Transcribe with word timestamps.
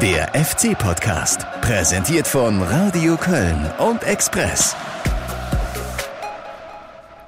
Der 0.00 0.28
FC-Podcast, 0.28 1.46
präsentiert 1.60 2.26
von 2.26 2.62
Radio 2.62 3.18
Köln 3.18 3.70
und 3.78 4.02
Express. 4.02 4.74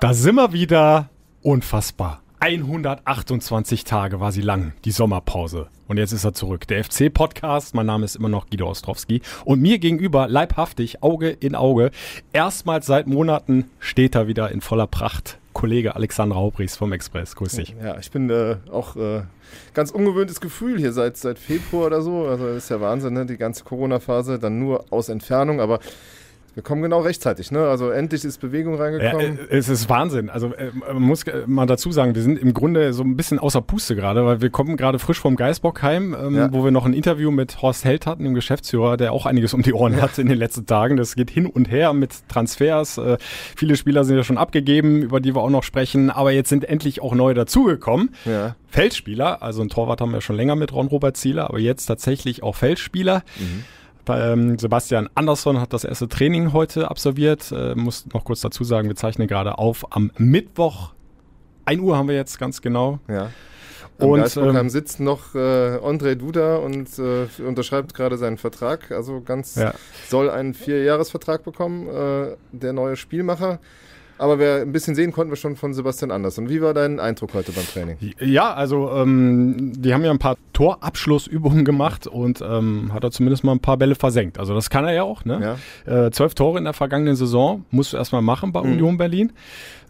Da 0.01 0.15
sind 0.15 0.37
wir 0.37 0.55
wieder. 0.55 1.11
Unfassbar. 1.43 2.23
128 2.41 3.85
Tage 3.85 4.21
war 4.21 4.33
sie 4.33 4.41
lang, 4.41 4.73
die 4.87 4.91
Sommerpause. 4.91 5.69
Und 5.87 5.99
jetzt 5.99 6.13
ist 6.13 6.25
er 6.25 6.33
zurück. 6.33 6.67
Der 6.67 6.83
FC-Podcast. 6.83 7.75
Mein 7.75 7.85
Name 7.85 8.07
ist 8.07 8.17
immer 8.17 8.31
noch 8.31 8.49
Guido 8.49 8.71
Ostrowski. 8.71 9.21
Und 9.45 9.61
mir 9.61 9.79
gegenüber, 9.79 10.27
leibhaftig, 10.27 11.03
Auge 11.03 11.29
in 11.29 11.55
Auge, 11.55 11.91
erstmals 12.33 12.87
seit 12.87 13.07
Monaten 13.07 13.71
steht 13.81 14.15
er 14.15 14.29
wieder 14.29 14.51
in 14.51 14.63
voller 14.63 14.87
Pracht. 14.87 15.37
Kollege 15.53 15.95
Alexander 15.97 16.37
Haubries 16.37 16.77
vom 16.77 16.93
Express. 16.93 17.37
Grüß 17.37 17.53
dich. 17.53 17.75
Ja, 17.83 17.99
ich 17.99 18.11
bin 18.11 18.31
äh, 18.31 18.57
auch 18.71 18.97
äh, 18.97 19.23
ganz 19.75 19.91
ungewöhntes 19.91 20.41
Gefühl 20.41 20.79
hier 20.79 20.93
seit, 20.93 21.17
seit 21.17 21.39
Februar 21.39 21.87
oder 21.87 22.03
so. 22.03 22.27
Also 22.27 22.47
das 22.47 22.65
ist 22.65 22.69
ja 22.71 22.81
Wahnsinn, 22.81 23.15
ne? 23.15 23.27
die 23.27 23.37
ganze 23.37 23.65
Corona-Phase 23.65 24.39
dann 24.39 24.59
nur 24.59 24.87
aus 24.91 25.09
Entfernung. 25.09 25.61
Aber 25.61 25.81
wir 26.55 26.63
kommen 26.63 26.83
genau 26.83 27.01
rechtzeitig, 27.01 27.51
ne? 27.51 27.67
Also 27.67 27.91
endlich 27.91 28.25
ist 28.25 28.39
Bewegung 28.39 28.75
reingekommen. 28.75 29.39
Ja, 29.39 29.57
es 29.57 29.69
ist 29.69 29.89
Wahnsinn. 29.89 30.29
Also 30.29 30.53
äh, 30.55 30.71
man 30.73 31.03
muss 31.03 31.23
äh, 31.25 31.45
mal 31.47 31.67
dazu 31.67 31.93
sagen, 31.93 32.15
wir 32.15 32.23
sind 32.23 32.39
im 32.39 32.53
Grunde 32.53 32.93
so 32.93 33.03
ein 33.03 33.17
bisschen 33.17 33.39
außer 33.39 33.63
Puste 33.63 33.97
gerade, 33.97 34.27
weil 34.27 34.43
wir 34.43 34.51
kommen 34.51 34.77
gerade 34.77 34.99
frisch 34.99 35.19
vom 35.19 35.37
Geisbock 35.37 35.83
heim, 35.83 36.15
ähm, 36.15 36.37
ja. 36.37 36.53
wo 36.53 36.63
wir 36.65 36.71
noch 36.71 36.85
ein 36.85 36.93
Interview 36.93 37.31
mit 37.31 37.63
Horst 37.63 37.85
Held 37.85 38.07
hatten, 38.07 38.25
dem 38.25 38.35
Geschäftsführer, 38.35 38.99
der 38.99 39.13
auch 39.13 39.25
einiges 39.25 39.55
um 39.55 39.63
die 39.63 39.73
Ohren 39.73 39.95
ja. 39.95 40.03
hat 40.03 40.19
in 40.19 40.29
den 40.29 40.39
letzten 40.39 40.67
Tagen. 40.67 40.97
Das 40.97 41.15
geht 41.15 41.31
hin 41.31 41.47
und 41.47 41.71
her 41.71 41.95
mit 41.95 42.29
Transfers. 42.29 42.99
Äh, 42.99 43.17
viele 43.57 43.77
Spieler 43.77 44.05
sind 44.05 44.17
ja 44.17 44.25
schon 44.25 44.39
abgegeben, 44.39 45.01
über 45.01 45.21
die 45.21 45.35
wir 45.35 45.41
auch 45.41 45.51
noch 45.51 45.63
sprechen. 45.63 46.11
Aber 46.11 46.33
jetzt 46.33 46.51
sind 46.51 46.65
endlich 46.65 47.01
auch 47.01 47.15
neue 47.15 47.35
dazugekommen. 47.35 48.11
Ja. 48.27 48.57
Feldspieler, 48.69 49.43
also 49.43 49.63
ein 49.63 49.69
Torwart 49.69 50.01
haben 50.01 50.13
wir 50.13 50.21
schon 50.21 50.37
länger 50.37 50.57
mit 50.57 50.73
Ron 50.73 50.87
Robert 50.87 51.17
Zieler, 51.17 51.49
aber 51.49 51.59
jetzt 51.59 51.87
tatsächlich 51.87 52.43
auch 52.43 52.57
Feldspieler. 52.57 53.23
Mhm. 53.39 53.65
Ähm, 54.09 54.59
Sebastian 54.59 55.09
Andersson 55.15 55.61
hat 55.61 55.73
das 55.73 55.85
erste 55.85 56.09
Training 56.09 56.53
heute 56.53 56.91
absolviert. 56.91 57.53
Äh, 57.53 57.75
muss 57.75 58.07
noch 58.13 58.25
kurz 58.25 58.41
dazu 58.41 58.65
sagen, 58.65 58.89
wir 58.89 58.97
zeichnen 58.97 59.29
gerade 59.29 59.59
auf 59.59 59.85
am 59.91 60.11
Mittwoch. 60.19 60.93
1 61.65 61.81
Uhr 61.81 61.97
haben 61.97 62.09
wir 62.09 62.17
jetzt 62.17 62.39
ganz 62.39 62.63
genau. 62.63 62.99
Ja. 63.09 63.31
Am 63.99 64.09
und 64.09 64.37
ähm, 64.37 64.69
sitzt 64.69 65.01
noch 65.01 65.35
äh, 65.35 65.39
André 65.39 66.17
Duda 66.17 66.57
und 66.57 66.89
äh, 66.99 67.27
unterschreibt 67.47 67.95
gerade 67.95 68.17
seinen 68.17 68.39
Vertrag. 68.39 68.91
Also 68.91 69.21
ganz 69.21 69.55
ja. 69.55 69.75
soll 70.09 70.31
einen 70.31 70.55
Vierjahresvertrag 70.55 71.45
bekommen, 71.45 71.89
äh, 71.89 72.37
der 72.53 72.73
neue 72.73 72.97
Spielmacher. 72.97 73.61
Aber 74.23 74.39
wir 74.39 74.61
ein 74.63 74.71
bisschen 74.71 74.95
sehen 74.95 75.11
konnten 75.11 75.33
wir 75.33 75.37
schon 75.37 75.57
von 75.57 75.75
Sebastian 75.75 76.13
Andersson. 76.13 76.49
Wie 76.49 76.63
war 76.63 76.75
dein 76.75 77.01
Eindruck 77.01 77.35
heute 77.35 77.51
beim 77.51 77.67
Training? 77.67 77.97
Ja, 78.21 78.55
also 78.55 78.89
ähm, 78.93 79.73
die 79.77 79.93
haben 79.93 80.05
ja 80.05 80.13
ein 80.13 80.21
paar 80.21 80.37
Torabschlussübungen 80.53 81.65
gemacht 81.65 82.07
und 82.07 82.41
ähm, 82.41 82.93
hat 82.95 83.03
er 83.03 83.11
zumindest 83.11 83.43
mal 83.43 83.51
ein 83.51 83.59
paar 83.59 83.79
Bälle 83.79 83.97
versenkt. 83.97 84.39
Also 84.39 84.55
das 84.55 84.71
kann 84.71 84.85
er 84.85 84.93
ja 84.93 85.03
auch. 85.03 85.25
Ne? 85.25 85.57
Ja. 85.85 86.07
Äh, 86.07 86.13
zwölf 86.13 86.37
Tore 86.37 86.59
in 86.59 86.65
der 86.65 86.73
vergangenen 86.73 87.17
Saison 87.17 87.65
musst 87.73 87.95
du 87.95 87.97
erstmal 87.97 88.23
machen 88.23 88.53
bei 88.53 88.63
mhm. 88.63 88.75
Union 88.75 88.97
Berlin 88.97 89.33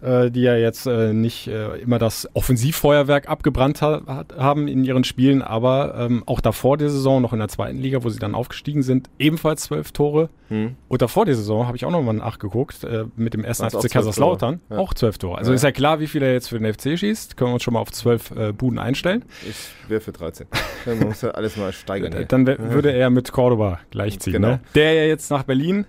äh, 0.03 0.31
die 0.31 0.42
ja 0.42 0.56
jetzt 0.56 0.86
äh, 0.86 1.12
nicht 1.12 1.47
äh, 1.47 1.77
immer 1.78 1.98
das 1.98 2.28
Offensivfeuerwerk 2.34 3.28
abgebrannt 3.28 3.83
ha 3.83 4.25
haben 4.36 4.69
in 4.69 4.84
ihren 4.84 5.05
Spielen, 5.05 5.42
aber 5.42 5.94
ähm, 5.97 6.22
auch 6.27 6.41
davor 6.41 6.77
der 6.77 6.91
Saison, 6.91 7.22
noch 7.22 7.33
in 7.33 7.39
der 7.39 7.48
zweiten 7.48 7.78
Liga, 7.78 8.03
wo 8.05 8.09
sie 8.09 8.19
dann 8.19 8.34
aufgestiegen 8.34 8.83
sind, 8.83 9.09
ebenfalls 9.19 9.62
zwölf 9.62 9.92
Tore. 9.92 10.28
Hm. 10.48 10.77
Und 10.89 11.03
davor 11.03 11.25
der 11.25 11.34
Saison 11.34 11.67
habe 11.67 11.77
ich 11.77 11.84
auch 11.84 11.91
nochmal 11.91 12.14
nachgeguckt, 12.14 12.84
äh, 12.84 13.05
mit 13.17 13.34
dem 13.34 13.44
ersten 13.44 13.70
FC 13.70 13.91
Kaiserslautern, 13.91 14.61
ja. 14.70 14.78
auch 14.78 14.92
zwölf 14.92 15.19
Tore. 15.19 15.39
Also 15.39 15.53
ja. 15.53 15.55
ist 15.55 15.62
ja 15.62 15.72
klar, 15.72 16.00
wie 16.00 16.06
viel 16.06 16.22
er 16.22 16.33
jetzt 16.33 16.48
für 16.48 16.59
den 16.59 16.72
FC 16.72 16.98
schießt. 16.98 17.37
Können 17.37 17.50
wir 17.50 17.55
uns 17.55 17.62
schon 17.62 17.75
mal 17.75 17.81
auf 17.81 17.92
zwölf 17.92 18.33
äh, 18.33 18.53
Buden 18.53 18.78
einstellen. 18.78 19.25
Ich 19.48 19.70
wäre 19.89 20.00
für 20.00 20.12
13. 20.12 20.47
Man 20.87 20.98
muss 21.00 21.22
ja 21.22 21.31
alles 21.31 21.56
mal 21.56 21.72
steigern. 21.72 22.27
Dann 22.28 22.47
würde 22.47 22.92
er 22.92 23.11
mit 23.11 23.33
Cordoba 23.33 23.81
gleichziehen. 23.91 24.34
Genau. 24.34 24.48
Ne? 24.48 24.61
Der 24.75 24.92
ja 24.94 25.05
jetzt 25.05 25.31
nach 25.31 25.44
Berlin 25.44 25.87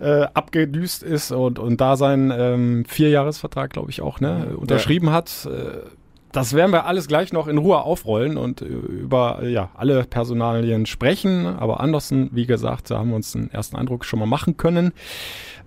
äh, 0.00 0.22
abgedüst 0.34 1.02
ist 1.02 1.32
und, 1.32 1.58
und 1.58 1.80
da 1.80 1.96
seinen 1.96 2.30
ähm, 2.30 2.84
Vierjahresvertrag, 2.86 3.70
glaube 3.70 3.90
ich, 3.90 4.02
auch 4.02 4.20
ne, 4.20 4.54
unterschrieben 4.56 5.08
ja. 5.08 5.12
hat. 5.12 5.46
Äh, 5.46 5.88
das 6.32 6.54
werden 6.54 6.72
wir 6.72 6.86
alles 6.86 7.08
gleich 7.08 7.32
noch 7.32 7.46
in 7.46 7.58
Ruhe 7.58 7.82
aufrollen 7.82 8.38
und 8.38 8.62
äh, 8.62 8.64
über 8.64 9.44
ja, 9.44 9.68
alle 9.74 10.04
Personalien 10.04 10.86
sprechen. 10.86 11.46
Aber 11.46 11.80
Andersen, 11.80 12.30
wie 12.32 12.46
gesagt, 12.46 12.90
da 12.90 12.98
haben 12.98 13.10
wir 13.10 13.16
uns 13.16 13.36
einen 13.36 13.50
ersten 13.50 13.76
Eindruck 13.76 14.04
schon 14.04 14.18
mal 14.18 14.26
machen 14.26 14.56
können. 14.56 14.92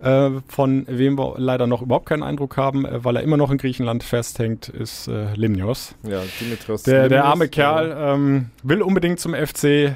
Äh, 0.02 0.32
von 0.48 0.86
wem 0.90 1.18
wir 1.18 1.36
leider 1.38 1.68
noch 1.68 1.82
überhaupt 1.82 2.08
keinen 2.08 2.24
Eindruck 2.24 2.58
haben, 2.58 2.86
äh, 2.86 3.04
weil 3.04 3.16
er 3.16 3.24
immer 3.24 3.38
noch 3.38 3.52
in 3.52 3.58
Griechenland 3.58 4.04
festhängt, 4.04 4.68
ist 4.68 5.08
äh, 5.08 5.34
Limnios. 5.36 5.96
Ja, 6.04 6.22
Dimitrios. 6.42 6.84
Der, 6.84 7.10
der 7.10 7.26
arme 7.26 7.48
Kerl 7.48 7.96
ähm, 7.98 8.50
will 8.64 8.82
unbedingt 8.82 9.20
zum 9.20 9.34
FC 9.34 9.96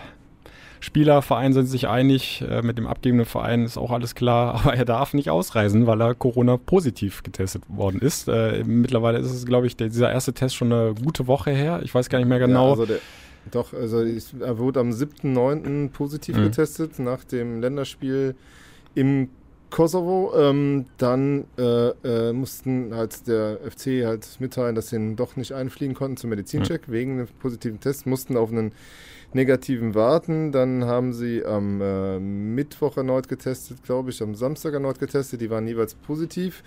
Spieler, 0.81 1.21
Verein 1.21 1.53
sind 1.53 1.65
sich 1.65 1.87
einig, 1.87 2.43
äh, 2.47 2.61
mit 2.61 2.77
dem 2.77 2.87
abgebenden 2.87 3.25
Verein 3.25 3.65
ist 3.65 3.77
auch 3.77 3.91
alles 3.91 4.15
klar, 4.15 4.55
aber 4.65 4.75
er 4.75 4.85
darf 4.85 5.13
nicht 5.13 5.29
ausreisen, 5.29 5.87
weil 5.87 6.01
er 6.01 6.15
Corona 6.15 6.57
positiv 6.57 7.23
getestet 7.23 7.63
worden 7.67 7.99
ist. 8.01 8.27
Äh, 8.27 8.63
mittlerweile 8.65 9.19
ist 9.19 9.31
es, 9.31 9.45
glaube 9.45 9.67
ich, 9.67 9.75
der, 9.75 9.89
dieser 9.89 10.11
erste 10.11 10.33
Test 10.33 10.55
schon 10.55 10.71
eine 10.71 10.95
gute 10.95 11.27
Woche 11.27 11.51
her. 11.51 11.81
Ich 11.83 11.93
weiß 11.93 12.09
gar 12.09 12.19
nicht 12.19 12.27
mehr 12.27 12.39
genau. 12.39 12.65
Ja, 12.65 12.71
also 12.71 12.85
der, 12.85 12.99
doch, 13.51 13.73
also 13.73 14.01
er 14.01 14.57
wurde 14.57 14.79
am 14.79 14.91
7.9. 14.91 15.89
positiv 15.89 16.37
mhm. 16.37 16.43
getestet 16.43 16.99
nach 16.99 17.23
dem 17.23 17.61
Länderspiel 17.61 18.35
im 18.95 19.29
Kosovo. 19.69 20.33
Ähm, 20.35 20.85
dann 20.97 21.45
äh, 21.57 21.89
äh, 22.03 22.33
mussten 22.33 22.93
halt 22.93 23.27
der 23.27 23.59
FC 23.69 24.05
halt 24.05 24.27
mitteilen, 24.39 24.75
dass 24.75 24.89
sie 24.89 24.97
ihn 24.97 25.15
doch 25.15 25.35
nicht 25.35 25.53
einfliegen 25.53 25.95
konnten 25.95 26.17
zum 26.17 26.29
Medizincheck 26.29 26.87
mhm. 26.87 26.91
wegen 26.91 27.11
einem 27.13 27.27
positiven 27.39 27.79
Test, 27.79 28.05
mussten 28.05 28.37
auf 28.37 28.51
einen 28.51 28.71
negativen 29.33 29.95
warten. 29.95 30.51
Dann 30.51 30.85
haben 30.85 31.13
sie 31.13 31.43
am 31.45 31.81
äh, 31.81 32.19
Mittwoch 32.19 32.97
erneut 32.97 33.27
getestet, 33.27 33.83
glaube 33.83 34.09
ich, 34.09 34.21
am 34.21 34.35
Samstag 34.35 34.73
erneut 34.73 34.99
getestet. 34.99 35.41
Die 35.41 35.49
waren 35.49 35.67
jeweils 35.67 35.93
positiv. 35.95 36.63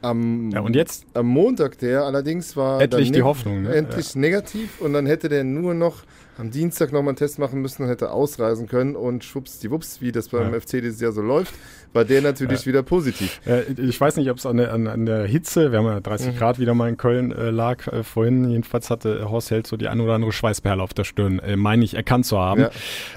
Am, 0.00 0.50
ja, 0.52 0.60
und 0.60 0.76
jetzt? 0.76 1.06
Am 1.14 1.26
Montag 1.26 1.78
der 1.78 2.04
allerdings 2.04 2.56
war 2.56 2.80
endlich 2.80 3.10
die 3.10 3.22
Hoffnung, 3.22 3.62
ne? 3.62 3.74
endlich 3.74 4.14
ja. 4.14 4.20
negativ 4.20 4.80
und 4.80 4.92
dann 4.92 5.06
hätte 5.06 5.28
der 5.28 5.42
nur 5.42 5.74
noch 5.74 6.04
am 6.38 6.52
Dienstag 6.52 6.92
nochmal 6.92 7.10
einen 7.10 7.16
Test 7.16 7.40
machen 7.40 7.60
müssen 7.60 7.82
und 7.82 7.88
hätte 7.88 8.12
ausreisen 8.12 8.68
können 8.68 8.94
und 8.94 9.24
schwupps 9.24 9.58
die 9.58 9.72
Wups, 9.72 10.00
wie 10.00 10.12
das 10.12 10.28
beim 10.28 10.54
ja. 10.54 10.60
FC 10.60 10.70
dieses 10.74 11.00
Jahr 11.00 11.10
so 11.10 11.20
läuft, 11.20 11.52
war 11.92 12.04
der 12.04 12.22
natürlich 12.22 12.60
ja. 12.60 12.66
wieder 12.66 12.82
positiv. 12.82 13.40
ich 13.76 14.00
weiß 14.00 14.16
nicht, 14.16 14.30
ob 14.30 14.38
es 14.38 14.46
an, 14.46 14.60
an, 14.60 14.86
an, 14.86 15.06
der 15.06 15.24
Hitze, 15.26 15.72
wir 15.72 15.78
haben 15.78 15.86
ja 15.86 16.00
30 16.00 16.34
mhm. 16.34 16.38
Grad 16.38 16.58
wieder 16.58 16.74
mal 16.74 16.88
in 16.88 16.96
Köln 16.96 17.32
äh, 17.32 17.50
lag 17.50 17.86
äh, 17.88 18.02
vorhin, 18.02 18.50
jedenfalls 18.50 18.90
hatte 18.90 19.30
Horst 19.30 19.50
Held 19.50 19.66
so 19.66 19.76
die 19.76 19.88
ein 19.88 20.00
oder 20.00 20.14
andere 20.14 20.32
Schweißperle 20.32 20.82
auf 20.82 20.94
der 20.94 21.04
Stirn, 21.04 21.38
äh, 21.38 21.56
meine 21.56 21.84
ich 21.84 21.94
erkannt 21.94 22.26
zu 22.26 22.38
haben, 22.38 22.66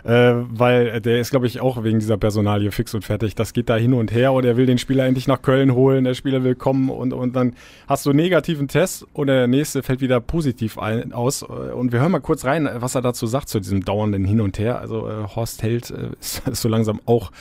ja. 0.05 0.31
äh, 0.31 0.45
weil 0.49 1.01
der 1.01 1.19
ist 1.19 1.31
glaube 1.31 1.47
ich 1.47 1.61
auch 1.61 1.83
wegen 1.83 1.99
dieser 1.99 2.17
Personalie 2.17 2.71
fix 2.71 2.93
und 2.93 3.03
fertig, 3.03 3.35
das 3.35 3.53
geht 3.53 3.69
da 3.69 3.75
hin 3.75 3.93
und 3.93 4.11
her 4.11 4.33
und 4.33 4.45
er 4.45 4.57
will 4.57 4.65
den 4.65 4.77
Spieler 4.77 5.05
endlich 5.05 5.27
nach 5.27 5.41
Köln 5.41 5.73
holen, 5.73 6.03
der 6.03 6.13
Spieler 6.13 6.43
will 6.43 6.55
kommen 6.55 6.89
und, 6.89 7.13
und 7.13 7.35
dann 7.35 7.55
hast 7.87 8.05
du 8.05 8.11
einen 8.11 8.17
negativen 8.17 8.67
Test 8.67 9.05
und 9.13 9.27
der 9.27 9.47
nächste 9.47 9.83
fällt 9.83 10.01
wieder 10.01 10.19
positiv 10.19 10.77
ein, 10.77 11.13
aus 11.13 11.43
und 11.43 11.91
wir 11.91 11.99
hören 11.99 12.11
mal 12.11 12.19
kurz 12.19 12.45
rein, 12.45 12.69
was 12.75 12.95
er 12.95 13.01
dazu 13.01 13.27
sagt, 13.27 13.49
zu 13.49 13.59
diesem 13.59 13.83
dauernden 13.83 14.25
Hin 14.25 14.41
und 14.41 14.59
Her, 14.59 14.79
also 14.79 15.07
äh, 15.07 15.27
Horst 15.35 15.63
Held 15.63 15.91
äh, 15.91 16.09
ist, 16.19 16.47
ist 16.51 16.61
so 16.61 16.69
langsam 16.69 17.01
auch 17.05 17.31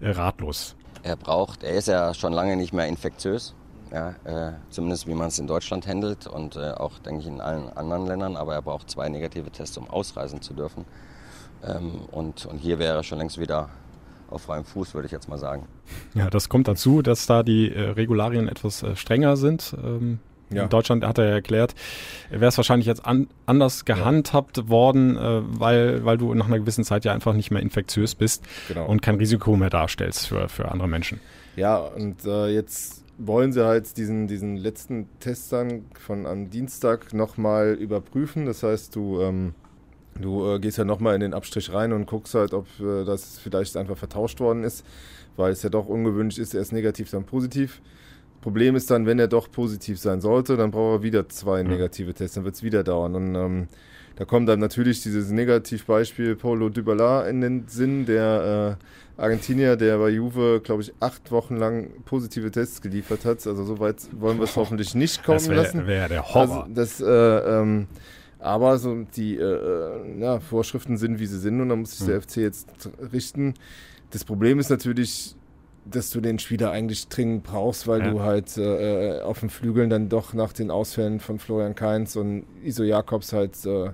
äh, 0.00 0.10
ratlos 0.10 0.75
er 1.06 1.16
braucht, 1.16 1.62
er 1.62 1.74
ist 1.74 1.86
ja 1.86 2.12
schon 2.14 2.32
lange 2.32 2.56
nicht 2.56 2.72
mehr 2.72 2.88
infektiös, 2.88 3.54
ja, 3.92 4.10
äh, 4.24 4.54
zumindest 4.70 5.06
wie 5.06 5.14
man 5.14 5.28
es 5.28 5.38
in 5.38 5.46
Deutschland 5.46 5.86
handelt 5.86 6.26
und 6.26 6.56
äh, 6.56 6.72
auch, 6.72 6.98
denke 6.98 7.20
ich, 7.20 7.26
in 7.28 7.40
allen 7.40 7.68
anderen 7.76 8.06
Ländern, 8.06 8.36
aber 8.36 8.54
er 8.54 8.62
braucht 8.62 8.90
zwei 8.90 9.08
negative 9.08 9.50
Tests, 9.50 9.78
um 9.78 9.88
ausreisen 9.88 10.42
zu 10.42 10.52
dürfen. 10.52 10.84
Ähm, 11.62 12.00
und, 12.10 12.46
und 12.46 12.58
hier 12.58 12.80
wäre 12.80 12.96
er 12.96 13.02
schon 13.04 13.18
längst 13.18 13.38
wieder 13.38 13.68
auf 14.28 14.42
freiem 14.42 14.64
Fuß, 14.64 14.94
würde 14.94 15.06
ich 15.06 15.12
jetzt 15.12 15.28
mal 15.28 15.38
sagen. 15.38 15.68
Ja, 16.14 16.28
das 16.28 16.48
kommt 16.48 16.66
dazu, 16.66 17.02
dass 17.02 17.26
da 17.26 17.44
die 17.44 17.72
äh, 17.72 17.90
Regularien 17.90 18.48
etwas 18.48 18.82
äh, 18.82 18.96
strenger 18.96 19.36
sind. 19.36 19.76
Ähm, 19.78 20.18
ja. 20.50 20.64
In 20.64 20.68
Deutschland 20.68 21.04
hat 21.04 21.18
er 21.18 21.24
ja 21.24 21.34
erklärt, 21.34 21.74
wäre 22.30 22.46
es 22.46 22.56
wahrscheinlich 22.56 22.86
jetzt 22.86 23.04
an, 23.04 23.28
anders 23.46 23.84
gehandhabt 23.84 24.56
ja. 24.58 24.68
worden, 24.68 25.16
äh, 25.16 25.42
weil, 25.42 26.04
weil 26.04 26.18
du 26.18 26.32
nach 26.34 26.46
einer 26.46 26.58
gewissen 26.58 26.84
Zeit 26.84 27.04
ja 27.04 27.12
einfach 27.12 27.32
nicht 27.32 27.50
mehr 27.50 27.62
infektiös 27.62 28.14
bist 28.14 28.44
genau. 28.68 28.86
und 28.86 29.02
kein 29.02 29.16
Risiko 29.16 29.56
mehr 29.56 29.70
darstellst 29.70 30.28
für, 30.28 30.48
für 30.48 30.70
andere 30.70 30.88
Menschen. 30.88 31.20
Ja, 31.56 31.78
und 31.78 32.24
äh, 32.24 32.48
jetzt 32.48 33.02
wollen 33.18 33.52
sie 33.52 33.64
halt 33.64 33.96
diesen, 33.96 34.28
diesen 34.28 34.56
letzten 34.56 35.08
Test 35.20 35.52
dann 35.52 35.86
von 35.98 36.26
am 36.26 36.50
Dienstag 36.50 37.12
nochmal 37.14 37.72
überprüfen. 37.72 38.46
Das 38.46 38.62
heißt, 38.62 38.94
du, 38.94 39.20
ähm, 39.22 39.54
du 40.20 40.54
äh, 40.54 40.58
gehst 40.60 40.78
ja 40.78 40.84
nochmal 40.84 41.14
in 41.14 41.20
den 41.20 41.34
Abstrich 41.34 41.72
rein 41.72 41.92
und 41.92 42.06
guckst 42.06 42.34
halt, 42.34 42.52
ob 42.52 42.66
äh, 42.78 43.04
das 43.04 43.38
vielleicht 43.38 43.76
einfach 43.76 43.96
vertauscht 43.96 44.40
worden 44.40 44.64
ist, 44.64 44.84
weil 45.36 45.52
es 45.52 45.62
ja 45.62 45.70
doch 45.70 45.86
ungewöhnlich 45.86 46.38
ist, 46.38 46.54
erst 46.54 46.72
negativ, 46.72 47.10
dann 47.10 47.24
positiv. 47.24 47.80
Problem 48.46 48.76
ist 48.76 48.92
dann, 48.92 49.06
wenn 49.06 49.18
er 49.18 49.26
doch 49.26 49.50
positiv 49.50 49.98
sein 49.98 50.20
sollte, 50.20 50.56
dann 50.56 50.70
braucht 50.70 51.00
er 51.00 51.02
wieder 51.02 51.28
zwei 51.28 51.64
negative 51.64 52.14
Tests, 52.14 52.36
dann 52.36 52.44
wird 52.44 52.54
es 52.54 52.62
wieder 52.62 52.84
dauern. 52.84 53.16
Und 53.16 53.34
ähm, 53.34 53.66
da 54.14 54.24
kommt 54.24 54.48
dann 54.48 54.60
natürlich 54.60 55.02
dieses 55.02 55.32
Negativbeispiel 55.32 56.36
Paulo 56.36 56.68
Dybala 56.68 57.26
in 57.26 57.40
den 57.40 57.66
Sinn, 57.66 58.06
der 58.06 58.78
äh, 59.18 59.20
Argentinier, 59.20 59.74
der 59.74 59.98
bei 59.98 60.10
Juve, 60.10 60.60
glaube 60.62 60.82
ich, 60.82 60.92
acht 61.00 61.32
Wochen 61.32 61.56
lang 61.56 61.90
positive 62.04 62.52
Tests 62.52 62.80
geliefert 62.80 63.24
hat. 63.24 63.44
Also 63.44 63.64
so 63.64 63.80
weit 63.80 63.96
wollen 64.12 64.38
wir 64.38 64.44
es 64.44 64.54
hoffentlich 64.54 64.94
nicht 64.94 65.24
kommen 65.24 65.38
das 65.38 65.48
wär, 65.48 65.56
lassen. 65.56 65.86
wäre 65.88 66.08
der 66.08 66.32
Horror. 66.32 66.66
Also 66.66 66.72
das, 66.72 67.00
äh, 67.00 67.04
ähm, 67.04 67.88
aber 68.38 68.78
so 68.78 68.94
die 69.16 69.38
äh, 69.38 70.20
ja, 70.20 70.38
Vorschriften 70.38 70.98
sind, 70.98 71.18
wie 71.18 71.26
sie 71.26 71.40
sind 71.40 71.60
und 71.60 71.68
da 71.68 71.74
muss 71.74 71.98
sich 71.98 72.06
der 72.06 72.22
FC 72.22 72.36
jetzt 72.36 72.68
richten. 73.12 73.54
Das 74.12 74.24
Problem 74.24 74.60
ist 74.60 74.70
natürlich, 74.70 75.34
dass 75.90 76.10
du 76.10 76.20
den 76.20 76.38
Spieler 76.38 76.70
eigentlich 76.70 77.08
dringend 77.08 77.44
brauchst, 77.44 77.86
weil 77.86 78.00
ja. 78.00 78.10
du 78.10 78.20
halt 78.20 78.56
äh, 78.56 79.20
auf 79.20 79.40
den 79.40 79.50
Flügeln 79.50 79.90
dann 79.90 80.08
doch 80.08 80.34
nach 80.34 80.52
den 80.52 80.70
Ausfällen 80.70 81.20
von 81.20 81.38
Florian 81.38 81.74
Kainz 81.74 82.16
und 82.16 82.44
Iso 82.62 82.82
Jakobs 82.82 83.32
halt 83.32 83.64
äh, 83.66 83.90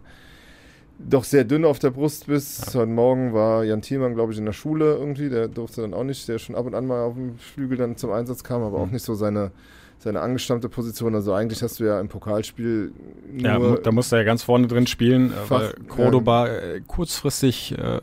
doch 0.99 1.25
sehr 1.25 1.45
dünn 1.45 1.65
auf 1.65 1.79
der 1.79 1.91
Brust 1.91 2.27
bist. 2.27 2.75
Ja. 2.75 2.81
Heute 2.81 2.91
Morgen 2.91 3.33
war 3.33 3.65
Jan 3.65 3.83
Thielmann, 3.83 4.15
glaube 4.15 4.33
ich, 4.33 4.39
in 4.39 4.45
der 4.45 4.53
Schule 4.53 4.95
irgendwie. 4.95 5.29
Der 5.29 5.49
durfte 5.49 5.83
dann 5.83 5.95
auch 5.95 6.05
nicht, 6.05 6.27
der 6.29 6.39
schon 6.39 6.55
ab 6.55 6.67
und 6.67 6.75
an 6.75 6.87
mal 6.87 7.03
auf 7.03 7.15
dem 7.15 7.39
Flügel 7.39 7.77
dann 7.77 7.97
zum 7.97 8.13
Einsatz 8.13 8.45
kam, 8.45 8.63
aber 8.63 8.79
mhm. 8.79 8.85
auch 8.85 8.91
nicht 8.91 9.05
so 9.05 9.15
seine, 9.15 9.51
seine 9.99 10.21
angestammte 10.21 10.69
Position. 10.69 11.15
Also 11.15 11.33
eigentlich 11.33 11.63
hast 11.63 11.81
du 11.81 11.85
ja 11.85 12.01
im 12.01 12.09
Pokalspiel 12.09 12.93
nur 13.31 13.43
Ja, 13.43 13.77
da 13.77 13.93
musste 13.93 14.17
er 14.17 14.21
ja 14.21 14.25
ganz 14.25 14.43
vorne 14.43 14.67
drin 14.67 14.87
spielen, 14.87 15.33
äh, 15.33 15.51
weil 15.51 15.75
Cordoba 15.89 16.47
ja. 16.47 16.55
Äh, 16.55 16.81
kurzfristig 16.87 17.77
äh, 17.77 18.01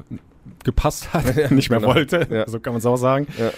gepasst 0.64 1.14
hat, 1.14 1.36
ja, 1.36 1.50
nicht 1.54 1.70
mehr 1.70 1.80
genau. 1.80 1.96
wollte. 1.96 2.28
Ja. 2.30 2.48
So 2.48 2.60
kann 2.60 2.74
man 2.74 2.80
es 2.80 2.86
auch 2.86 2.98
sagen. 2.98 3.28
Ja. 3.38 3.52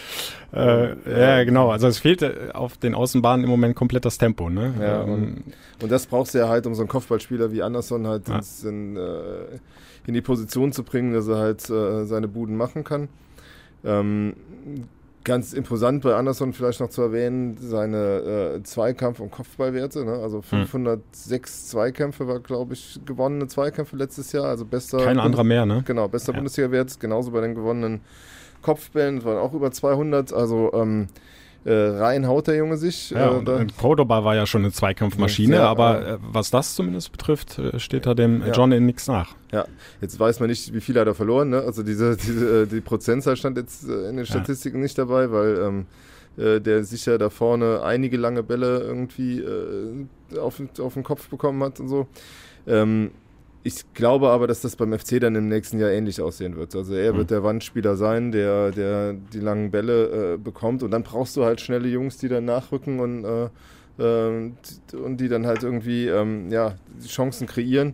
Äh, 0.54 0.96
ja. 1.10 1.44
genau. 1.44 1.72
Also 1.72 1.88
es 1.88 2.00
fehlte 2.00 2.52
auf 2.54 2.78
den 2.78 2.94
Außenbahnen 2.96 3.44
im 3.44 3.50
Moment 3.50 3.76
komplett 3.76 4.06
das 4.06 4.18
Tempo. 4.18 4.50
Ne? 4.50 4.74
Ja, 4.80 5.04
ähm, 5.04 5.10
und, 5.10 5.44
und, 5.82 5.92
das 5.92 6.06
brauchst 6.06 6.34
du 6.34 6.40
ja 6.40 6.50
halt, 6.50 6.66
um 6.68 6.76
so 6.76 6.82
einen 6.82 6.90
Kopfballspieler 6.90 7.52
wie 7.52 7.64
Anderson 7.64 8.08
halt 8.08 8.28
ins, 8.30 8.64
in, 8.64 8.98
äh, 8.98 9.60
in, 10.08 10.14
die 10.14 10.22
Position 10.22 10.72
zu 10.72 10.84
bringen, 10.84 11.14
dass 11.14 11.28
er 11.28 11.38
halt 11.38 11.70
äh, 11.70 12.06
seine 12.06 12.28
Buden 12.28 12.58
machen 12.58 12.84
kann. 12.84 13.10
Ähm, 13.84 14.36
Ganz 15.24 15.54
imposant 15.54 16.04
bei 16.04 16.16
Anderson 16.16 16.54
vielleicht 16.54 16.80
noch 16.80 16.90
zu 16.90 17.02
erwähnen, 17.04 17.58
seine 17.60 18.58
äh, 18.58 18.64
Zweikampf- 18.64 19.20
und 19.20 19.32
Kopfballwerte. 19.32 20.04
Ne? 20.04 20.14
Also 20.14 20.42
506 20.42 21.32
hm. 21.32 21.68
Zweikämpfe 21.68 22.28
war, 22.28 22.40
glaube 22.40 22.74
ich, 22.74 23.00
gewonnene 23.06 23.48
Zweikämpfe 23.48 23.96
letztes 23.96 24.32
Jahr. 24.32 24.46
Also 24.46 24.66
bester. 24.66 24.98
Kein 24.98 25.20
anderer 25.20 25.44
mehr, 25.44 25.66
ne? 25.66 25.84
Genau, 25.86 26.08
bester 26.08 26.34
ja. 26.34 26.38
Bundesliga-Wert. 26.38 27.00
Genauso 27.00 27.32
bei 27.32 27.42
den 27.42 27.54
gewonnenen 27.54 28.02
Kopfbällen. 28.62 29.24
Waren 29.24 29.38
auch 29.38 29.54
über 29.54 29.72
200. 29.72 30.34
Also 30.34 30.72
ähm, 30.74 31.08
äh, 31.64 31.74
rein 31.74 32.28
haut 32.28 32.48
der 32.48 32.56
Junge 32.56 32.78
sich. 32.78 33.12
Ja, 33.12 33.36
äh, 33.36 33.36
und 33.36 33.78
Cordoba 33.78 34.24
war 34.24 34.36
ja 34.36 34.46
schon 34.46 34.64
eine 34.64 34.72
Zweikampfmaschine, 34.72 35.58
ja, 35.58 35.70
aber 35.70 36.08
äh, 36.08 36.18
was 36.22 36.50
das 36.50 36.76
zumindest 36.76 37.12
betrifft, 37.12 37.60
äh, 37.60 37.80
steht 37.80 38.06
da 38.06 38.14
dem. 38.14 38.44
John 38.54 38.72
in 38.72 38.86
nichts 38.86 39.08
nach. 39.08 39.36
Ja, 39.52 39.66
jetzt 40.02 40.20
weiß 40.20 40.40
man 40.40 40.50
nicht, 40.50 40.74
wie 40.74 40.82
viel 40.82 41.00
hat 41.00 41.08
er 41.08 41.14
verloren. 41.14 41.50
Ne? 41.50 41.62
Also 41.62 41.84
diese, 41.84 42.18
diese, 42.26 42.64
äh, 42.64 42.66
die 42.66 42.82
Prozentzahl 42.82 43.36
stand 43.36 43.58
jetzt 43.58 43.88
äh, 43.88 44.10
in 44.10 44.18
den 44.18 44.26
Statistiken 44.26 44.80
nicht 44.80 44.98
dabei, 44.98 45.32
weil 45.32 45.60
ähm, 45.60 45.86
der 46.38 46.86
sicher 46.86 47.18
da 47.18 47.30
vorne 47.30 47.84
einige 47.84 48.16
lange 48.16 48.42
Bälle 48.42 48.80
irgendwie 48.80 49.44
auf, 50.40 50.62
auf 50.80 50.94
den 50.94 51.04
Kopf 51.04 51.28
bekommen 51.28 51.62
hat 51.62 51.82
und 51.82 51.90
so. 51.90 52.08
Ähm, 52.66 53.12
ich 53.64 53.94
glaube 53.94 54.30
aber, 54.30 54.48
dass 54.48 54.62
das 54.62 54.76
beim 54.76 54.98
FC 54.98 55.20
dann 55.20 55.36
im 55.36 55.48
nächsten 55.48 55.80
Jahr 55.80 55.92
ähnlich 55.92 56.22
aussehen 56.22 56.56
wird. 56.56 56.76
Also 56.76 56.96
er 56.96 57.16
wird 57.16 57.30
mhm. 57.30 57.34
der 57.34 57.44
Wandspieler 57.44 57.96
sein, 57.96 58.32
der, 58.32 58.72
der 58.72 59.14
die 59.14 59.40
langen 59.40 59.70
Bälle 59.72 60.34
äh, 60.34 60.38
bekommt 60.38 60.82
und 60.84 60.92
dann 60.92 61.04
brauchst 61.04 61.38
du 61.38 61.44
halt 61.44 61.62
schnelle 61.62 61.88
Jungs, 61.88 62.18
die 62.18 62.28
dann 62.28 62.46
nachrücken 62.46 63.00
und, 63.00 63.24
äh, 63.24 63.50
äh, 64.00 64.52
und 64.96 65.18
die 65.18 65.28
dann 65.28 65.46
halt 65.46 65.64
irgendwie 65.64 66.08
ähm, 66.08 66.50
ja, 66.52 66.76
Chancen 67.06 67.46
kreieren. 67.46 67.94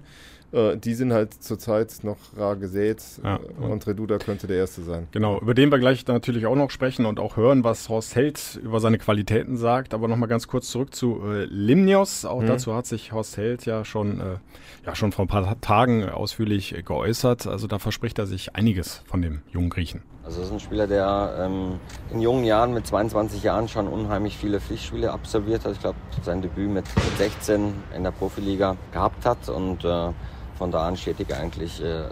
Äh, 0.51 0.77
die 0.77 0.93
sind 0.93 1.11
halt 1.11 1.33
zurzeit 1.33 1.93
noch 2.03 2.17
rar 2.37 2.55
gesät 2.55 3.03
ja, 3.23 3.37
äh, 3.37 3.65
und 3.65 3.85
Reduda 3.85 4.17
könnte 4.17 4.47
der 4.47 4.57
Erste 4.57 4.81
sein. 4.81 5.07
Genau, 5.11 5.39
über 5.39 5.53
den 5.53 5.71
wir 5.71 5.79
gleich 5.79 6.07
natürlich 6.07 6.45
auch 6.45 6.55
noch 6.55 6.71
sprechen 6.71 7.05
und 7.05 7.19
auch 7.19 7.35
hören, 7.35 7.63
was 7.63 7.89
Horst 7.89 8.15
Held 8.15 8.59
über 8.63 8.79
seine 8.79 8.97
Qualitäten 8.97 9.57
sagt. 9.57 9.93
Aber 9.93 10.07
nochmal 10.07 10.29
ganz 10.29 10.47
kurz 10.47 10.69
zurück 10.69 10.95
zu 10.95 11.21
äh, 11.25 11.45
Limnios. 11.45 12.23
Auch 12.23 12.41
mhm. 12.41 12.47
dazu 12.47 12.73
hat 12.73 12.85
sich 12.85 13.11
Horst 13.11 13.35
Held 13.37 13.65
ja 13.65 13.83
schon, 13.83 14.21
äh, 14.21 14.37
ja 14.85 14.95
schon 14.95 15.11
vor 15.11 15.25
ein 15.25 15.27
paar 15.27 15.59
Tagen 15.59 16.07
ausführlich 16.07 16.75
geäußert. 16.85 17.45
Also 17.47 17.67
da 17.67 17.79
verspricht 17.79 18.17
er 18.17 18.25
sich 18.25 18.55
einiges 18.55 19.01
von 19.05 19.21
dem 19.21 19.41
jungen 19.51 19.69
Griechen. 19.69 20.03
Also 20.23 20.39
das 20.39 20.47
ist 20.47 20.53
ein 20.53 20.59
Spieler, 20.59 20.87
der 20.87 21.37
ähm, 21.39 21.79
in 22.11 22.19
jungen 22.19 22.43
Jahren 22.43 22.73
mit 22.73 22.85
22 22.85 23.43
Jahren 23.43 23.69
schon 23.69 23.87
unheimlich 23.87 24.37
viele 24.37 24.59
Pflichtspiele 24.59 25.11
absolviert 25.11 25.63
hat. 25.63 25.71
Ich 25.71 25.79
glaube, 25.79 25.97
sein 26.21 26.41
Debüt 26.41 26.69
mit 26.69 26.85
16 27.17 27.73
in 27.95 28.03
der 28.03 28.11
Profiliga 28.11 28.75
gehabt 28.91 29.25
hat 29.25 29.47
und 29.47 29.85
äh, 29.85 30.11
von 30.57 30.71
da 30.71 30.87
an 30.87 30.97
stetig 30.97 31.33
eigentlich 31.33 31.83
äh, 31.83 32.03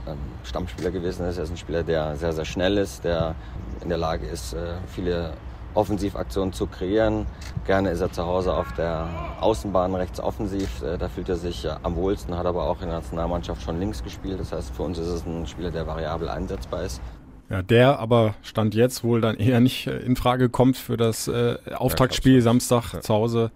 Stammspieler 0.44 0.92
gewesen 0.92 1.27
ist. 1.27 1.38
Er 1.38 1.44
ist 1.44 1.51
ein 1.51 1.57
Spieler, 1.57 1.83
der 1.83 2.15
sehr, 2.15 2.33
sehr 2.33 2.45
schnell 2.45 2.77
ist, 2.77 3.03
der 3.03 3.36
in 3.81 3.89
der 3.89 3.97
Lage 3.97 4.25
ist, 4.25 4.53
äh, 4.53 4.75
viele 4.88 5.33
Offensivaktionen 5.74 6.53
zu 6.53 6.68
kreieren. 6.68 7.25
Gerne 7.65 7.89
ist 7.89 8.01
er 8.01 8.12
zu 8.12 8.25
Hause 8.25 8.53
auf 8.53 8.71
der 8.74 9.07
Außenbahn 9.42 9.94
rechts 9.95 10.19
offensiv. 10.19 10.81
Äh, 10.81 10.97
da 10.97 11.09
fühlt 11.09 11.30
er 11.30 11.36
sich 11.36 11.65
äh, 11.65 11.75
am 11.83 11.95
wohlsten, 11.95 12.38
hat 12.38 12.45
aber 12.45 12.63
auch 12.63 12.81
in 12.81 12.88
der 12.88 13.00
Nationalmannschaft 13.00 13.62
schon 13.62 13.80
links 13.80 14.03
gespielt. 14.03 14.39
Das 14.39 14.51
heißt, 14.51 14.74
für 14.74 14.83
uns 14.83 14.98
ist 14.98 15.07
es 15.07 15.25
ein 15.25 15.45
Spieler, 15.45 15.71
der 15.71 15.86
variabel 15.86 16.30
einsetzbar 16.30 16.83
ist. 16.83 17.01
Ja, 17.50 17.62
der 17.62 18.00
aber 18.00 18.33
Stand 18.41 18.74
jetzt 18.74 19.03
wohl 19.03 19.21
dann 19.21 19.36
eher 19.36 19.59
nicht 19.59 19.88
äh, 19.88 20.00
in 20.00 20.15
Frage 20.15 20.50
kommt 20.50 20.77
für 20.77 20.98
das 20.98 21.27
äh, 21.27 21.57
Auftaktspiel 21.75 22.36
ja, 22.36 22.41
Samstag 22.41 22.94
ja. 22.94 23.01
zu 23.01 23.13
Hause 23.13 23.51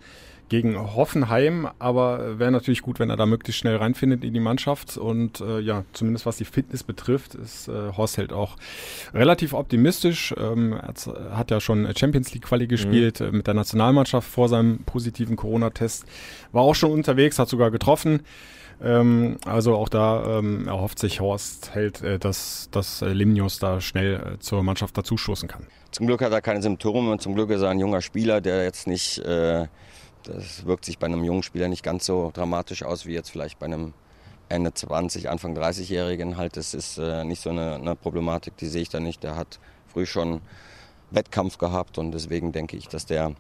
gegen 0.50 0.78
Hoffenheim, 0.78 1.68
aber 1.80 2.40
wäre 2.40 2.52
natürlich 2.52 2.82
gut, 2.82 3.00
wenn 3.00 3.10
er 3.10 3.18
da 3.18 3.26
möglichst 3.26 3.60
schnell 3.60 3.78
reinfindet 3.78 4.24
in 4.24 4.34
die 4.34 4.40
Mannschaft. 4.40 4.98
Und 4.98 5.42
äh, 5.42 5.60
ja, 5.60 5.86
zumindest 5.94 6.26
was 6.26 6.38
die 6.38 6.46
Fitness 6.46 6.84
betrifft, 6.84 7.36
ist 7.36 7.68
äh, 7.68 7.92
Horst 7.96 8.18
Held 8.18 8.34
auch 8.34 8.58
relativ 9.14 9.54
optimistisch. 9.54 10.34
Ähm, 10.38 10.74
er 10.74 11.38
hat 11.38 11.52
ja 11.52 11.60
schon 11.62 11.88
Champions 11.96 12.34
League 12.34 12.44
Quali 12.44 12.68
gespielt 12.68 13.20
mhm. 13.20 13.38
mit 13.38 13.48
der 13.48 13.54
Nationalmannschaft 13.54 14.30
vor 14.30 14.50
seinem 14.50 14.80
positiven 14.80 15.36
Corona-Test. 15.36 16.06
War 16.52 16.64
auch 16.64 16.76
schon 16.76 16.92
unterwegs, 16.92 17.40
hat 17.40 17.50
sogar 17.50 17.72
getroffen. 17.72 18.22
Ähm, 18.82 19.38
also 19.46 19.76
auch 19.76 19.90
da 19.90 20.40
ähm, 20.40 20.68
erhofft 20.68 21.00
sich 21.00 21.20
Horst 21.20 21.74
Held, 21.74 22.02
äh, 22.02 22.18
dass, 22.18 22.70
dass 22.72 23.02
äh, 23.02 23.10
Limnios 23.10 23.60
da 23.60 23.82
schnell 23.82 24.16
äh, 24.16 24.40
zur 24.40 24.64
Mannschaft 24.64 24.98
dazustoßen 24.98 25.50
kann. 25.50 25.68
Zum 25.92 26.08
Glück 26.08 26.22
hat 26.22 26.32
er 26.32 26.42
keine 26.42 26.62
Symptome 26.62 27.12
und 27.12 27.22
zum 27.22 27.36
Glück 27.36 27.50
ist 27.50 27.62
er 27.62 27.70
ein 27.70 27.80
junger 27.80 28.02
Spieler, 28.02 28.42
der 28.42 28.64
jetzt 28.64 28.88
nicht 28.88 29.20
äh, 29.20 29.68
das 30.24 30.66
wirkt 30.66 30.86
sich 30.86 31.00
bei 31.00 31.08
einem 31.08 31.24
jungen 31.24 31.44
Spieler 31.44 31.68
nicht 31.68 31.84
ganz 31.84 32.06
so 32.06 32.32
dramatisch 32.34 32.84
aus 32.84 33.06
wie 33.06 33.14
jetzt 33.14 33.30
vielleicht 33.30 33.60
bei 33.60 33.66
einem 33.66 33.94
Ende 34.50 34.74
20, 34.74 35.30
Anfang 35.30 35.56
30-Jährigen. 35.56 36.38
Halt, 36.38 36.58
das 36.58 36.74
ist 36.74 36.98
äh, 36.98 37.24
nicht 37.24 37.42
so 37.42 37.52
eine, 37.52 37.76
eine, 37.76 37.96
Problematik, 37.96 38.58
die 38.58 38.68
sehe 38.68 38.82
ich 38.82 38.90
da 38.90 39.00
nicht. 39.00 39.24
Der 39.24 39.36
hat 39.36 39.60
früh 39.88 40.06
schon 40.06 40.42
Wettkampf 41.12 41.58
gehabt 41.58 41.98
und 41.98 42.12
deswegen 42.12 42.52
denke 42.52 42.76
ich, 42.76 42.88
dass 42.88 43.06
der 43.06 43.34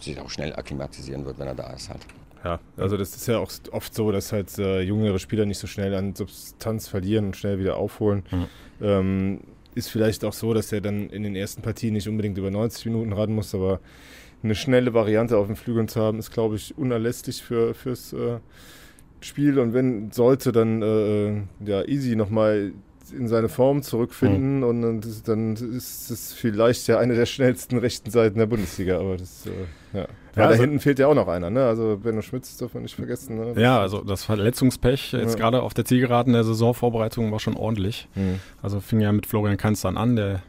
sich 0.00 0.20
auch 0.20 0.30
schnell 0.30 0.54
akklimatisieren 0.54 1.24
wird, 1.24 1.38
wenn 1.38 1.48
er 1.48 1.54
da 1.54 1.70
ist 1.70 1.88
halt. 1.88 2.00
Ja, 2.44 2.60
also 2.76 2.96
das 2.96 3.16
ist 3.16 3.26
ja 3.26 3.38
auch 3.38 3.50
oft 3.72 3.94
so, 3.94 4.12
dass 4.12 4.32
halt 4.32 4.56
äh, 4.58 4.80
jüngere 4.80 5.18
Spieler 5.18 5.44
nicht 5.44 5.58
so 5.58 5.66
schnell 5.66 5.94
an 5.94 6.14
Substanz 6.14 6.86
verlieren 6.86 7.26
und 7.26 7.36
schnell 7.36 7.58
wieder 7.58 7.76
aufholen. 7.76 8.24
Mhm. 8.30 8.46
Ähm, 8.80 9.40
ist 9.74 9.90
vielleicht 9.90 10.24
auch 10.24 10.32
so, 10.32 10.54
dass 10.54 10.72
er 10.72 10.80
dann 10.80 11.10
in 11.10 11.22
den 11.22 11.36
ersten 11.36 11.62
Partien 11.62 11.94
nicht 11.94 12.08
unbedingt 12.08 12.38
über 12.38 12.50
90 12.50 12.86
Minuten 12.86 13.12
ran 13.12 13.32
muss, 13.32 13.54
aber 13.54 13.80
eine 14.42 14.54
schnelle 14.54 14.94
Variante 14.94 15.36
auf 15.36 15.46
den 15.46 15.56
Flügeln 15.56 15.88
zu 15.88 16.00
haben, 16.00 16.18
ist, 16.18 16.30
glaube 16.30 16.56
ich, 16.56 16.76
unerlässlich 16.78 17.42
für, 17.42 17.74
fürs 17.74 18.12
äh, 18.12 18.38
Spiel. 19.20 19.58
Und 19.58 19.74
wenn 19.74 20.10
sollte, 20.10 20.52
dann 20.52 20.82
äh, 20.82 21.42
ja, 21.64 21.84
easy 21.84 22.16
nochmal 22.16 22.72
in 23.16 23.28
seine 23.28 23.48
Form 23.48 23.82
zurückfinden 23.82 24.58
mhm. 24.58 24.64
und, 24.64 24.84
und 24.84 25.28
dann 25.28 25.54
ist 25.54 26.10
es 26.10 26.32
vielleicht 26.32 26.86
ja 26.88 26.98
eine 26.98 27.14
der 27.14 27.26
schnellsten 27.26 27.78
rechten 27.78 28.10
Seiten 28.10 28.38
der 28.38 28.46
Bundesliga. 28.46 28.98
Aber 28.98 29.16
das, 29.16 29.46
äh, 29.46 29.98
ja. 29.98 30.06
Ja, 30.36 30.44
also, 30.44 30.56
da 30.56 30.60
hinten 30.60 30.80
fehlt 30.80 30.98
ja 30.98 31.08
auch 31.08 31.14
noch 31.14 31.26
einer, 31.26 31.50
ne? 31.50 31.64
Also 31.64 31.98
Benno 32.00 32.22
Schmitz 32.22 32.56
darf 32.58 32.74
man 32.74 32.84
nicht 32.84 32.94
vergessen. 32.94 33.36
Ne? 33.36 33.60
Ja, 33.60 33.80
also 33.80 34.02
das 34.02 34.24
Verletzungspech 34.24 35.12
jetzt 35.12 35.32
ja. 35.32 35.38
gerade 35.38 35.62
auf 35.62 35.74
der 35.74 35.84
Zielgeraden 35.84 36.32
der 36.32 36.44
Saisonvorbereitung 36.44 37.32
war 37.32 37.40
schon 37.40 37.56
ordentlich. 37.56 38.08
Mhm. 38.14 38.38
Also 38.62 38.80
fing 38.80 39.00
ja 39.00 39.10
mit 39.10 39.26
Florian 39.26 39.56
Kanz 39.56 39.80
dann 39.80 39.96
an, 39.96 40.14
der 40.14 40.42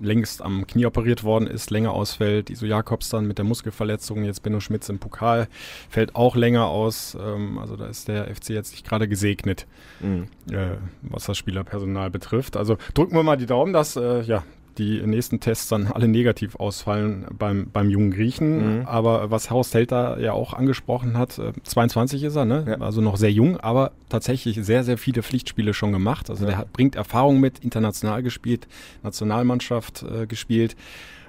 längst 0.00 0.42
am 0.42 0.66
Knie 0.66 0.86
operiert 0.86 1.24
worden 1.24 1.46
ist, 1.46 1.70
länger 1.70 1.92
ausfällt. 1.92 2.50
Iso 2.50 2.66
Jakobs 2.66 3.08
dann 3.08 3.26
mit 3.26 3.38
der 3.38 3.44
Muskelverletzung, 3.44 4.24
jetzt 4.24 4.42
Benno 4.42 4.60
Schmitz 4.60 4.88
im 4.88 4.98
Pokal, 4.98 5.48
fällt 5.88 6.14
auch 6.14 6.36
länger 6.36 6.66
aus. 6.66 7.16
Ähm, 7.20 7.58
also 7.58 7.76
da 7.76 7.86
ist 7.86 8.08
der 8.08 8.34
FC 8.34 8.50
jetzt 8.50 8.72
nicht 8.72 8.86
gerade 8.86 9.08
gesegnet, 9.08 9.66
mhm. 10.00 10.28
äh, 10.50 10.76
was 11.02 11.24
das 11.24 11.38
Spielerpersonal 11.38 12.10
betrifft. 12.10 12.56
Also 12.56 12.76
drücken 12.94 13.14
wir 13.14 13.22
mal 13.22 13.36
die 13.36 13.46
Daumen, 13.46 13.72
dass 13.72 13.96
äh, 13.96 14.22
ja, 14.22 14.44
die 14.78 15.00
nächsten 15.06 15.40
Tests 15.40 15.68
dann 15.68 15.86
alle 15.86 16.08
negativ 16.08 16.56
ausfallen 16.56 17.26
beim, 17.38 17.68
beim 17.72 17.90
jungen 17.90 18.10
Griechen. 18.10 18.78
Mhm. 18.80 18.86
Aber 18.86 19.30
was 19.30 19.50
Horst 19.50 19.74
Helter 19.74 20.18
ja 20.20 20.32
auch 20.32 20.52
angesprochen 20.52 21.16
hat, 21.16 21.40
22 21.62 22.22
äh, 22.22 22.26
ist 22.26 22.36
er, 22.36 22.44
ne? 22.44 22.64
Ja. 22.66 22.80
also 22.80 23.00
noch 23.00 23.16
sehr 23.16 23.32
jung, 23.32 23.58
aber 23.58 23.92
tatsächlich 24.08 24.58
sehr, 24.62 24.84
sehr 24.84 24.98
viele 24.98 25.22
Pflichtspiele 25.22 25.74
schon 25.74 25.92
gemacht. 25.92 26.30
Also 26.30 26.44
ja. 26.44 26.50
der 26.50 26.58
hat, 26.58 26.72
bringt 26.72 26.96
Erfahrung 26.96 27.40
mit, 27.40 27.60
international 27.60 28.22
gespielt, 28.22 28.66
Nationalmannschaft 29.02 30.02
äh, 30.02 30.26
gespielt. 30.26 30.76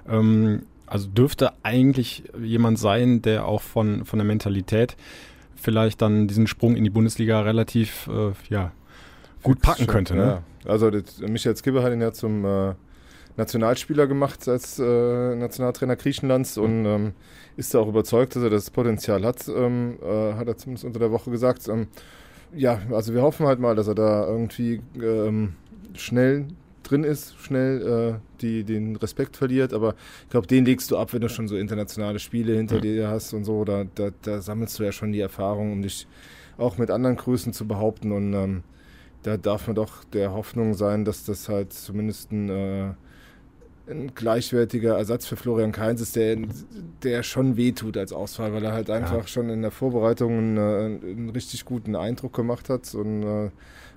Ähm, 0.07 0.63
also 0.87 1.07
dürfte 1.07 1.51
eigentlich 1.63 2.23
jemand 2.41 2.79
sein, 2.79 3.21
der 3.21 3.45
auch 3.45 3.61
von, 3.61 4.05
von 4.05 4.19
der 4.19 4.25
Mentalität 4.25 4.95
vielleicht 5.55 6.01
dann 6.01 6.27
diesen 6.27 6.47
Sprung 6.47 6.75
in 6.75 6.83
die 6.83 6.89
Bundesliga 6.89 7.41
relativ 7.41 8.07
äh, 8.07 8.33
ja, 8.49 8.71
gut 9.41 9.61
packen 9.61 9.87
könnte. 9.87 10.15
Ne? 10.15 10.41
Ja. 10.65 10.71
Also 10.71 10.91
das, 10.91 11.19
Michael 11.19 11.55
Skibbe 11.55 11.83
hat 11.83 11.91
ihn 11.91 12.01
ja 12.01 12.11
zum 12.11 12.45
äh, 12.45 12.73
Nationalspieler 13.37 14.07
gemacht 14.07 14.47
als 14.47 14.79
äh, 14.79 15.35
Nationaltrainer 15.35 15.95
Griechenlands 15.95 16.57
und 16.57 16.85
ähm, 16.85 17.13
ist 17.57 17.73
da 17.73 17.79
auch 17.79 17.87
überzeugt, 17.87 18.35
dass 18.35 18.43
er 18.43 18.49
das 18.49 18.69
Potenzial 18.69 19.23
hat, 19.25 19.47
ähm, 19.47 19.97
äh, 20.01 20.33
hat 20.33 20.47
er 20.47 20.57
zumindest 20.57 20.85
unter 20.85 20.99
der 20.99 21.11
Woche 21.11 21.31
gesagt. 21.31 21.67
Ähm, 21.67 21.87
ja, 22.53 22.79
also 22.91 23.13
wir 23.13 23.21
hoffen 23.21 23.45
halt 23.45 23.59
mal, 23.59 23.75
dass 23.75 23.87
er 23.87 23.95
da 23.95 24.25
irgendwie 24.27 24.81
ähm, 25.01 25.53
schnell 25.93 26.47
drin 26.85 27.03
ist, 27.03 27.35
schnell 27.39 28.15
äh, 28.15 28.39
die, 28.41 28.63
den 28.63 28.95
Respekt 28.95 29.37
verliert. 29.37 29.73
Aber 29.73 29.95
ich 30.23 30.29
glaube, 30.29 30.47
den 30.47 30.65
legst 30.65 30.91
du 30.91 30.97
ab, 30.97 31.13
wenn 31.13 31.21
du 31.21 31.29
schon 31.29 31.47
so 31.47 31.57
internationale 31.57 32.19
Spiele 32.19 32.55
hinter 32.55 32.77
mhm. 32.77 32.81
dir 32.81 33.07
hast 33.09 33.33
und 33.33 33.43
so. 33.43 33.65
Da, 33.65 33.85
da, 33.95 34.09
da, 34.21 34.41
sammelst 34.41 34.79
du 34.79 34.83
ja 34.83 34.91
schon 34.91 35.11
die 35.11 35.19
Erfahrung, 35.19 35.73
um 35.73 35.81
dich 35.81 36.07
auch 36.57 36.77
mit 36.77 36.91
anderen 36.91 37.17
Größen 37.17 37.53
zu 37.53 37.67
behaupten. 37.67 38.11
Und 38.11 38.33
ähm, 38.33 38.63
da 39.23 39.37
darf 39.37 39.67
man 39.67 39.75
doch 39.75 40.03
der 40.05 40.33
Hoffnung 40.33 40.73
sein, 40.73 41.05
dass 41.05 41.25
das 41.25 41.49
halt 41.49 41.73
zumindest 41.73 42.31
ein, 42.31 42.49
äh, 42.49 42.93
ein 43.87 44.13
gleichwertiger 44.15 44.97
Ersatz 44.97 45.25
für 45.25 45.35
Florian 45.35 45.71
Kainz 45.71 46.01
ist, 46.01 46.15
der, 46.15 46.37
der 47.03 47.23
schon 47.23 47.55
wehtut 47.57 47.97
als 47.97 48.13
Ausfall, 48.13 48.53
weil 48.53 48.63
er 48.63 48.73
halt 48.73 48.89
einfach 48.89 49.17
ja. 49.17 49.27
schon 49.27 49.49
in 49.49 49.61
der 49.61 49.71
Vorbereitung 49.71 50.37
einen, 50.37 50.57
äh, 50.57 51.09
einen, 51.11 51.29
richtig 51.29 51.65
guten 51.65 51.95
Eindruck 51.95 52.33
gemacht 52.33 52.69
hat 52.69 52.93
und 52.95 53.23
äh, 53.23 53.51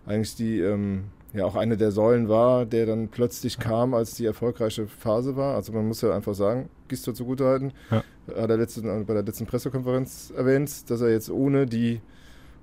eigentlich 0.06 0.34
die 0.36 0.60
ähm, 0.60 1.04
ja 1.32 1.44
auch 1.44 1.56
eine 1.56 1.76
der 1.76 1.90
Säulen 1.90 2.28
war, 2.28 2.66
der 2.66 2.86
dann 2.86 3.08
plötzlich 3.08 3.58
kam, 3.58 3.94
als 3.94 4.14
die 4.14 4.24
erfolgreiche 4.24 4.86
Phase 4.86 5.36
war. 5.36 5.54
Also 5.54 5.72
man 5.72 5.86
muss 5.86 6.00
ja 6.00 6.14
einfach 6.14 6.34
sagen, 6.34 6.68
Gisto 6.88 7.12
zugutehalten, 7.12 7.72
ja. 7.90 8.02
hat 8.36 8.50
er 8.50 8.56
letzten, 8.56 9.06
bei 9.06 9.14
der 9.14 9.22
letzten 9.22 9.46
Pressekonferenz 9.46 10.32
erwähnt, 10.36 10.90
dass 10.90 11.00
er 11.00 11.10
jetzt 11.10 11.30
ohne 11.30 11.66
die 11.66 12.00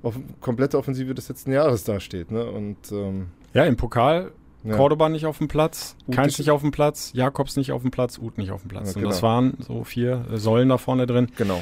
off 0.01 0.19
komplette 0.39 0.77
Offensive 0.77 1.13
des 1.13 1.29
letzten 1.29 1.51
Jahres 1.51 1.83
dasteht. 1.83 2.31
Ne? 2.31 2.45
Und, 2.45 2.91
ähm, 2.91 3.27
ja, 3.53 3.65
im 3.65 3.77
Pokal 3.77 4.31
ja. 4.65 4.75
Cordoba 4.75 5.09
nicht 5.09 5.25
auf 5.25 5.37
dem 5.37 5.47
Platz, 5.47 5.95
Keins 6.11 6.37
nicht 6.37 6.49
auf 6.49 6.61
dem 6.61 6.71
Platz, 6.71 7.11
Jakobs 7.13 7.55
nicht 7.55 7.71
auf 7.71 7.81
dem 7.81 7.91
Platz, 7.91 8.17
Uth 8.17 8.37
nicht 8.37 8.51
auf 8.51 8.61
dem 8.61 8.69
Platz. 8.69 8.87
Ja, 8.87 8.93
genau. 8.93 9.07
Und 9.07 9.13
das 9.13 9.23
waren 9.23 9.57
so 9.59 9.83
vier 9.83 10.25
Säulen 10.33 10.69
da 10.69 10.77
vorne 10.77 11.05
drin, 11.05 11.27
genau. 11.37 11.61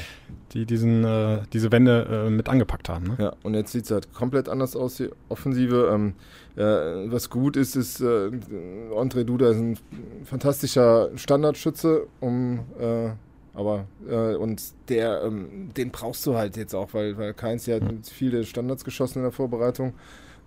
die 0.52 0.66
diesen, 0.66 1.04
äh, 1.04 1.42
diese 1.52 1.70
Wände 1.70 2.26
äh, 2.26 2.30
mit 2.30 2.48
angepackt 2.48 2.88
haben. 2.88 3.08
Ne? 3.08 3.16
Ja, 3.18 3.32
und 3.42 3.54
jetzt 3.54 3.72
sieht 3.72 3.84
es 3.84 3.90
halt 3.90 4.12
komplett 4.14 4.48
anders 4.48 4.74
aus, 4.74 4.96
die 4.96 5.10
Offensive. 5.28 5.90
Ähm, 5.92 6.14
äh, 6.56 6.62
was 7.10 7.30
gut 7.30 7.56
ist, 7.56 7.76
ist, 7.76 8.00
äh, 8.00 8.30
André 8.94 9.24
Duda 9.24 9.50
ist 9.50 9.58
ein 9.58 9.78
fantastischer 10.24 11.10
Standardschütze, 11.16 12.06
um 12.20 12.60
äh, 12.78 13.10
aber 13.54 13.86
äh, 14.08 14.34
und 14.34 14.62
der, 14.88 15.22
ähm, 15.22 15.70
den 15.76 15.90
brauchst 15.90 16.26
du 16.26 16.34
halt 16.34 16.56
jetzt 16.56 16.74
auch, 16.74 16.92
weil, 16.92 17.16
weil 17.18 17.34
Keins 17.34 17.66
ja 17.66 17.78
mhm. 17.78 18.02
viele 18.02 18.44
Standards 18.44 18.84
geschossen 18.84 19.18
in 19.18 19.24
der 19.24 19.32
Vorbereitung. 19.32 19.94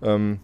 Ähm, 0.01 0.39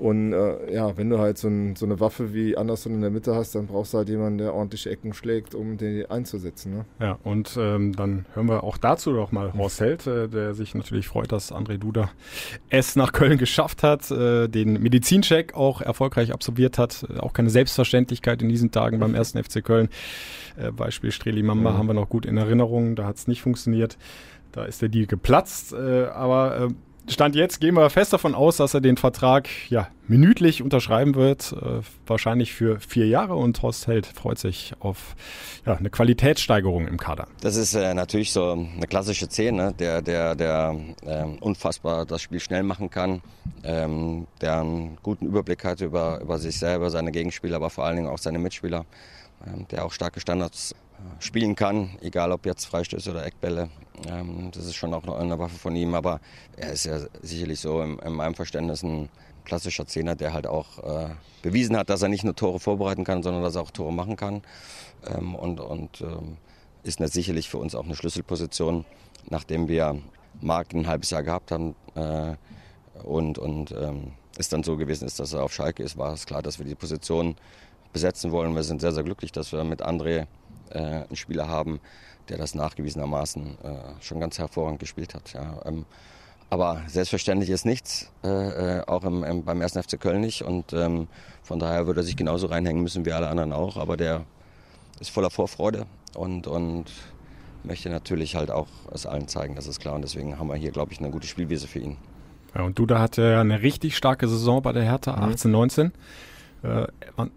und 0.00 0.32
äh, 0.32 0.72
ja, 0.72 0.96
wenn 0.96 1.10
du 1.10 1.18
halt 1.18 1.36
so, 1.36 1.48
ein, 1.48 1.76
so, 1.76 1.84
eine 1.84 2.00
Waffe 2.00 2.32
wie 2.32 2.56
Anderson 2.56 2.94
in 2.94 3.02
der 3.02 3.10
Mitte 3.10 3.34
hast, 3.34 3.54
dann 3.54 3.66
brauchst 3.66 3.92
du 3.92 3.98
halt 3.98 4.08
jemanden, 4.08 4.38
der 4.38 4.54
ordentlich 4.54 4.86
Ecken 4.86 5.12
schlägt, 5.12 5.54
um 5.54 5.76
den 5.76 6.06
einzusetzen. 6.10 6.72
Ne? 6.72 6.84
Ja, 6.98 7.18
und 7.22 7.54
ähm, 7.60 7.94
dann 7.94 8.24
hören 8.32 8.48
wir 8.48 8.64
auch 8.64 8.78
dazu 8.78 9.12
doch 9.12 9.30
mal 9.30 9.52
Horst 9.52 9.80
Held, 9.80 10.06
äh, 10.06 10.26
der 10.26 10.54
sich 10.54 10.74
natürlich 10.74 11.06
freut, 11.06 11.32
dass 11.32 11.52
André 11.52 11.76
Duda 11.76 12.10
es 12.70 12.96
nach 12.96 13.12
Köln 13.12 13.36
geschafft 13.36 13.82
hat, 13.82 14.10
äh, 14.10 14.48
den 14.48 14.80
Medizincheck 14.80 15.54
auch 15.54 15.82
erfolgreich 15.82 16.32
absolviert 16.32 16.78
hat. 16.78 17.06
Äh, 17.10 17.18
auch 17.18 17.34
keine 17.34 17.50
Selbstverständlichkeit 17.50 18.40
in 18.40 18.48
diesen 18.48 18.70
Tagen 18.70 19.00
beim 19.00 19.14
ersten 19.14 19.42
FC 19.42 19.62
Köln. 19.62 19.90
Äh, 20.56 20.72
Beispiel 20.72 21.10
Streli 21.10 21.42
Mamba 21.42 21.72
mhm. 21.72 21.76
haben 21.76 21.86
wir 21.88 21.94
noch 21.94 22.08
gut 22.08 22.24
in 22.24 22.38
Erinnerung, 22.38 22.96
da 22.96 23.04
hat 23.04 23.16
es 23.16 23.28
nicht 23.28 23.42
funktioniert. 23.42 23.98
Da 24.52 24.64
ist 24.64 24.80
der 24.80 24.88
Deal 24.88 25.06
geplatzt, 25.06 25.74
äh, 25.74 26.06
aber 26.06 26.60
äh, 26.60 26.68
Stand 27.10 27.34
jetzt 27.34 27.60
gehen 27.60 27.74
wir 27.74 27.90
fest 27.90 28.12
davon 28.12 28.34
aus, 28.34 28.58
dass 28.58 28.72
er 28.72 28.80
den 28.80 28.96
Vertrag 28.96 29.48
ja 29.68 29.88
minütlich 30.06 30.62
unterschreiben 30.62 31.14
wird, 31.16 31.52
äh, 31.52 31.80
wahrscheinlich 32.06 32.52
für 32.52 32.78
vier 32.80 33.06
Jahre 33.08 33.34
und 33.34 33.60
Horst 33.62 33.88
Held 33.88 34.06
freut 34.06 34.38
sich 34.38 34.74
auf 34.78 35.16
ja, 35.66 35.74
eine 35.74 35.90
Qualitätssteigerung 35.90 36.86
im 36.86 36.98
Kader. 36.98 37.26
Das 37.40 37.56
ist 37.56 37.74
äh, 37.74 37.94
natürlich 37.94 38.32
so 38.32 38.52
eine 38.52 38.86
klassische 38.86 39.26
Szene, 39.26 39.74
der, 39.78 40.02
der, 40.02 40.34
der 40.36 40.76
äh, 41.04 41.24
unfassbar 41.40 42.06
das 42.06 42.22
Spiel 42.22 42.40
schnell 42.40 42.62
machen 42.62 42.90
kann, 42.90 43.22
ähm, 43.64 44.26
der 44.40 44.60
einen 44.60 44.98
guten 45.02 45.26
Überblick 45.26 45.64
hat 45.64 45.80
über, 45.80 46.20
über 46.20 46.38
sich 46.38 46.58
selber, 46.58 46.90
seine 46.90 47.10
Gegenspieler, 47.10 47.56
aber 47.56 47.70
vor 47.70 47.84
allen 47.84 47.96
Dingen 47.96 48.08
auch 48.08 48.18
seine 48.18 48.38
Mitspieler, 48.38 48.86
ähm, 49.46 49.66
der 49.70 49.84
auch 49.84 49.92
starke 49.92 50.20
Standards 50.20 50.74
spielen 51.18 51.54
kann, 51.54 51.96
egal 52.00 52.32
ob 52.32 52.46
jetzt 52.46 52.64
Freistöße 52.66 53.10
oder 53.10 53.24
Eckbälle. 53.24 53.68
Ähm, 54.08 54.50
das 54.52 54.66
ist 54.66 54.74
schon 54.74 54.94
auch 54.94 55.06
eine 55.06 55.38
Waffe 55.38 55.58
von 55.58 55.76
ihm, 55.76 55.94
aber 55.94 56.20
er 56.56 56.72
ist 56.72 56.84
ja 56.84 57.00
sicherlich 57.22 57.60
so 57.60 57.82
in, 57.82 57.98
in 57.98 58.12
meinem 58.12 58.34
Verständnis 58.34 58.82
ein 58.82 59.08
klassischer 59.44 59.86
Zehner, 59.86 60.14
der 60.14 60.32
halt 60.32 60.46
auch 60.46 60.78
äh, 60.78 61.10
bewiesen 61.42 61.76
hat, 61.76 61.90
dass 61.90 62.02
er 62.02 62.08
nicht 62.08 62.24
nur 62.24 62.36
Tore 62.36 62.60
vorbereiten 62.60 63.04
kann, 63.04 63.22
sondern 63.22 63.42
dass 63.42 63.56
er 63.56 63.62
auch 63.62 63.70
Tore 63.70 63.92
machen 63.92 64.16
kann. 64.16 64.42
Ähm, 65.06 65.34
und 65.34 65.60
und 65.60 66.00
ähm, 66.00 66.36
ist 66.82 66.98
sicherlich 67.12 67.50
für 67.50 67.58
uns 67.58 67.74
auch 67.74 67.84
eine 67.84 67.94
Schlüsselposition, 67.94 68.84
nachdem 69.28 69.68
wir 69.68 70.00
Marc 70.40 70.72
ein 70.72 70.86
halbes 70.86 71.10
Jahr 71.10 71.22
gehabt 71.22 71.50
haben 71.50 71.74
äh, 71.94 72.34
und, 73.02 73.38
und 73.38 73.74
es 74.38 74.48
dann 74.48 74.62
so 74.62 74.76
gewesen 74.76 75.06
ist, 75.06 75.20
dass 75.20 75.34
er 75.34 75.42
auf 75.42 75.52
Schalke 75.52 75.82
ist, 75.82 75.98
war 75.98 76.14
es 76.14 76.24
klar, 76.24 76.40
dass 76.40 76.58
wir 76.58 76.64
die 76.64 76.74
Position 76.74 77.36
besetzen 77.92 78.30
wollen. 78.30 78.54
Wir 78.54 78.62
sind 78.62 78.80
sehr, 78.80 78.92
sehr 78.92 79.02
glücklich, 79.02 79.32
dass 79.32 79.52
wir 79.52 79.62
mit 79.64 79.84
André 79.84 80.26
einen 80.78 81.16
Spieler 81.16 81.48
haben, 81.48 81.80
der 82.28 82.38
das 82.38 82.54
nachgewiesenermaßen 82.54 83.58
äh, 83.62 84.02
schon 84.02 84.20
ganz 84.20 84.38
hervorragend 84.38 84.80
gespielt 84.80 85.14
hat. 85.14 85.32
Ja. 85.32 85.60
Ähm, 85.64 85.84
aber 86.48 86.82
selbstverständlich 86.88 87.50
ist 87.50 87.64
nichts, 87.64 88.10
äh, 88.24 88.28
äh 88.78 88.86
auch 88.86 89.04
im, 89.04 89.22
im, 89.22 89.44
beim 89.44 89.62
1. 89.62 89.72
FC 89.72 90.00
Köln 90.00 90.20
nicht. 90.20 90.42
Und 90.42 90.72
ähm, 90.72 91.06
von 91.42 91.58
daher 91.58 91.86
würde 91.86 92.00
er 92.00 92.04
sich 92.04 92.16
genauso 92.16 92.48
reinhängen 92.48 92.82
müssen 92.82 93.04
wie 93.04 93.12
alle 93.12 93.28
anderen 93.28 93.52
auch. 93.52 93.76
Aber 93.76 93.96
der 93.96 94.24
ist 95.00 95.10
voller 95.10 95.30
Vorfreude 95.30 95.86
und, 96.14 96.46
und 96.46 96.86
möchte 97.64 97.90
natürlich 97.90 98.34
halt 98.34 98.50
auch 98.50 98.68
es 98.92 99.06
allen 99.06 99.28
zeigen, 99.28 99.54
das 99.54 99.66
ist 99.66 99.80
klar. 99.80 99.94
Und 99.94 100.02
deswegen 100.02 100.38
haben 100.38 100.48
wir 100.48 100.56
hier, 100.56 100.72
glaube 100.72 100.92
ich, 100.92 100.98
eine 100.98 101.10
gute 101.10 101.26
Spielwiese 101.26 101.68
für 101.68 101.78
ihn. 101.78 101.96
Ja, 102.54 102.62
und 102.62 102.78
Duda 102.78 102.98
hatte 102.98 103.22
ja 103.22 103.40
eine 103.40 103.62
richtig 103.62 103.96
starke 103.96 104.26
Saison 104.26 104.60
bei 104.62 104.72
der 104.72 104.82
Hertha, 104.82 105.14
18, 105.14 105.50
mhm. 105.50 105.56
19. 105.56 105.92
Äh, 106.62 106.86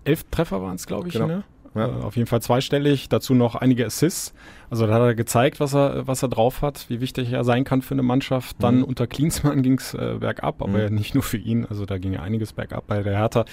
elf 0.04 0.26
Treffer 0.32 0.62
waren 0.62 0.76
es, 0.76 0.88
glaube 0.88 1.08
ich, 1.08 1.14
genau. 1.14 1.28
ne? 1.28 1.44
Ja. 1.76 1.88
Äh, 1.88 2.04
auf 2.04 2.16
jeden 2.16 2.28
Fall 2.28 2.42
zweistellig, 2.42 3.10
dazu 3.10 3.34
noch 3.34 3.56
einige 3.56 3.86
Assists. 3.86 4.34
Also 4.70 4.88
da 4.88 4.94
hat 4.94 5.02
er 5.02 5.16
gezeigt, 5.16 5.60
was 5.60 5.76
er, 5.76 6.08
was 6.08 6.24
er 6.24 6.30
drauf 6.30 6.62
hat, 6.62 6.86
wie 6.90 7.00
wichtig 7.00 7.32
er 7.32 7.44
sein 7.44 7.64
kann 7.64 7.82
für 7.82 7.94
eine 7.94 8.04
Mannschaft. 8.04 8.56
Dann 8.60 8.78
mhm. 8.78 8.84
unter 8.86 9.08
Klinsmann 9.08 9.62
ging 9.64 9.78
es 9.78 9.94
äh, 9.94 10.18
bergab, 10.20 10.62
aber 10.62 10.72
mhm. 10.72 10.80
ja 10.80 10.90
nicht 10.90 11.14
nur 11.14 11.24
für 11.24 11.38
ihn. 11.38 11.66
Also 11.66 11.86
da 11.86 11.98
ging 11.98 12.14
ja 12.14 12.22
einiges 12.22 12.54
bergab 12.54 12.88
bei 12.88 13.04
der 13.04 13.18
Hertha. 13.18 13.46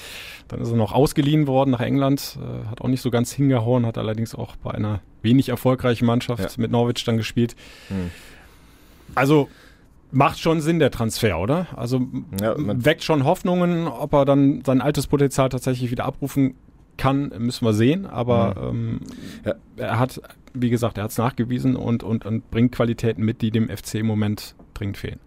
Dann 0.49 0.61
ist 0.61 0.71
er 0.71 0.77
noch 0.77 0.93
ausgeliehen 0.93 1.47
worden 1.47 1.71
nach 1.71 1.81
England, 1.81 2.39
äh, 2.41 2.69
hat 2.69 2.81
auch 2.81 2.89
nicht 2.89 3.03
so 3.03 3.11
ganz 3.11 3.33
hingehauen, 3.33 3.87
hat 3.87 3.99
allerdings 3.99 4.35
auch 4.35 4.57
bei 4.57 4.71
einer 4.73 5.01
wenig 5.23 5.49
erfolgreichen 5.49 6.07
Mannschaft 6.07 6.43
ja. 6.43 6.49
mit 6.57 6.71
Norwich 6.71 7.05
dann 7.05 7.17
gespielt. 7.17 7.55
Mhm. 7.89 8.11
Also 9.15 9.49
macht 10.13 10.41
schon 10.41 10.61
Sinn, 10.61 10.79
der 10.79 10.91
Transfer, 10.91 11.39
oder? 11.39 11.67
Also 11.77 12.01
ja, 12.41 12.55
weckt 12.57 13.05
schon 13.05 13.25
Hoffnungen, 13.25 13.87
ob 13.87 14.13
er 14.13 14.25
dann 14.25 14.63
sein 14.65 14.81
altes 14.81 15.07
Potenzial 15.07 15.49
tatsächlich 15.49 15.91
wieder 15.91 16.05
abrufen 16.05 16.55
kann, 17.01 17.33
müssen 17.39 17.65
wir 17.65 17.73
sehen, 17.73 18.07
aber 18.07 18.73
mhm. 18.73 18.79
ähm, 18.79 19.01
ja. 19.45 19.55
er 19.77 19.99
hat, 19.99 20.21
wie 20.53 20.71
gesagt, 20.71 20.99
er 20.99 21.05
hat 21.05 21.11
es 21.11 21.19
nachgewiesen 21.19 21.77
und, 21.77 22.03
und, 22.03 22.27
und 22.27 22.51
bringt 22.51 22.73
Qualitäten 22.73 23.25
mit, 23.25 23.41
die 23.41 23.51
dem 23.51 23.69
FC 23.69 23.95
im 23.95 24.07
Moment 24.07 24.55
dringend 24.75 24.99
fehlen. 24.99 25.19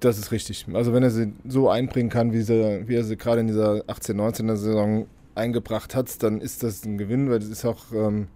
Das 0.00 0.18
ist 0.18 0.30
richtig. 0.30 0.66
Also 0.74 0.92
wenn 0.92 1.02
er 1.02 1.10
sie 1.10 1.32
so 1.48 1.70
einbringen 1.70 2.10
kann, 2.10 2.32
wie, 2.32 2.42
sie, 2.42 2.82
wie 2.86 2.94
er 2.94 3.04
sie 3.04 3.16
gerade 3.16 3.40
in 3.40 3.46
dieser 3.46 3.76
18-19er 3.86 4.56
Saison 4.56 5.06
eingebracht 5.34 5.94
hat, 5.94 6.22
dann 6.22 6.42
ist 6.42 6.62
das 6.62 6.84
ein 6.84 6.98
Gewinn, 6.98 7.30
weil 7.30 7.38
das 7.38 7.48
ist 7.48 7.64
auch 7.64 7.90
ähm, 7.94 8.28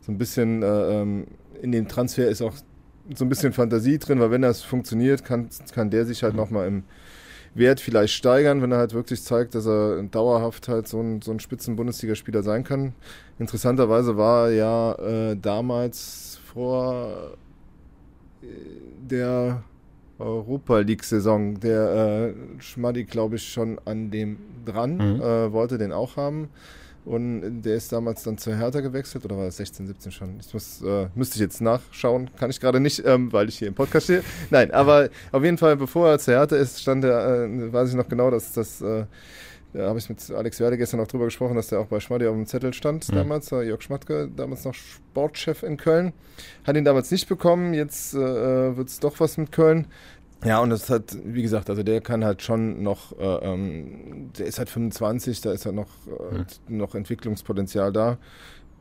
so 0.00 0.10
ein 0.10 0.18
bisschen, 0.18 0.64
äh, 0.64 1.00
ähm, 1.00 1.26
in 1.62 1.70
dem 1.70 1.86
Transfer 1.86 2.26
ist 2.28 2.42
auch 2.42 2.54
so 3.14 3.24
ein 3.24 3.28
bisschen 3.28 3.52
Fantasie 3.52 3.98
drin, 3.98 4.18
weil 4.18 4.32
wenn 4.32 4.42
das 4.42 4.62
funktioniert, 4.62 5.24
kann, 5.24 5.48
kann 5.72 5.90
der 5.90 6.04
sich 6.04 6.24
halt 6.24 6.34
mhm. 6.34 6.40
nochmal 6.40 6.66
im 6.66 6.82
Wert 7.54 7.80
vielleicht 7.80 8.14
steigern, 8.14 8.62
wenn 8.62 8.72
er 8.72 8.78
halt 8.78 8.94
wirklich 8.94 9.22
zeigt, 9.22 9.54
dass 9.54 9.66
er 9.66 10.02
dauerhaft 10.04 10.68
halt 10.68 10.88
so 10.88 11.00
ein, 11.00 11.20
so 11.20 11.32
ein 11.32 11.40
Spitzen-Bundesligaspieler 11.40 12.42
sein 12.42 12.64
kann. 12.64 12.94
Interessanterweise 13.38 14.16
war 14.16 14.48
er 14.48 14.54
ja 14.54 14.92
äh, 14.94 15.36
damals 15.36 16.40
vor 16.52 17.32
äh, 18.42 18.46
der 19.02 19.62
Europa 20.18 20.78
League-Saison 20.78 21.60
der 21.60 22.34
äh, 22.34 22.60
Schmaddi, 22.60 23.04
glaube 23.04 23.36
ich, 23.36 23.48
schon 23.52 23.78
an 23.84 24.10
dem 24.10 24.38
dran, 24.64 24.96
mhm. 24.96 25.20
äh, 25.20 25.52
wollte 25.52 25.78
den 25.78 25.92
auch 25.92 26.16
haben. 26.16 26.48
Und 27.04 27.62
der 27.62 27.76
ist 27.76 27.92
damals 27.92 28.22
dann 28.22 28.38
zur 28.38 28.54
Hertha 28.56 28.80
gewechselt 28.80 29.24
oder 29.24 29.36
war 29.36 29.46
das 29.46 29.56
16, 29.56 29.88
17 29.88 30.12
schon? 30.12 30.38
Ich 30.40 30.54
muss, 30.54 30.82
äh, 30.82 31.08
müsste 31.16 31.34
ich 31.34 31.40
jetzt 31.40 31.60
nachschauen, 31.60 32.30
kann 32.38 32.50
ich 32.50 32.60
gerade 32.60 32.78
nicht, 32.78 33.04
ähm, 33.04 33.32
weil 33.32 33.48
ich 33.48 33.58
hier 33.58 33.68
im 33.68 33.74
Podcast 33.74 34.04
stehe. 34.04 34.22
Nein, 34.50 34.70
aber 34.70 35.08
auf 35.32 35.42
jeden 35.42 35.58
Fall, 35.58 35.76
bevor 35.76 36.08
er 36.08 36.18
zur 36.20 36.34
Hertha 36.34 36.54
ist, 36.54 36.80
stand 36.80 37.04
er, 37.04 37.44
äh, 37.44 37.72
weiß 37.72 37.90
ich 37.90 37.96
noch 37.96 38.08
genau, 38.08 38.30
dass 38.30 38.52
das, 38.52 38.80
äh, 38.80 39.06
da 39.72 39.88
habe 39.88 39.98
ich 39.98 40.08
mit 40.08 40.30
Alex 40.30 40.60
Werde 40.60 40.78
gestern 40.78 41.00
noch 41.00 41.08
drüber 41.08 41.24
gesprochen, 41.24 41.56
dass 41.56 41.68
der 41.68 41.80
auch 41.80 41.86
bei 41.86 41.98
Schmaddi 41.98 42.26
auf 42.26 42.34
dem 42.34 42.46
Zettel 42.46 42.72
stand 42.72 43.08
mhm. 43.08 43.16
damals, 43.16 43.50
äh, 43.50 43.62
Jörg 43.62 43.82
Schmatke, 43.82 44.30
damals 44.36 44.64
noch 44.64 44.74
Sportchef 44.74 45.64
in 45.64 45.78
Köln. 45.78 46.12
Hat 46.64 46.76
ihn 46.76 46.84
damals 46.84 47.10
nicht 47.10 47.28
bekommen, 47.28 47.74
jetzt 47.74 48.14
äh, 48.14 48.76
wird 48.76 48.88
es 48.88 49.00
doch 49.00 49.18
was 49.18 49.38
mit 49.38 49.50
Köln. 49.50 49.88
Ja, 50.44 50.60
und 50.60 50.70
das 50.70 50.90
hat, 50.90 51.16
wie 51.24 51.42
gesagt, 51.42 51.70
also 51.70 51.82
der 51.82 52.00
kann 52.00 52.24
halt 52.24 52.42
schon 52.42 52.82
noch, 52.82 53.16
äh, 53.18 53.24
ähm, 53.24 54.30
der 54.36 54.46
ist 54.46 54.58
halt 54.58 54.70
25, 54.70 55.40
da 55.40 55.52
ist 55.52 55.66
halt 55.66 55.76
noch, 55.76 55.88
äh, 56.06 56.38
mhm. 56.38 56.78
noch 56.78 56.94
Entwicklungspotenzial 56.94 57.92
da. 57.92 58.18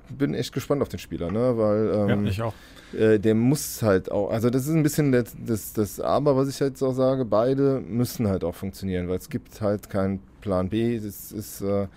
bin 0.10 0.34
echt 0.34 0.54
gespannt 0.54 0.82
auf 0.82 0.90
den 0.90 1.00
Spieler, 1.00 1.32
ne? 1.32 1.58
Weil 1.58 2.10
ähm, 2.10 2.26
ja, 2.26 2.32
ich 2.32 2.42
auch. 2.42 2.54
Äh, 2.98 3.20
der 3.20 3.36
muss 3.36 3.82
halt 3.84 4.12
auch, 4.12 4.32
also 4.32 4.50
das 4.50 4.68
ist 4.68 4.74
ein 4.74 4.84
bisschen 4.84 5.12
das, 5.12 5.36
das, 5.46 5.74
das 5.74 6.00
Aber, 6.00 6.36
was 6.36 6.50
ich 6.50 6.60
jetzt 6.60 6.82
auch 6.82 6.94
sage, 6.94 7.26
beide 7.26 7.80
müssen 7.80 8.28
halt 8.28 8.44
auch 8.44 8.56
funktionieren, 8.56 9.08
weil 9.08 9.18
es 9.18 9.30
gibt 9.30 9.62
halt 9.62 9.90
keinen 9.90 10.20
Plan 10.42 10.70
B. 10.70 11.00
Das 11.00 11.32
ist 11.32 11.62
äh, 11.62 11.88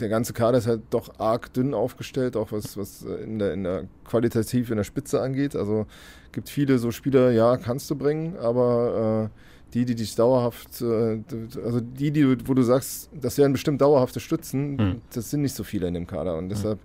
der 0.00 0.08
ganze 0.08 0.32
Kader 0.32 0.58
ist 0.58 0.66
halt 0.66 0.82
doch 0.90 1.18
arg 1.18 1.52
dünn 1.52 1.74
aufgestellt, 1.74 2.36
auch 2.36 2.52
was, 2.52 2.76
was 2.76 3.04
äh, 3.04 3.22
in 3.22 3.38
der, 3.38 3.52
in 3.52 3.64
der 3.64 3.84
qualitativ 4.04 4.70
in 4.70 4.76
der 4.76 4.84
Spitze 4.84 5.20
angeht. 5.20 5.54
Also 5.54 5.86
gibt 6.32 6.48
viele 6.48 6.78
so 6.78 6.90
Spieler, 6.90 7.30
ja, 7.30 7.56
kannst 7.56 7.90
du 7.90 7.96
bringen, 7.96 8.36
aber 8.38 9.30
äh, 9.30 9.38
die, 9.74 9.84
die 9.84 9.94
dich 9.94 10.14
dauerhaft, 10.14 10.80
äh, 10.82 11.20
also 11.64 11.80
die, 11.80 12.10
die, 12.10 12.48
wo 12.48 12.54
du 12.54 12.62
sagst, 12.62 13.10
das 13.12 13.38
wären 13.38 13.52
bestimmt 13.52 13.80
dauerhafte 13.80 14.20
Stützen, 14.20 14.76
mhm. 14.76 15.00
das 15.12 15.30
sind 15.30 15.42
nicht 15.42 15.54
so 15.54 15.64
viele 15.64 15.88
in 15.88 15.94
dem 15.94 16.06
Kader. 16.06 16.36
Und 16.36 16.48
deshalb 16.48 16.78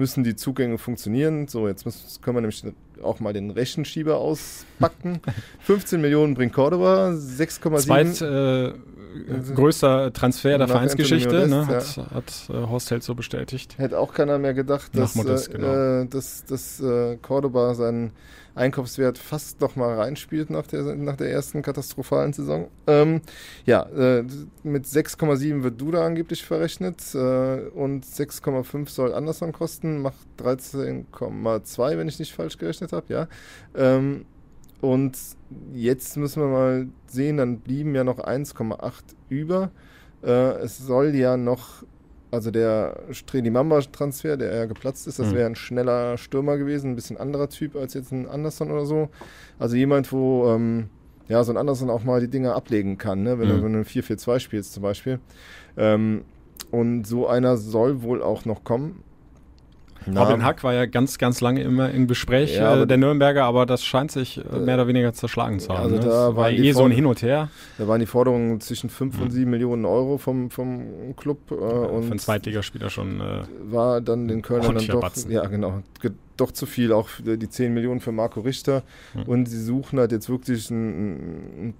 müssen 0.00 0.24
die 0.24 0.34
Zugänge 0.34 0.78
funktionieren. 0.78 1.46
So, 1.46 1.68
jetzt 1.68 1.84
müssen, 1.84 2.20
können 2.22 2.36
wir 2.36 2.40
nämlich 2.40 2.64
auch 3.02 3.20
mal 3.20 3.32
den 3.32 3.50
Rechenschieber 3.50 4.16
auspacken. 4.16 5.20
15 5.60 6.00
Millionen 6.00 6.34
bringt 6.34 6.52
Cordoba, 6.52 7.10
6,7. 7.10 7.78
Zweit 7.78 8.20
äh, 8.20 9.54
größter 9.54 10.12
Transfer 10.12 10.58
der 10.58 10.68
Vereinsgeschichte, 10.68 11.48
ne? 11.48 11.66
hat, 11.66 11.96
ja. 11.96 12.10
hat 12.10 12.32
äh, 12.48 12.52
Horst 12.54 12.90
Held 12.90 13.02
so 13.02 13.14
bestätigt. 13.14 13.78
Hätte 13.78 13.98
auch 13.98 14.12
keiner 14.12 14.38
mehr 14.38 14.54
gedacht, 14.54 14.90
dass, 14.96 15.14
Modest, 15.14 15.48
äh, 15.50 15.58
genau. 15.58 16.04
dass, 16.04 16.44
dass 16.44 16.80
äh, 16.80 17.16
Cordoba 17.18 17.74
seinen 17.74 18.12
Einkaufswert 18.60 19.18
fast 19.18 19.60
noch 19.60 19.74
mal 19.74 19.94
reinspielt 19.94 20.50
nach 20.50 20.66
der, 20.66 20.94
nach 20.94 21.16
der 21.16 21.30
ersten 21.30 21.62
katastrophalen 21.62 22.32
Saison. 22.32 22.68
Ähm, 22.86 23.22
ja, 23.64 23.82
äh, 23.84 24.24
mit 24.62 24.84
6,7 24.84 25.62
wird 25.62 25.80
Duda 25.80 26.04
angeblich 26.04 26.44
verrechnet 26.44 27.14
äh, 27.14 27.68
und 27.68 28.04
6,5 28.04 28.88
soll 28.88 29.14
Anderson 29.14 29.52
kosten, 29.52 30.02
macht 30.02 30.26
13,2, 30.38 31.98
wenn 31.98 32.08
ich 32.08 32.18
nicht 32.18 32.32
falsch 32.32 32.58
gerechnet 32.58 32.92
habe, 32.92 33.06
ja. 33.08 33.28
Ähm, 33.74 34.26
und 34.80 35.18
jetzt 35.72 36.16
müssen 36.16 36.42
wir 36.42 36.48
mal 36.48 36.88
sehen, 37.06 37.38
dann 37.38 37.60
blieben 37.60 37.94
ja 37.94 38.04
noch 38.04 38.18
1,8 38.18 38.92
über. 39.28 39.70
Äh, 40.22 40.58
es 40.60 40.78
soll 40.78 41.14
ja 41.14 41.36
noch 41.36 41.84
also 42.30 42.50
der 42.50 43.00
Streli-Mamba-Transfer, 43.10 44.36
der 44.36 44.54
ja 44.54 44.64
geplatzt 44.66 45.06
ist, 45.06 45.18
das 45.18 45.28
mhm. 45.28 45.34
wäre 45.34 45.46
ein 45.46 45.56
schneller 45.56 46.16
Stürmer 46.16 46.58
gewesen, 46.58 46.92
ein 46.92 46.96
bisschen 46.96 47.16
anderer 47.16 47.48
Typ 47.48 47.76
als 47.76 47.94
jetzt 47.94 48.12
ein 48.12 48.28
Anderson 48.28 48.70
oder 48.70 48.86
so. 48.86 49.08
Also 49.58 49.76
jemand, 49.76 50.12
wo 50.12 50.48
ähm, 50.48 50.88
ja 51.28 51.42
so 51.44 51.52
ein 51.52 51.56
Anderson 51.56 51.90
auch 51.90 52.04
mal 52.04 52.20
die 52.20 52.28
Dinge 52.28 52.54
ablegen 52.54 52.98
kann, 52.98 53.22
ne? 53.22 53.38
wenn, 53.38 53.48
mhm. 53.48 53.56
du, 53.58 53.64
wenn 53.64 53.72
du 53.72 53.78
ein 53.80 53.84
4-4-2 53.84 54.38
spielst 54.40 54.72
zum 54.72 54.82
Beispiel. 54.82 55.20
Ähm, 55.76 56.22
und 56.70 57.04
so 57.04 57.26
einer 57.26 57.56
soll 57.56 58.02
wohl 58.02 58.22
auch 58.22 58.44
noch 58.44 58.64
kommen. 58.64 59.02
Robin 60.06 60.44
Hack 60.44 60.64
war 60.64 60.72
ja 60.72 60.86
ganz, 60.86 61.18
ganz 61.18 61.40
lange 61.40 61.62
immer 61.62 61.90
im 61.90 62.06
Gespräch 62.06 62.56
ja, 62.56 62.82
äh, 62.82 62.86
der 62.86 62.96
Nürnberger, 62.96 63.44
aber 63.44 63.66
das 63.66 63.84
scheint 63.84 64.10
sich 64.10 64.38
äh, 64.38 64.58
mehr 64.58 64.76
oder 64.76 64.86
weniger 64.86 65.12
zerschlagen 65.12 65.60
zu 65.60 65.70
haben. 65.70 65.94
Also 65.94 65.96
ne? 65.96 66.02
da 66.02 66.36
war 66.36 66.50
eh 66.50 66.72
so 66.72 66.84
ein 66.84 66.90
Hin 66.90 67.06
und 67.06 67.22
Her. 67.22 67.48
Da 67.78 67.86
waren 67.86 68.00
die 68.00 68.06
Forderungen 68.06 68.60
zwischen 68.60 68.90
5 68.90 69.16
mhm. 69.16 69.22
und 69.22 69.30
7 69.30 69.50
Millionen 69.50 69.84
Euro 69.84 70.18
vom, 70.18 70.50
vom 70.50 71.14
Club. 71.16 71.50
Äh, 71.50 71.54
und 71.54 72.04
Für 72.04 72.10
einen 72.10 72.18
Zweitligaspieler 72.18 72.90
schon. 72.90 73.20
Äh, 73.20 73.42
war 73.64 74.00
dann 74.00 74.28
den 74.28 74.42
Kölnern 74.42 74.74
dann 74.74 74.86
doch, 74.86 75.00
Batzen. 75.00 75.30
ja 75.30 75.46
genau, 75.46 75.82
doch 76.36 76.52
zu 76.52 76.66
viel, 76.66 76.92
auch 76.92 77.08
die 77.18 77.48
10 77.48 77.74
Millionen 77.74 78.00
für 78.00 78.12
Marco 78.12 78.40
Richter. 78.40 78.82
Mhm. 79.14 79.22
Und 79.24 79.46
sie 79.46 79.62
suchen 79.62 79.98
halt 79.98 80.12
jetzt 80.12 80.28
wirklich 80.28 80.70
einen, 80.70 81.74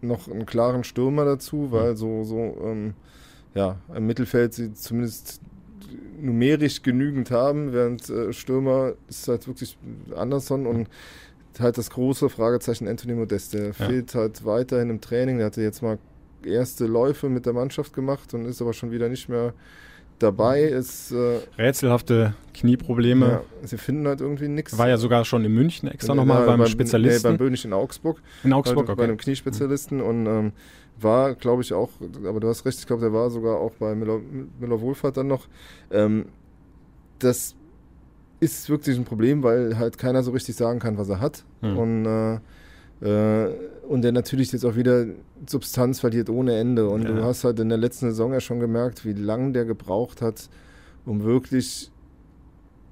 noch 0.00 0.28
einen 0.28 0.46
klaren 0.46 0.84
Stürmer 0.84 1.24
dazu, 1.24 1.72
weil 1.72 1.92
mhm. 1.92 1.96
so, 1.96 2.24
so 2.24 2.56
ähm, 2.64 2.94
ja, 3.54 3.76
im 3.94 4.06
Mittelfeld 4.06 4.54
sie 4.54 4.72
zumindest 4.74 5.40
numerisch 6.20 6.82
genügend 6.82 7.30
haben, 7.30 7.72
während 7.72 8.08
äh, 8.10 8.32
Stürmer 8.32 8.94
ist 9.08 9.28
halt 9.28 9.46
wirklich 9.46 9.76
Anderson 10.14 10.66
und 10.66 10.88
halt 11.60 11.78
das 11.78 11.90
große 11.90 12.28
Fragezeichen 12.28 12.88
Anthony 12.88 13.14
Modest. 13.14 13.54
Der 13.54 13.66
ja. 13.66 13.72
fehlt 13.72 14.14
halt 14.14 14.44
weiterhin 14.44 14.90
im 14.90 15.00
Training. 15.00 15.38
Der 15.38 15.46
hatte 15.46 15.62
jetzt 15.62 15.82
mal 15.82 15.98
erste 16.44 16.86
Läufe 16.86 17.28
mit 17.28 17.46
der 17.46 17.52
Mannschaft 17.52 17.92
gemacht 17.92 18.34
und 18.34 18.44
ist 18.46 18.60
aber 18.62 18.72
schon 18.72 18.90
wieder 18.90 19.08
nicht 19.08 19.28
mehr 19.28 19.54
dabei. 20.18 20.62
Ist, 20.62 21.12
äh, 21.12 21.38
Rätselhafte 21.58 22.34
Knieprobleme. 22.54 23.26
Ja, 23.26 23.42
sie 23.62 23.78
finden 23.78 24.06
halt 24.06 24.20
irgendwie 24.20 24.48
nichts. 24.48 24.76
War 24.78 24.88
ja 24.88 24.96
sogar 24.96 25.24
schon 25.24 25.44
in 25.44 25.52
München 25.52 25.88
extra 25.88 26.14
nochmal 26.14 26.46
beim, 26.46 26.58
beim 26.58 26.68
Spezialisten. 26.68 27.28
Nee, 27.28 27.32
beim 27.32 27.38
Bönig 27.38 27.64
in 27.64 27.72
Augsburg. 27.72 28.20
In 28.44 28.52
Augsburg, 28.52 28.86
bei, 28.86 28.92
okay. 28.92 28.98
Bei 28.98 29.04
einem 29.04 29.18
Kniespezialisten 29.18 30.00
und 30.00 30.26
ähm, 30.26 30.52
war, 31.00 31.34
glaube 31.34 31.62
ich, 31.62 31.72
auch, 31.72 31.90
aber 32.24 32.40
du 32.40 32.48
hast 32.48 32.64
recht, 32.64 32.78
ich 32.78 32.86
glaube, 32.86 33.02
der 33.02 33.12
war 33.12 33.30
sogar 33.30 33.58
auch 33.58 33.72
bei 33.72 33.94
Müller, 33.94 34.20
Müller 34.58 34.80
Wohlfahrt 34.80 35.16
dann 35.16 35.26
noch. 35.26 35.46
Ähm, 35.90 36.26
das 37.18 37.54
ist 38.40 38.68
wirklich 38.68 38.96
ein 38.96 39.04
Problem, 39.04 39.42
weil 39.42 39.78
halt 39.78 39.98
keiner 39.98 40.22
so 40.22 40.30
richtig 40.30 40.56
sagen 40.56 40.78
kann, 40.78 40.98
was 40.98 41.08
er 41.08 41.20
hat. 41.20 41.44
Mhm. 41.62 41.78
Und, 41.78 42.06
äh, 42.06 42.34
äh, 43.02 43.54
und 43.88 44.02
der 44.02 44.12
natürlich 44.12 44.52
jetzt 44.52 44.64
auch 44.64 44.76
wieder 44.76 45.06
Substanz 45.46 46.00
verliert 46.00 46.28
ohne 46.28 46.56
Ende. 46.56 46.88
Und 46.88 47.02
ja. 47.02 47.12
du 47.12 47.24
hast 47.24 47.44
halt 47.44 47.58
in 47.60 47.68
der 47.68 47.78
letzten 47.78 48.10
Saison 48.10 48.32
ja 48.32 48.40
schon 48.40 48.60
gemerkt, 48.60 49.04
wie 49.04 49.12
lange 49.12 49.52
der 49.52 49.64
gebraucht 49.64 50.22
hat, 50.22 50.48
um 51.04 51.24
wirklich 51.24 51.90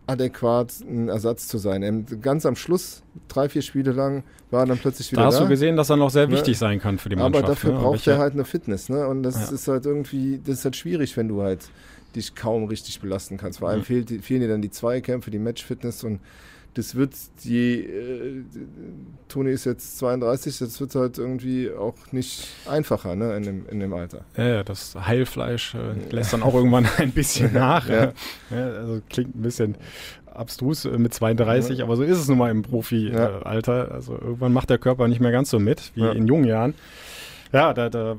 adäquat 0.07 0.73
ein 0.81 1.09
Ersatz 1.09 1.49
zu 1.49 1.59
sein. 1.59 2.07
Ganz 2.21 2.45
am 2.47 2.57
Schluss, 2.57 3.03
drei, 3.29 3.49
vier 3.49 3.63
Spiele 3.63 3.93
lang, 3.93 4.23
war 4.51 4.65
er 4.65 4.67
dann 4.67 4.79
plötzlich 4.79 5.11
wieder 5.13 5.23
da. 5.23 5.27
hast 5.29 5.39
da. 5.39 5.45
du 5.45 5.49
gesehen, 5.49 5.77
dass 5.77 5.91
er 5.91 5.97
noch 5.97 6.11
sehr 6.11 6.27
ne? 6.27 6.35
wichtig 6.35 6.59
sein 6.59 6.79
kann 6.81 6.99
für 6.99 7.09
die 7.09 7.17
Mannschaft. 7.17 7.45
Aber 7.45 7.55
dafür 7.55 7.73
ne? 7.73 7.79
braucht 7.79 8.07
er 8.07 8.19
halt 8.19 8.35
eine 8.35 8.45
Fitness. 8.45 8.89
Ne? 8.89 9.07
Und 9.07 9.23
das 9.23 9.49
ja. 9.49 9.55
ist 9.55 9.69
halt 9.69 9.87
irgendwie, 9.87 10.41
das 10.45 10.59
ist 10.59 10.65
halt 10.65 10.77
schwierig, 10.77 11.17
wenn 11.17 11.29
du 11.29 11.43
halt 11.43 11.71
dich 12.15 12.35
kaum 12.35 12.65
richtig 12.65 13.01
belasten 13.01 13.39
kannst. 13.39 13.59
Vor 13.61 13.69
allem 13.69 13.81
mhm. 13.81 13.85
fehlt, 13.85 14.25
fehlen 14.25 14.41
dir 14.41 14.49
dann 14.49 14.63
die 14.63 14.71
Zweikämpfe, 14.71 15.31
die 15.31 15.39
Matchfitness 15.39 16.05
und 16.05 16.21
das 16.75 16.95
wird 16.95 17.15
die, 17.45 17.81
äh, 17.85 18.43
Toni 19.29 19.51
ist 19.51 19.65
jetzt 19.65 19.99
32, 19.99 20.59
das 20.59 20.81
wird 20.81 20.95
halt 20.95 21.19
irgendwie 21.19 21.71
auch 21.71 21.95
nicht 22.13 22.49
einfacher 22.69 23.15
ne, 23.15 23.37
in, 23.37 23.43
dem, 23.45 23.69
in 23.69 23.81
dem 23.81 23.95
Alter. 23.95 24.25
Ja, 24.37 24.63
das 24.63 24.95
Heilfleisch 24.95 25.75
äh, 25.75 26.15
lässt 26.15 26.33
dann 26.33 26.43
auch 26.43 26.55
irgendwann 26.55 26.87
ein 26.99 27.13
bisschen 27.13 27.53
nach. 27.55 27.89
ja. 27.89 28.13
Ja, 28.51 28.67
also 28.71 29.01
klingt 29.09 29.37
ein 29.37 29.43
bisschen 29.43 29.77
abstrus 30.27 30.85
äh, 30.85 30.99
mit 30.99 31.15
32, 31.15 31.79
ja. 31.79 31.85
aber 31.85 31.97
so 31.97 32.03
ist 32.03 32.19
es 32.19 32.29
nun 32.29 32.39
mal 32.39 32.51
im 32.51 32.63
Profi-Alter. 32.63 33.93
Also 33.93 34.15
irgendwann 34.15 34.53
macht 34.53 34.71
der 34.71 34.79
Körper 34.79 35.09
nicht 35.09 35.21
mehr 35.21 35.33
ganz 35.33 35.51
so 35.51 35.59
mit 35.59 35.93
wie 35.95 36.07
in 36.07 36.27
jungen 36.27 36.45
Jahren. 36.45 36.75
Ja, 37.53 37.73
da, 37.73 37.89
da 37.89 38.17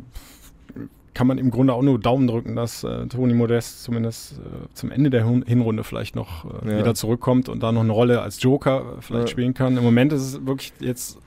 kann 1.15 1.28
man 1.28 1.38
im 1.39 1.49
Grunde 1.49 1.73
auch 1.73 1.82
nur 1.82 1.97
Daumen 1.97 2.28
drücken, 2.28 2.56
dass 2.56 2.84
äh, 2.84 3.08
Toni 3.08 3.34
Modest 3.34 3.84
zumindest 3.84 4.34
äh, 4.34 4.73
zum 4.73 4.91
Ende 4.91 5.10
der 5.10 5.25
Hinrunde 5.25 5.84
vielleicht 5.84 6.15
noch 6.15 6.45
äh, 6.45 6.73
ja. 6.73 6.78
wieder 6.80 6.93
zurückkommt 6.93 7.49
und 7.49 7.63
da 7.63 7.71
noch 7.71 7.82
eine 7.82 7.91
Rolle 7.93 8.21
als 8.21 8.43
Joker 8.43 8.97
äh, 8.97 9.01
vielleicht 9.01 9.30
ja. 9.30 9.32
spielen 9.32 9.54
kann. 9.54 9.78
Im 9.78 9.84
Moment 9.84 10.12
ist 10.12 10.21
es 10.21 10.45
wirklich 10.45 10.73
jetzt, 10.80 11.17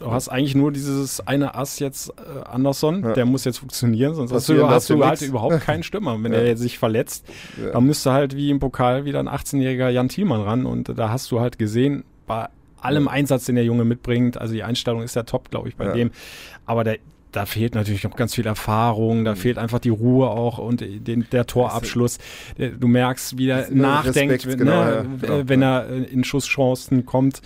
du 0.00 0.10
hast 0.10 0.30
eigentlich 0.30 0.54
nur 0.54 0.72
dieses 0.72 1.24
eine 1.26 1.54
Ass 1.54 1.78
jetzt 1.78 2.08
äh, 2.08 2.44
Anderson, 2.44 3.02
ja. 3.04 3.12
der 3.12 3.26
muss 3.26 3.44
jetzt 3.44 3.58
funktionieren, 3.58 4.14
sonst 4.14 4.32
hast 4.32 4.48
du, 4.48 4.66
hast 4.66 4.88
du 4.88 5.04
halt 5.04 5.20
überhaupt 5.20 5.60
keinen 5.60 5.82
Stürmer. 5.84 6.20
Wenn 6.22 6.32
er 6.32 6.56
sich 6.56 6.78
verletzt, 6.78 7.26
dann 7.72 7.84
müsste 7.84 8.12
halt 8.12 8.34
wie 8.34 8.48
im 8.50 8.60
Pokal 8.60 9.04
wieder 9.04 9.20
ein 9.20 9.28
18-jähriger 9.28 9.90
Jan 9.90 10.08
Thielmann 10.08 10.40
ran 10.40 10.64
und 10.64 10.98
da 10.98 11.10
hast 11.10 11.30
du 11.30 11.40
halt 11.40 11.58
gesehen, 11.58 12.04
bei 12.26 12.48
allem 12.80 13.08
Einsatz, 13.08 13.44
den 13.44 13.56
der 13.56 13.64
Junge 13.64 13.84
mitbringt, 13.84 14.38
also 14.38 14.54
die 14.54 14.62
Einstellung 14.62 15.02
ist 15.02 15.16
ja 15.16 15.22
top, 15.24 15.50
glaube 15.50 15.68
ich, 15.68 15.76
bei 15.76 15.88
dem. 15.92 16.10
Aber 16.66 16.84
der, 16.84 16.98
da 17.34 17.46
fehlt 17.46 17.74
natürlich 17.74 18.04
noch 18.04 18.14
ganz 18.16 18.34
viel 18.34 18.46
Erfahrung, 18.46 19.24
da 19.24 19.32
mhm. 19.32 19.36
fehlt 19.36 19.58
einfach 19.58 19.80
die 19.80 19.88
Ruhe 19.88 20.28
auch 20.28 20.58
und 20.58 20.80
den, 20.80 21.26
der 21.32 21.46
Torabschluss. 21.46 22.18
Du 22.56 22.86
merkst, 22.86 23.36
wie 23.38 23.48
er 23.48 23.70
nachdenkt, 23.70 24.46
Respekt, 24.46 24.46
ne, 24.46 24.56
genau, 24.56 24.82
ja, 24.82 25.02
genau, 25.20 25.42
wenn 25.46 25.62
er 25.62 25.88
in 25.88 26.22
Schusschancen 26.24 27.04
kommt 27.06 27.40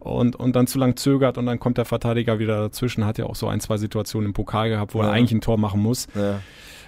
und, 0.00 0.36
und 0.36 0.56
dann 0.56 0.66
zu 0.66 0.78
lang 0.78 0.96
zögert 0.96 1.38
und 1.38 1.46
dann 1.46 1.60
kommt 1.60 1.78
der 1.78 1.84
Verteidiger 1.84 2.38
wieder 2.38 2.60
dazwischen. 2.60 3.04
Hat 3.04 3.18
ja 3.18 3.26
auch 3.26 3.36
so 3.36 3.46
ein, 3.48 3.60
zwei 3.60 3.76
Situationen 3.76 4.28
im 4.28 4.32
Pokal 4.32 4.68
gehabt, 4.68 4.94
wo 4.94 5.00
ja. 5.00 5.08
er 5.08 5.12
eigentlich 5.12 5.32
ein 5.32 5.40
Tor 5.40 5.58
machen 5.58 5.80
muss. 5.80 6.08
Ja. 6.14 6.40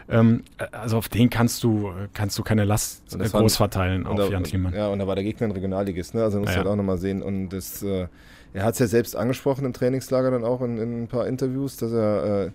Ähm, 0.08 0.42
also 0.72 0.98
auf 0.98 1.08
den 1.08 1.30
kannst 1.30 1.62
du, 1.62 1.92
kannst 2.14 2.36
du 2.36 2.42
keine 2.42 2.64
Last 2.64 3.04
groß 3.10 3.32
waren, 3.32 3.48
verteilen 3.48 4.06
auf 4.06 4.30
Jan 4.30 4.42
Thielmann. 4.42 4.74
Ja, 4.74 4.88
und 4.88 4.98
da 4.98 5.06
war 5.06 5.14
der 5.14 5.24
Gegner 5.24 5.46
ein 5.46 5.52
Regionalligist, 5.52 6.14
ne? 6.14 6.24
Also 6.24 6.40
musst 6.40 6.52
du 6.52 6.56
halt 6.56 6.66
auch 6.66 6.76
nochmal 6.76 6.98
sehen. 6.98 7.22
Und 7.22 7.50
das 7.50 7.82
äh, 7.82 8.08
er 8.52 8.64
hat 8.64 8.74
es 8.74 8.80
ja 8.80 8.86
selbst 8.86 9.16
angesprochen 9.16 9.64
im 9.64 9.72
Trainingslager 9.72 10.30
dann 10.30 10.44
auch 10.44 10.60
in, 10.62 10.78
in 10.78 11.02
ein 11.02 11.08
paar 11.08 11.26
Interviews, 11.26 11.76
dass 11.76 11.92
er, 11.92 12.52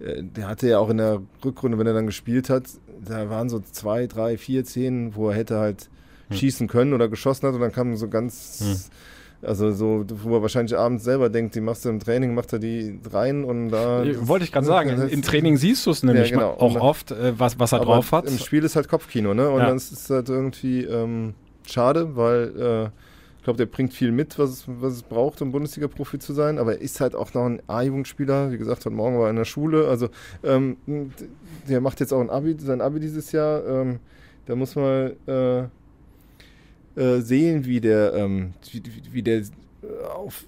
äh, 0.00 0.04
äh, 0.04 0.22
der 0.22 0.48
hatte 0.48 0.68
ja 0.68 0.78
auch 0.78 0.90
in 0.90 0.98
der 0.98 1.20
Rückrunde, 1.44 1.78
wenn 1.78 1.86
er 1.86 1.92
dann 1.92 2.06
gespielt 2.06 2.48
hat, 2.48 2.64
da 3.04 3.28
waren 3.28 3.48
so 3.48 3.60
zwei, 3.60 4.06
drei, 4.06 4.38
vier 4.38 4.64
Szenen, 4.64 5.14
wo 5.14 5.28
er 5.28 5.36
hätte 5.36 5.58
halt 5.58 5.88
hm. 6.28 6.36
schießen 6.36 6.68
können 6.68 6.94
oder 6.94 7.08
geschossen 7.08 7.46
hat 7.46 7.54
und 7.54 7.60
dann 7.60 7.72
kam 7.72 7.94
so 7.96 8.08
ganz, 8.08 8.60
hm. 8.60 9.48
also 9.48 9.72
so, 9.72 10.06
wo 10.08 10.36
er 10.36 10.42
wahrscheinlich 10.42 10.78
abends 10.78 11.04
selber 11.04 11.28
denkt, 11.28 11.54
die 11.54 11.60
machst 11.60 11.84
du 11.84 11.90
im 11.90 12.00
Training, 12.00 12.34
macht 12.34 12.54
er 12.54 12.58
die 12.58 12.98
rein 13.12 13.44
und 13.44 13.68
da. 13.68 14.02
Wollte 14.20 14.46
ich 14.46 14.52
gerade 14.52 14.66
sagen, 14.66 15.08
im 15.08 15.22
Training 15.22 15.58
siehst 15.58 15.84
du 15.84 15.90
es 15.90 16.02
nämlich 16.02 16.30
ja, 16.30 16.36
genau. 16.36 16.52
auch 16.52 16.76
oft, 16.76 17.10
äh, 17.10 17.38
was, 17.38 17.58
was 17.58 17.72
er 17.72 17.80
drauf 17.80 18.12
hat. 18.12 18.26
Im 18.26 18.38
Spiel 18.38 18.64
ist 18.64 18.76
halt 18.76 18.88
Kopfkino, 18.88 19.34
ne? 19.34 19.50
Und 19.50 19.60
ja. 19.60 19.66
dann 19.66 19.76
ist 19.76 19.92
es 19.92 20.08
halt 20.08 20.30
irgendwie 20.30 20.84
ähm, 20.84 21.34
schade, 21.66 22.16
weil 22.16 22.90
äh, 22.94 23.03
ich 23.44 23.46
glaube, 23.46 23.58
der 23.58 23.66
bringt 23.66 23.92
viel 23.92 24.10
mit, 24.10 24.38
was 24.38 24.50
es, 24.50 24.64
was 24.66 24.94
es 24.94 25.02
braucht, 25.02 25.42
um 25.42 25.52
Bundesliga-Profi 25.52 26.18
zu 26.18 26.32
sein. 26.32 26.58
Aber 26.58 26.76
er 26.76 26.80
ist 26.80 27.00
halt 27.02 27.14
auch 27.14 27.34
noch 27.34 27.44
ein 27.44 27.60
A-Jugendspieler. 27.66 28.50
Wie 28.50 28.56
gesagt, 28.56 28.86
heute 28.86 28.94
Morgen 28.94 29.18
war 29.18 29.24
er 29.24 29.30
in 29.30 29.36
der 29.36 29.44
Schule. 29.44 29.86
Also, 29.86 30.08
ähm, 30.42 30.78
der 31.68 31.82
macht 31.82 32.00
jetzt 32.00 32.12
auch 32.12 32.20
ein 32.20 32.30
Abi, 32.30 32.56
sein 32.58 32.80
Abi 32.80 33.00
dieses 33.00 33.32
Jahr. 33.32 33.66
Ähm, 33.66 34.00
da 34.46 34.56
muss 34.56 34.74
man. 34.74 35.12
Äh, 35.26 35.64
äh, 36.96 37.20
sehen, 37.20 37.64
wie 37.64 37.80
der, 37.80 38.14
ähm, 38.14 38.54
wie, 38.70 38.82
wie 39.10 39.22
der 39.22 39.38
äh, 39.38 39.44
auf 40.14 40.44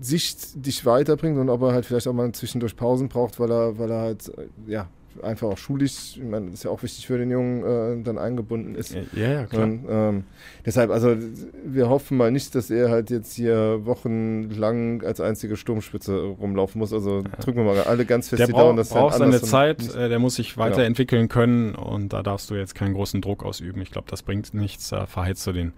Sicht 0.00 0.66
dich 0.66 0.84
weiterbringt 0.84 1.38
und 1.38 1.48
ob 1.48 1.62
er 1.62 1.72
halt 1.72 1.86
vielleicht 1.86 2.08
auch 2.08 2.12
mal 2.12 2.32
zwischendurch 2.32 2.76
Pausen 2.76 3.08
braucht, 3.08 3.38
weil 3.38 3.50
er, 3.50 3.78
weil 3.78 3.90
er 3.90 4.00
halt, 4.00 4.28
äh, 4.36 4.48
ja, 4.66 4.88
einfach 5.22 5.48
auch 5.48 5.58
schulisch, 5.58 6.16
ich 6.16 6.22
meine, 6.22 6.46
das 6.46 6.54
ist 6.54 6.64
ja 6.64 6.70
auch 6.70 6.82
wichtig 6.82 7.06
für 7.06 7.18
den 7.18 7.30
Jungen, 7.30 7.62
äh, 8.00 8.02
dann 8.02 8.18
eingebunden 8.18 8.74
ist. 8.74 8.94
Ja, 9.12 9.28
ja, 9.28 9.46
klar. 9.46 9.64
Und, 9.64 9.84
ähm, 9.88 10.24
deshalb, 10.64 10.90
also 10.90 11.16
wir 11.64 11.88
hoffen 11.88 12.16
mal 12.16 12.30
nicht, 12.30 12.54
dass 12.54 12.70
er 12.70 12.90
halt 12.90 13.10
jetzt 13.10 13.34
hier 13.34 13.80
wochenlang 13.84 15.02
als 15.02 15.20
einzige 15.20 15.56
Sturmspitze 15.56 16.16
rumlaufen 16.16 16.78
muss. 16.78 16.92
Also 16.92 17.20
ja. 17.20 17.36
drücken 17.40 17.58
wir 17.58 17.64
mal 17.64 17.82
alle 17.82 18.04
ganz 18.04 18.28
fest 18.28 18.40
der 18.40 18.46
die 18.46 18.52
brauch, 18.52 18.60
Daumen. 18.60 18.76
Der 18.76 18.84
braucht 18.84 19.16
seine 19.16 19.40
Zeit, 19.40 19.94
äh, 19.94 20.08
der 20.08 20.18
muss 20.18 20.36
sich 20.36 20.54
genau. 20.54 20.66
weiterentwickeln 20.66 21.28
genau. 21.28 21.34
können 21.34 21.74
und 21.74 22.12
da 22.12 22.22
darfst 22.22 22.50
du 22.50 22.54
jetzt 22.54 22.74
keinen 22.74 22.94
großen 22.94 23.20
Druck 23.20 23.44
ausüben. 23.44 23.80
Ich 23.82 23.90
glaube, 23.90 24.08
das 24.10 24.22
bringt 24.22 24.54
nichts, 24.54 24.88
da 24.88 25.06
verheizt 25.06 25.46
du 25.46 25.52
den 25.52 25.72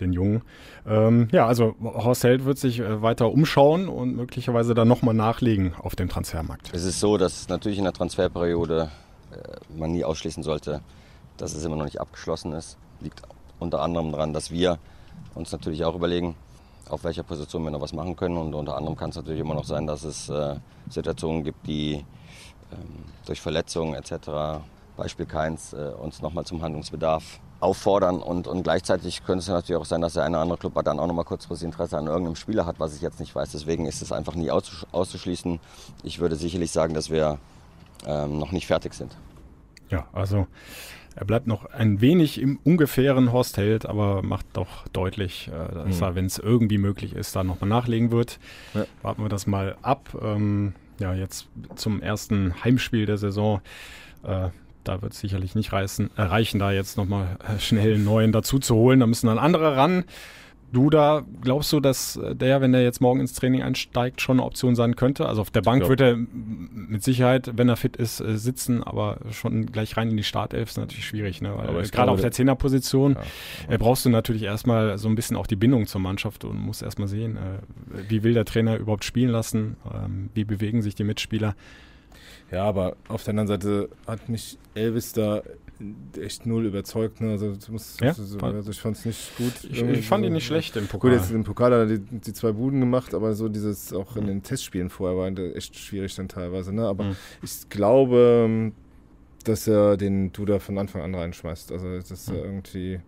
den 0.00 0.12
Jungen. 0.12 0.42
Ähm, 0.86 1.28
ja, 1.32 1.46
also 1.46 1.74
Horst 1.82 2.24
Held 2.24 2.44
wird 2.44 2.58
sich 2.58 2.80
äh, 2.80 3.02
weiter 3.02 3.30
umschauen 3.30 3.88
und 3.88 4.16
möglicherweise 4.16 4.74
dann 4.74 4.88
nochmal 4.88 5.14
nachlegen 5.14 5.74
auf 5.78 5.96
dem 5.96 6.08
Transfermarkt. 6.08 6.70
Es 6.72 6.84
ist 6.84 7.00
so, 7.00 7.16
dass 7.16 7.48
natürlich 7.48 7.78
in 7.78 7.84
der 7.84 7.92
Transferperiode 7.92 8.90
äh, 9.30 9.76
man 9.78 9.92
nie 9.92 10.04
ausschließen 10.04 10.42
sollte, 10.42 10.80
dass 11.36 11.54
es 11.54 11.64
immer 11.64 11.76
noch 11.76 11.84
nicht 11.84 12.00
abgeschlossen 12.00 12.52
ist. 12.52 12.76
Liegt 13.00 13.22
unter 13.58 13.80
anderem 13.80 14.12
daran, 14.12 14.32
dass 14.32 14.50
wir 14.50 14.78
uns 15.34 15.52
natürlich 15.52 15.84
auch 15.84 15.94
überlegen, 15.94 16.34
auf 16.88 17.04
welcher 17.04 17.22
Position 17.22 17.64
wir 17.64 17.70
noch 17.70 17.80
was 17.80 17.92
machen 17.92 18.16
können. 18.16 18.36
Und 18.36 18.54
unter 18.54 18.76
anderem 18.76 18.96
kann 18.96 19.10
es 19.10 19.16
natürlich 19.16 19.40
immer 19.40 19.54
noch 19.54 19.64
sein, 19.64 19.86
dass 19.86 20.04
es 20.04 20.28
äh, 20.28 20.56
Situationen 20.90 21.44
gibt, 21.44 21.66
die 21.66 21.94
ähm, 22.72 23.04
durch 23.26 23.40
Verletzungen 23.40 23.94
etc., 23.94 24.60
Beispiel 24.96 25.26
Keins, 25.26 25.72
äh, 25.72 25.92
uns 26.00 26.22
nochmal 26.22 26.44
zum 26.44 26.62
Handlungsbedarf 26.62 27.40
auffordern 27.60 28.20
und, 28.20 28.46
und 28.46 28.62
gleichzeitig 28.62 29.24
könnte 29.24 29.40
es 29.40 29.48
natürlich 29.48 29.80
auch 29.80 29.86
sein, 29.86 30.00
dass 30.00 30.14
der 30.14 30.24
eine 30.24 30.36
oder 30.36 30.42
andere 30.42 30.58
Club 30.58 30.74
dann 30.84 30.98
auch 30.98 31.06
nochmal 31.06 31.24
kurzfristig 31.24 31.66
Interesse 31.66 31.96
an 31.96 32.06
irgendeinem 32.06 32.36
Spieler 32.36 32.66
hat, 32.66 32.78
was 32.78 32.94
ich 32.94 33.00
jetzt 33.00 33.20
nicht 33.20 33.34
weiß. 33.34 33.52
Deswegen 33.52 33.86
ist 33.86 34.02
es 34.02 34.12
einfach 34.12 34.34
nie 34.34 34.50
auszuschließen. 34.50 35.60
Ich 36.02 36.20
würde 36.20 36.36
sicherlich 36.36 36.70
sagen, 36.70 36.94
dass 36.94 37.10
wir 37.10 37.38
ähm, 38.06 38.38
noch 38.38 38.52
nicht 38.52 38.66
fertig 38.66 38.94
sind. 38.94 39.16
Ja, 39.90 40.06
also 40.12 40.46
er 41.16 41.24
bleibt 41.24 41.46
noch 41.46 41.66
ein 41.66 42.00
wenig 42.00 42.40
im 42.40 42.58
ungefähren 42.64 43.32
Horst 43.32 43.56
Held, 43.56 43.86
aber 43.86 44.22
macht 44.22 44.46
doch 44.54 44.88
deutlich, 44.88 45.48
äh, 45.48 45.74
dass 45.74 45.96
mhm. 45.96 46.02
er, 46.02 46.14
wenn 46.16 46.26
es 46.26 46.38
irgendwie 46.38 46.78
möglich 46.78 47.14
ist, 47.14 47.36
da 47.36 47.44
nochmal 47.44 47.68
nachlegen 47.68 48.10
wird. 48.10 48.38
Ja. 48.74 48.84
Warten 49.02 49.22
wir 49.22 49.28
das 49.28 49.46
mal 49.46 49.76
ab. 49.82 50.16
Ähm, 50.20 50.74
ja, 50.98 51.14
jetzt 51.14 51.48
zum 51.76 52.02
ersten 52.02 52.62
Heimspiel 52.64 53.06
der 53.06 53.18
Saison. 53.18 53.60
Äh, 54.22 54.50
da 54.84 55.02
wird 55.02 55.12
es 55.12 55.20
sicherlich 55.20 55.54
nicht 55.54 55.72
reißen, 55.72 56.10
äh, 56.16 56.22
reichen, 56.22 56.58
da 56.58 56.72
jetzt 56.72 56.96
nochmal 56.96 57.38
äh, 57.46 57.58
schnell 57.58 57.94
einen 57.94 58.04
neuen 58.04 58.32
dazu 58.32 58.58
zu 58.58 58.74
holen. 58.74 59.00
Da 59.00 59.06
müssen 59.06 59.26
dann 59.26 59.38
andere 59.38 59.76
ran. 59.76 60.04
Du 60.72 60.90
da, 60.90 61.22
glaubst 61.40 61.72
du, 61.72 61.78
dass 61.78 62.18
der, 62.32 62.60
wenn 62.60 62.74
er 62.74 62.82
jetzt 62.82 63.00
morgen 63.00 63.20
ins 63.20 63.32
Training 63.32 63.62
einsteigt, 63.62 64.20
schon 64.20 64.38
eine 64.38 64.46
Option 64.46 64.74
sein 64.74 64.96
könnte? 64.96 65.26
Also 65.26 65.40
auf 65.40 65.50
der 65.52 65.62
Bank 65.62 65.88
wird 65.88 66.00
er 66.00 66.16
mit 66.16 67.04
Sicherheit, 67.04 67.52
wenn 67.54 67.68
er 67.68 67.76
fit 67.76 67.96
ist, 67.96 68.18
äh, 68.18 68.36
sitzen, 68.36 68.82
aber 68.82 69.18
schon 69.30 69.66
gleich 69.66 69.96
rein 69.96 70.10
in 70.10 70.16
die 70.16 70.24
Startelf 70.24 70.70
ist 70.70 70.76
natürlich 70.76 71.06
schwierig, 71.06 71.40
ne? 71.40 71.54
Weil 71.56 71.88
gerade 71.88 72.10
auf 72.10 72.20
der 72.20 72.32
Zehnerposition 72.32 73.16
ja, 73.70 73.76
brauchst 73.76 74.04
du 74.04 74.10
natürlich 74.10 74.42
erstmal 74.42 74.98
so 74.98 75.08
ein 75.08 75.14
bisschen 75.14 75.36
auch 75.36 75.46
die 75.46 75.54
Bindung 75.54 75.86
zur 75.86 76.00
Mannschaft 76.00 76.44
und 76.44 76.58
musst 76.58 76.82
erstmal 76.82 77.06
sehen, 77.06 77.38
wie 78.08 78.24
will 78.24 78.34
der 78.34 78.44
Trainer 78.44 78.76
überhaupt 78.76 79.04
spielen 79.04 79.30
lassen, 79.30 79.76
ähm, 79.94 80.30
wie 80.34 80.44
bewegen 80.44 80.82
sich 80.82 80.96
die 80.96 81.04
Mitspieler. 81.04 81.54
Ja, 82.54 82.64
aber 82.64 82.96
auf 83.08 83.24
der 83.24 83.32
anderen 83.32 83.48
Seite 83.48 83.88
hat 84.06 84.28
mich 84.28 84.58
Elvis 84.74 85.12
da 85.12 85.42
echt 86.16 86.46
null 86.46 86.66
überzeugt. 86.66 87.20
Ne? 87.20 87.32
Also, 87.32 87.52
muss, 87.68 87.96
ja? 88.00 88.08
also, 88.08 88.38
also 88.38 88.70
ich 88.70 88.80
fand 88.80 88.96
es 88.96 89.04
nicht 89.04 89.36
gut. 89.36 89.52
Ich, 89.64 89.82
ich 89.82 90.06
fand 90.06 90.22
so, 90.22 90.28
ihn 90.28 90.34
nicht 90.34 90.46
schlecht 90.46 90.76
im 90.76 90.86
Pokal. 90.86 91.10
Gut, 91.10 91.20
jetzt 91.20 91.32
im 91.32 91.42
Pokal 91.42 91.72
hat 91.72 91.90
er 91.90 91.98
die, 91.98 91.98
die, 91.98 92.32
zwei 92.32 92.52
Buden 92.52 92.78
gemacht, 92.78 93.12
aber 93.12 93.34
so 93.34 93.48
dieses 93.48 93.92
auch 93.92 94.16
in 94.16 94.28
den 94.28 94.44
Testspielen 94.44 94.88
vorher 94.88 95.18
war 95.18 95.56
echt 95.56 95.76
schwierig 95.76 96.14
dann 96.14 96.28
teilweise. 96.28 96.72
Ne? 96.72 96.86
Aber 96.86 97.04
mhm. 97.04 97.16
ich 97.42 97.68
glaube, 97.70 98.70
dass 99.42 99.66
er 99.66 99.96
den 99.96 100.32
Duda 100.32 100.60
von 100.60 100.78
Anfang 100.78 101.02
an 101.02 101.12
reinschmeißt. 101.12 101.72
Also 101.72 101.98
dass 101.98 102.28
mhm. 102.28 102.36
er 102.36 102.44
irgendwie 102.44 103.00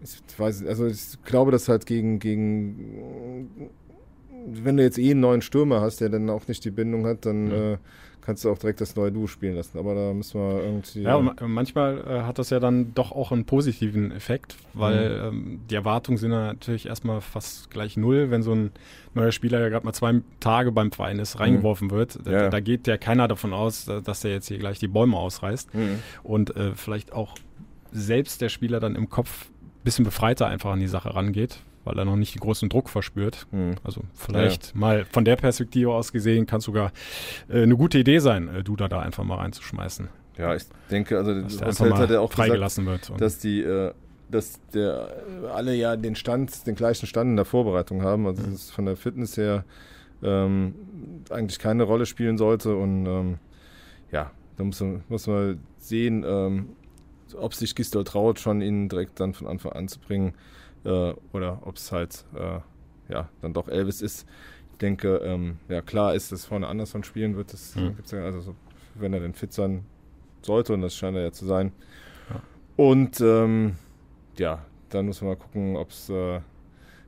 ich 0.00 0.38
weiß, 0.38 0.66
also 0.66 0.86
ich 0.86 1.22
glaube, 1.24 1.50
dass 1.50 1.68
halt 1.68 1.86
gegen, 1.86 2.20
gegen 2.20 3.70
wenn 4.46 4.76
du 4.76 4.82
jetzt 4.82 4.98
eh 4.98 5.10
einen 5.10 5.20
neuen 5.20 5.42
Stürmer 5.42 5.80
hast, 5.80 6.00
der 6.00 6.08
dann 6.08 6.30
auch 6.30 6.46
nicht 6.48 6.64
die 6.64 6.70
Bindung 6.70 7.06
hat, 7.06 7.26
dann 7.26 7.44
mhm. 7.46 7.52
äh, 7.52 7.76
kannst 8.26 8.44
du 8.44 8.50
auch 8.50 8.58
direkt 8.58 8.80
das 8.80 8.96
neue 8.96 9.12
Duo 9.12 9.28
spielen 9.28 9.54
lassen. 9.54 9.78
Aber 9.78 9.94
da 9.94 10.12
müssen 10.12 10.40
wir 10.40 10.62
irgendwie. 10.62 11.02
Ja, 11.02 11.14
und 11.14 11.40
manchmal 11.46 11.98
äh, 12.06 12.22
hat 12.22 12.38
das 12.38 12.50
ja 12.50 12.58
dann 12.58 12.92
doch 12.94 13.12
auch 13.12 13.30
einen 13.30 13.44
positiven 13.44 14.10
Effekt, 14.10 14.56
weil 14.74 15.30
mhm. 15.30 15.38
ähm, 15.38 15.60
die 15.70 15.76
Erwartungen 15.76 16.18
sind 16.18 16.32
ja 16.32 16.48
natürlich 16.48 16.86
erstmal 16.86 17.20
fast 17.20 17.70
gleich 17.70 17.96
null, 17.96 18.30
wenn 18.30 18.42
so 18.42 18.52
ein 18.52 18.72
neuer 19.14 19.30
Spieler, 19.30 19.60
der 19.60 19.70
gerade 19.70 19.86
mal 19.86 19.92
zwei 19.92 20.20
Tage 20.40 20.72
beim 20.72 20.90
Verein 20.90 21.20
ist, 21.20 21.38
reingeworfen 21.38 21.86
mhm. 21.86 21.92
wird. 21.92 22.18
Da, 22.24 22.30
ja. 22.30 22.48
da, 22.48 22.60
geht 22.60 22.88
ja 22.88 22.96
keiner 22.96 23.28
davon 23.28 23.52
aus, 23.52 23.84
dass 23.84 24.20
der 24.20 24.32
jetzt 24.32 24.48
hier 24.48 24.58
gleich 24.58 24.80
die 24.80 24.88
Bäume 24.88 25.16
ausreißt. 25.16 25.74
Mhm. 25.74 26.00
Und 26.24 26.56
äh, 26.56 26.74
vielleicht 26.74 27.12
auch 27.12 27.36
selbst 27.92 28.40
der 28.40 28.48
Spieler 28.48 28.80
dann 28.80 28.96
im 28.96 29.08
Kopf 29.08 29.48
ein 29.48 29.84
bisschen 29.84 30.04
befreiter 30.04 30.48
einfach 30.48 30.72
an 30.72 30.80
die 30.80 30.88
Sache 30.88 31.14
rangeht, 31.14 31.60
weil 31.86 31.98
er 31.98 32.04
noch 32.04 32.16
nicht 32.16 32.34
den 32.34 32.40
großen 32.40 32.68
Druck 32.68 32.90
verspürt. 32.90 33.46
Mhm. 33.52 33.76
Also 33.84 34.02
vielleicht 34.14 34.74
ja. 34.74 34.78
mal 34.78 35.04
von 35.06 35.24
der 35.24 35.36
Perspektive 35.36 35.92
aus 35.92 36.12
gesehen 36.12 36.46
kann 36.46 36.58
es 36.58 36.64
sogar 36.64 36.92
äh, 37.48 37.62
eine 37.62 37.76
gute 37.76 37.98
Idee 37.98 38.18
sein, 38.18 38.48
äh, 38.48 38.62
Duda 38.62 38.88
da 38.88 39.00
einfach 39.00 39.24
mal 39.24 39.36
reinzuschmeißen. 39.36 40.08
Ja, 40.36 40.54
ich 40.54 40.64
denke, 40.90 41.16
also 41.16 41.40
dass 41.40 41.78
der 41.78 41.88
mal 41.88 41.98
hat 41.98 42.10
er 42.10 42.20
auch 42.20 42.32
freigelassen 42.32 42.84
gesagt, 42.84 43.08
wird. 43.08 43.20
Dass 43.20 43.38
die 43.38 43.62
äh, 43.62 43.92
dass 44.28 44.60
der 44.74 45.08
alle 45.54 45.74
ja 45.74 45.96
den 45.96 46.16
Stand, 46.16 46.66
den 46.66 46.74
gleichen 46.74 47.06
Stand 47.06 47.30
in 47.30 47.36
der 47.36 47.44
Vorbereitung 47.44 48.02
haben. 48.02 48.26
Also 48.26 48.42
mhm. 48.42 48.52
dass 48.52 48.64
es 48.64 48.70
von 48.70 48.84
der 48.84 48.96
Fitness 48.96 49.36
her 49.36 49.64
ähm, 50.22 50.74
eigentlich 51.30 51.60
keine 51.60 51.84
Rolle 51.84 52.04
spielen 52.04 52.36
sollte. 52.36 52.76
Und 52.76 53.06
ähm, 53.06 53.38
ja, 54.10 54.32
da 54.56 54.64
muss 54.64 54.80
man, 54.80 55.04
muss 55.08 55.28
man 55.28 55.60
sehen, 55.78 56.24
ähm, 56.26 56.70
ob 57.38 57.54
sich 57.54 57.74
Gistol 57.76 58.02
traut, 58.02 58.40
schon 58.40 58.60
ihn 58.60 58.88
direkt 58.88 59.20
dann 59.20 59.32
von 59.32 59.46
Anfang 59.46 59.72
an 59.72 59.88
zu 59.88 60.00
bringen 60.00 60.34
äh, 60.86 61.14
oder 61.32 61.60
ob 61.64 61.76
es 61.76 61.92
halt 61.92 62.24
äh, 62.34 62.60
ja, 63.12 63.28
dann 63.42 63.52
doch 63.52 63.68
Elvis 63.68 64.02
ist. 64.02 64.26
Ich 64.72 64.78
denke, 64.78 65.16
ähm, 65.24 65.58
ja 65.68 65.82
klar 65.82 66.14
ist, 66.14 66.32
dass 66.32 66.44
vorne 66.44 66.66
Anderson 66.66 67.04
spielen 67.04 67.36
wird. 67.36 67.52
Das 67.52 67.74
mhm. 67.76 67.96
gibt's 67.96 68.12
ja, 68.12 68.24
also 68.24 68.40
so, 68.40 68.54
wenn 68.94 69.12
er 69.12 69.20
denn 69.20 69.34
fit 69.34 69.52
sein 69.52 69.84
sollte 70.42 70.74
und 70.74 70.82
das 70.82 70.94
scheint 70.94 71.16
er 71.16 71.22
ja 71.24 71.32
zu 71.32 71.46
sein. 71.46 71.72
Ja. 72.30 72.42
Und 72.76 73.20
ähm, 73.20 73.76
ja, 74.38 74.64
dann 74.90 75.06
muss 75.06 75.20
man 75.20 75.30
mal 75.30 75.36
gucken, 75.36 75.76
ob 75.76 75.90
es 75.90 76.08
äh, 76.08 76.40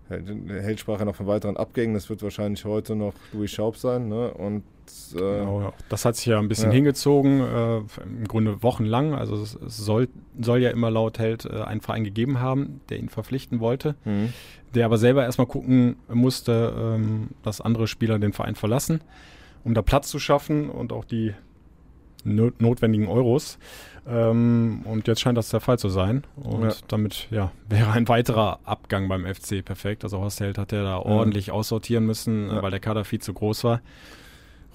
Heldsprache 0.09 1.05
noch 1.05 1.15
von 1.15 1.27
weiteren 1.27 1.57
Abgängen. 1.57 1.95
Das 1.95 2.09
wird 2.09 2.23
wahrscheinlich 2.23 2.65
heute 2.65 2.97
noch 2.97 3.15
Louis 3.33 3.51
Schaub 3.51 3.77
sein. 3.77 4.09
Ne? 4.09 4.33
Und 4.33 4.65
äh, 5.15 5.19
genau, 5.19 5.61
ja. 5.61 5.73
Das 5.89 6.05
hat 6.05 6.17
sich 6.17 6.27
ja 6.27 6.39
ein 6.39 6.49
bisschen 6.49 6.71
ja. 6.71 6.75
hingezogen, 6.75 7.41
äh, 7.41 7.77
im 8.05 8.27
Grunde 8.27 8.63
wochenlang. 8.63 9.15
Also 9.15 9.37
es, 9.37 9.55
es, 9.55 9.77
soll, 9.77 10.09
soll 10.39 10.61
ja 10.61 10.71
immer 10.71 10.91
laut 10.91 11.19
Held 11.19 11.45
äh, 11.45 11.63
einen 11.63 11.81
Verein 11.81 12.05
gegeben 12.05 12.41
haben, 12.41 12.81
der 12.89 12.99
ihn 12.99 13.09
verpflichten 13.09 13.61
wollte, 13.61 13.95
mhm. 14.05 14.33
der 14.75 14.85
aber 14.87 14.99
selber 14.99 15.25
erstmal 15.25 15.47
gucken 15.47 15.97
musste, 16.09 16.75
ähm, 16.77 17.29
dass 17.43 17.61
andere 17.61 17.87
Spieler 17.87 18.19
den 18.19 18.33
Verein 18.33 18.55
verlassen, 18.55 19.01
um 19.65 19.75
da 19.75 19.83
Platz 19.83 20.09
zu 20.09 20.19
schaffen 20.19 20.71
und 20.71 20.93
auch 20.93 21.05
die 21.05 21.35
not 22.25 22.61
notwendigen 22.61 23.09
Euros. 23.09 23.59
Ähm, 24.09 24.81
und 24.85 25.07
jetzt 25.07 25.21
scheint 25.21 25.37
das 25.37 25.51
der 25.51 25.61
Fall 25.61 25.79
zu 25.79 25.89
sein. 25.89 26.25
Und 26.37 26.63
ja. 26.63 26.75
damit 26.89 27.29
ja, 27.31 27.53
wäre 27.69 27.93
ein 27.93 28.09
weiterer 28.09 28.59
Abgang 28.65 29.09
beim 29.09 29.27
FC 29.27 29.65
perfekt. 29.65 30.03
Also 30.05 30.19
Horst 30.19 30.41
Held 30.41 30.59
hat 30.59 30.73
ja 30.73 30.83
da 30.83 30.99
ordentlich 30.99 31.51
aussortieren 31.51 32.07
müssen, 32.07 32.51
weil 32.51 32.71
der 32.71 32.81
Kader 32.81 33.05
viel 33.05 33.21
zu 33.21 33.35
groß 33.35 33.65
war. 33.65 33.81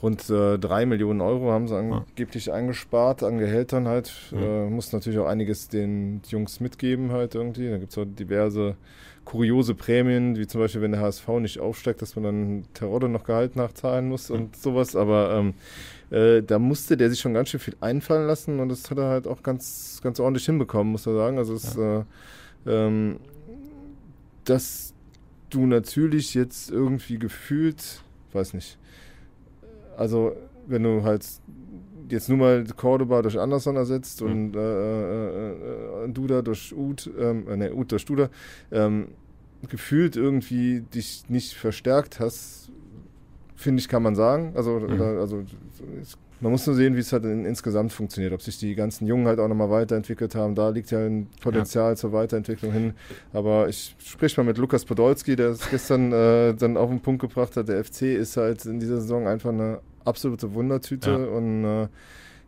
Rund 0.03 0.29
äh, 0.29 0.59
drei 0.59 0.85
Millionen 0.85 1.21
Euro 1.21 1.51
haben 1.51 1.69
sie 1.69 1.77
angeblich 1.77 2.47
ja. 2.47 2.53
eingespart 2.53 3.23
an 3.23 3.37
Gehältern 3.37 3.87
halt. 3.87 4.11
Äh, 4.33 4.65
muss 4.65 4.91
natürlich 4.91 5.17
auch 5.17 5.27
einiges 5.27 5.69
den 5.69 6.21
Jungs 6.27 6.59
mitgeben 6.59 7.13
halt 7.13 7.35
irgendwie. 7.35 7.69
Da 7.69 7.77
gibt 7.77 7.93
es 7.93 7.97
auch 7.97 8.05
diverse 8.05 8.75
kuriose 9.23 9.75
Prämien, 9.75 10.37
wie 10.37 10.45
zum 10.45 10.59
Beispiel, 10.59 10.81
wenn 10.81 10.91
der 10.91 10.99
HSV 10.99 11.25
nicht 11.39 11.59
aufsteigt, 11.61 12.01
dass 12.01 12.17
man 12.17 12.23
dann 12.25 12.63
Terodde 12.73 13.07
noch 13.07 13.23
Gehalt 13.23 13.55
nachzahlen 13.55 14.09
muss 14.09 14.29
und 14.29 14.57
sowas. 14.57 14.97
Aber 14.97 15.35
ähm, 15.35 15.53
äh, 16.09 16.43
da 16.43 16.59
musste 16.59 16.97
der 16.97 17.09
sich 17.09 17.21
schon 17.21 17.33
ganz 17.33 17.47
schön 17.47 17.61
viel 17.61 17.77
einfallen 17.79 18.27
lassen 18.27 18.59
und 18.59 18.67
das 18.67 18.91
hat 18.91 18.97
er 18.97 19.07
halt 19.07 19.25
auch 19.25 19.41
ganz, 19.41 20.01
ganz 20.03 20.19
ordentlich 20.19 20.45
hinbekommen, 20.45 20.91
muss 20.91 21.07
er 21.07 21.15
sagen. 21.15 21.37
Also 21.37 21.53
es, 21.53 21.75
ja. 21.75 21.99
äh, 21.99 22.03
ähm, 22.67 23.19
dass 24.43 24.93
du 25.49 25.65
natürlich 25.65 26.33
jetzt 26.33 26.71
irgendwie 26.71 27.17
gefühlt, 27.17 28.01
weiß 28.33 28.53
nicht, 28.53 28.77
also 29.97 30.35
wenn 30.67 30.83
du 30.83 31.03
halt 31.03 31.25
jetzt 32.09 32.29
nur 32.29 32.37
mal 32.37 32.65
Cordoba 32.75 33.21
durch 33.21 33.39
Anderson 33.39 33.75
ersetzt 33.75 34.21
mhm. 34.21 34.31
und 34.31 34.55
äh, 34.55 34.59
äh, 34.59 36.05
äh, 36.05 36.09
Duda 36.09 36.41
durch 36.41 36.73
Ud, 36.75 37.09
ähm, 37.19 37.47
äh, 37.47 37.57
ne, 37.57 37.73
Ud 37.73 37.91
durch 37.91 38.05
Duda, 38.05 38.29
ähm, 38.71 39.09
gefühlt 39.69 40.15
irgendwie 40.15 40.81
dich 40.81 41.29
nicht 41.29 41.53
verstärkt 41.53 42.19
hast, 42.19 42.69
finde 43.55 43.79
ich, 43.79 43.87
kann 43.87 44.03
man 44.03 44.15
sagen. 44.15 44.53
Also, 44.55 44.79
mhm. 44.79 45.01
also 45.01 45.43
man 46.43 46.51
muss 46.51 46.67
nur 46.67 46.75
sehen, 46.75 46.95
wie 46.95 46.99
es 46.99 47.13
halt 47.13 47.23
in, 47.23 47.45
insgesamt 47.45 47.93
funktioniert, 47.93 48.33
ob 48.33 48.41
sich 48.41 48.57
die 48.59 48.75
ganzen 48.75 49.07
Jungen 49.07 49.27
halt 49.27 49.39
auch 49.39 49.47
nochmal 49.47 49.69
weiterentwickelt 49.69 50.35
haben. 50.35 50.55
Da 50.55 50.69
liegt 50.69 50.91
ja 50.91 50.99
ein 50.99 51.27
Potenzial 51.41 51.91
ja. 51.91 51.95
zur 51.95 52.11
Weiterentwicklung 52.11 52.73
hin. 52.73 52.93
Aber 53.31 53.69
ich 53.69 53.95
spreche 53.97 54.41
mal 54.41 54.47
mit 54.47 54.57
Lukas 54.57 54.83
Podolski, 54.83 55.37
der 55.37 55.51
es 55.51 55.69
gestern 55.71 56.11
äh, 56.11 56.53
dann 56.53 56.75
auf 56.75 56.89
den 56.89 56.99
Punkt 56.99 57.21
gebracht 57.21 57.55
hat. 57.55 57.69
Der 57.69 57.81
FC 57.81 58.01
ist 58.01 58.35
halt 58.35 58.65
in 58.65 58.81
dieser 58.81 58.99
Saison 58.99 59.25
einfach 59.25 59.51
eine 59.51 59.79
absolute 60.03 60.53
Wundertüte 60.53 61.11
ja. 61.11 61.15
und 61.15 61.63
äh, 61.63 61.87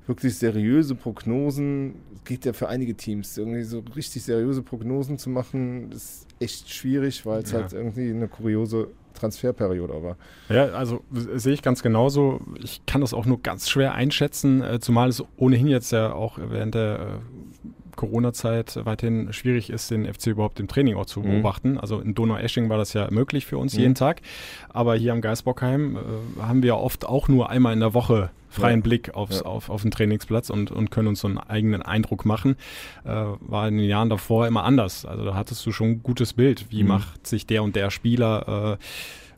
wirklich 0.08 0.38
seriöse 0.38 0.96
Prognosen 0.96 1.96
geht 2.26 2.46
ja 2.46 2.54
für 2.54 2.68
einige 2.68 2.96
Teams. 2.96 3.38
Irgendwie 3.38 3.64
so 3.64 3.84
richtig 3.96 4.24
seriöse 4.24 4.62
Prognosen 4.62 5.18
zu 5.18 5.30
machen, 5.30 5.92
ist 5.92 6.28
echt 6.40 6.70
schwierig, 6.70 7.26
weil 7.26 7.44
es 7.44 7.52
ja. 7.52 7.62
halt 7.62 7.74
irgendwie 7.74 8.10
eine 8.10 8.28
kuriose 8.28 8.90
Transferperiode 9.14 10.04
war. 10.04 10.18
Ja, 10.50 10.66
also 10.74 11.02
sehe 11.12 11.54
ich 11.54 11.62
ganz 11.62 11.82
genauso. 11.82 12.42
Ich 12.62 12.86
kann 12.86 13.02
das 13.02 13.14
auch 13.14 13.26
nur 13.26 13.42
ganz 13.42 13.70
schwer 13.70 13.94
einschätzen, 13.94 14.62
äh, 14.62 14.80
zumal 14.80 15.10
es 15.10 15.24
ohnehin 15.38 15.68
jetzt 15.68 15.92
ja 15.92 16.14
auch 16.14 16.38
während 16.38 16.76
der 16.76 17.00
äh, 17.00 17.85
Corona-Zeit 17.96 18.80
weiterhin 18.86 19.34
schwierig 19.34 19.70
ist, 19.70 19.92
den 19.92 20.06
FC 20.06 20.28
überhaupt 20.28 20.60
im 20.60 20.68
Training 20.68 20.96
auch 20.96 21.06
zu 21.06 21.22
mhm. 21.22 21.24
beobachten. 21.24 21.78
Also 21.78 22.00
in 22.00 22.14
Donau-Esching 22.14 22.70
war 22.70 22.78
das 22.78 22.94
ja 22.94 23.10
möglich 23.12 23.46
für 23.46 23.58
uns 23.58 23.74
mhm. 23.74 23.80
jeden 23.80 23.96
Tag. 23.96 24.22
Aber 24.70 24.96
hier 24.96 25.14
am 25.14 25.22
Geisbockheim 25.22 25.98
äh, 25.98 26.42
haben 26.42 26.64
wir 26.64 26.78
oft 26.78 27.06
auch 27.06 27.28
nur 27.28 27.50
einmal 27.50 27.74
in 27.74 27.80
der 27.80 27.94
Woche 27.94 28.30
freien 28.50 28.80
ja. 28.80 28.84
Blick 28.84 29.14
aufs, 29.14 29.40
ja. 29.40 29.46
auf, 29.46 29.70
auf 29.70 29.82
den 29.82 29.92
Trainingsplatz 29.92 30.50
und, 30.50 30.72
und 30.72 30.90
können 30.90 31.10
uns 31.10 31.20
so 31.20 31.28
einen 31.28 31.38
eigenen 31.38 31.82
Eindruck 31.82 32.26
machen. 32.26 32.56
Äh, 33.04 33.10
war 33.10 33.68
in 33.68 33.78
den 33.78 33.88
Jahren 33.88 34.10
davor 34.10 34.48
immer 34.48 34.64
anders. 34.64 35.06
Also 35.06 35.26
da 35.26 35.36
hattest 35.36 35.66
du 35.66 35.72
schon 35.72 35.90
ein 35.90 36.04
gutes 36.04 36.34
Bild. 36.34 36.68
Wie 36.70 36.84
mhm. 36.84 36.90
macht 36.90 37.28
sich 37.28 37.46
der 37.46 37.64
und 37.64 37.76
der 37.76 37.92
Spieler, 37.92 38.78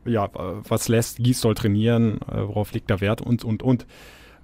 äh, 0.06 0.12
ja, 0.12 0.30
was 0.68 0.88
lässt 0.88 1.18
Gies 1.18 1.42
soll 1.42 1.56
trainieren, 1.56 2.20
äh, 2.22 2.48
worauf 2.48 2.74
liegt 2.74 2.90
der 2.90 3.02
Wert 3.02 3.22
und, 3.22 3.44
und, 3.44 3.64
und. 3.64 3.86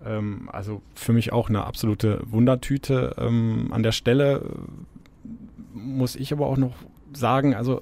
Ähm, 0.05 0.49
also 0.51 0.81
für 0.95 1.13
mich 1.13 1.31
auch 1.31 1.49
eine 1.49 1.65
absolute 1.65 2.21
Wundertüte. 2.25 3.15
Ähm, 3.17 3.69
an 3.71 3.83
der 3.83 3.91
Stelle 3.91 4.41
äh, 4.43 5.27
muss 5.73 6.15
ich 6.15 6.33
aber 6.33 6.47
auch 6.47 6.57
noch 6.57 6.73
sagen, 7.13 7.53
also 7.53 7.81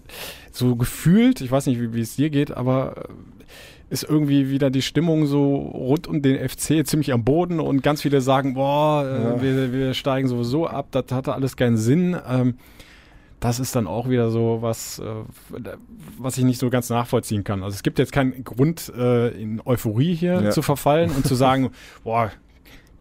so 0.51 0.75
gefühlt, 0.75 1.41
ich 1.41 1.51
weiß 1.51 1.65
nicht, 1.67 1.79
wie, 1.79 1.93
wie 1.93 2.01
es 2.01 2.15
dir 2.15 2.29
geht, 2.29 2.51
aber 2.51 2.95
äh, 2.97 3.93
ist 3.93 4.03
irgendwie 4.03 4.49
wieder 4.49 4.69
die 4.69 4.81
Stimmung 4.81 5.25
so 5.25 5.55
rund 5.55 6.07
um 6.07 6.21
den 6.21 6.37
FC 6.47 6.87
ziemlich 6.87 7.11
am 7.11 7.25
Boden 7.25 7.59
und 7.59 7.83
ganz 7.83 8.01
viele 8.01 8.21
sagen, 8.21 8.53
boah, 8.53 9.05
äh, 9.05 9.23
ja. 9.23 9.41
wir, 9.41 9.73
wir, 9.73 9.93
steigen 9.93 10.27
sowieso 10.27 10.65
ab, 10.67 10.87
das 10.91 11.05
hatte 11.11 11.33
alles 11.33 11.57
keinen 11.57 11.77
Sinn. 11.77 12.15
Ähm, 12.29 12.55
das 13.41 13.59
ist 13.59 13.75
dann 13.75 13.87
auch 13.87 14.07
wieder 14.07 14.29
so 14.29 14.59
was, 14.61 14.99
äh, 14.99 15.03
was 16.17 16.37
ich 16.37 16.43
nicht 16.43 16.59
so 16.59 16.69
ganz 16.69 16.89
nachvollziehen 16.89 17.43
kann. 17.43 17.63
Also 17.63 17.73
es 17.73 17.83
gibt 17.83 17.97
jetzt 17.97 18.11
keinen 18.11 18.43
Grund, 18.43 18.93
äh, 18.95 19.29
in 19.29 19.61
Euphorie 19.65 20.13
hier 20.13 20.41
ja. 20.41 20.49
zu 20.51 20.61
verfallen 20.61 21.09
und 21.09 21.25
zu 21.25 21.33
sagen, 21.33 21.71
boah, 22.03 22.31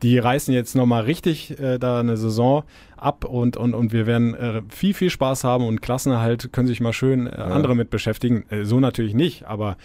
die 0.02 0.18
reißen 0.18 0.54
jetzt 0.54 0.74
nochmal 0.74 1.02
richtig 1.02 1.60
äh, 1.60 1.78
da 1.78 2.00
eine 2.00 2.16
Saison 2.16 2.64
ab 2.96 3.26
und, 3.26 3.58
und, 3.58 3.74
und 3.74 3.92
wir 3.92 4.06
werden 4.06 4.34
äh, 4.34 4.62
viel, 4.70 4.94
viel 4.94 5.10
Spaß 5.10 5.44
haben 5.44 5.66
und 5.66 5.82
Klassenerhalt 5.82 6.54
können 6.54 6.66
sich 6.66 6.80
mal 6.80 6.94
schön 6.94 7.26
äh, 7.26 7.36
ja. 7.36 7.44
andere 7.44 7.76
mit 7.76 7.90
beschäftigen. 7.90 8.46
Äh, 8.48 8.64
so 8.64 8.80
natürlich 8.80 9.12
nicht, 9.12 9.44
aber 9.44 9.76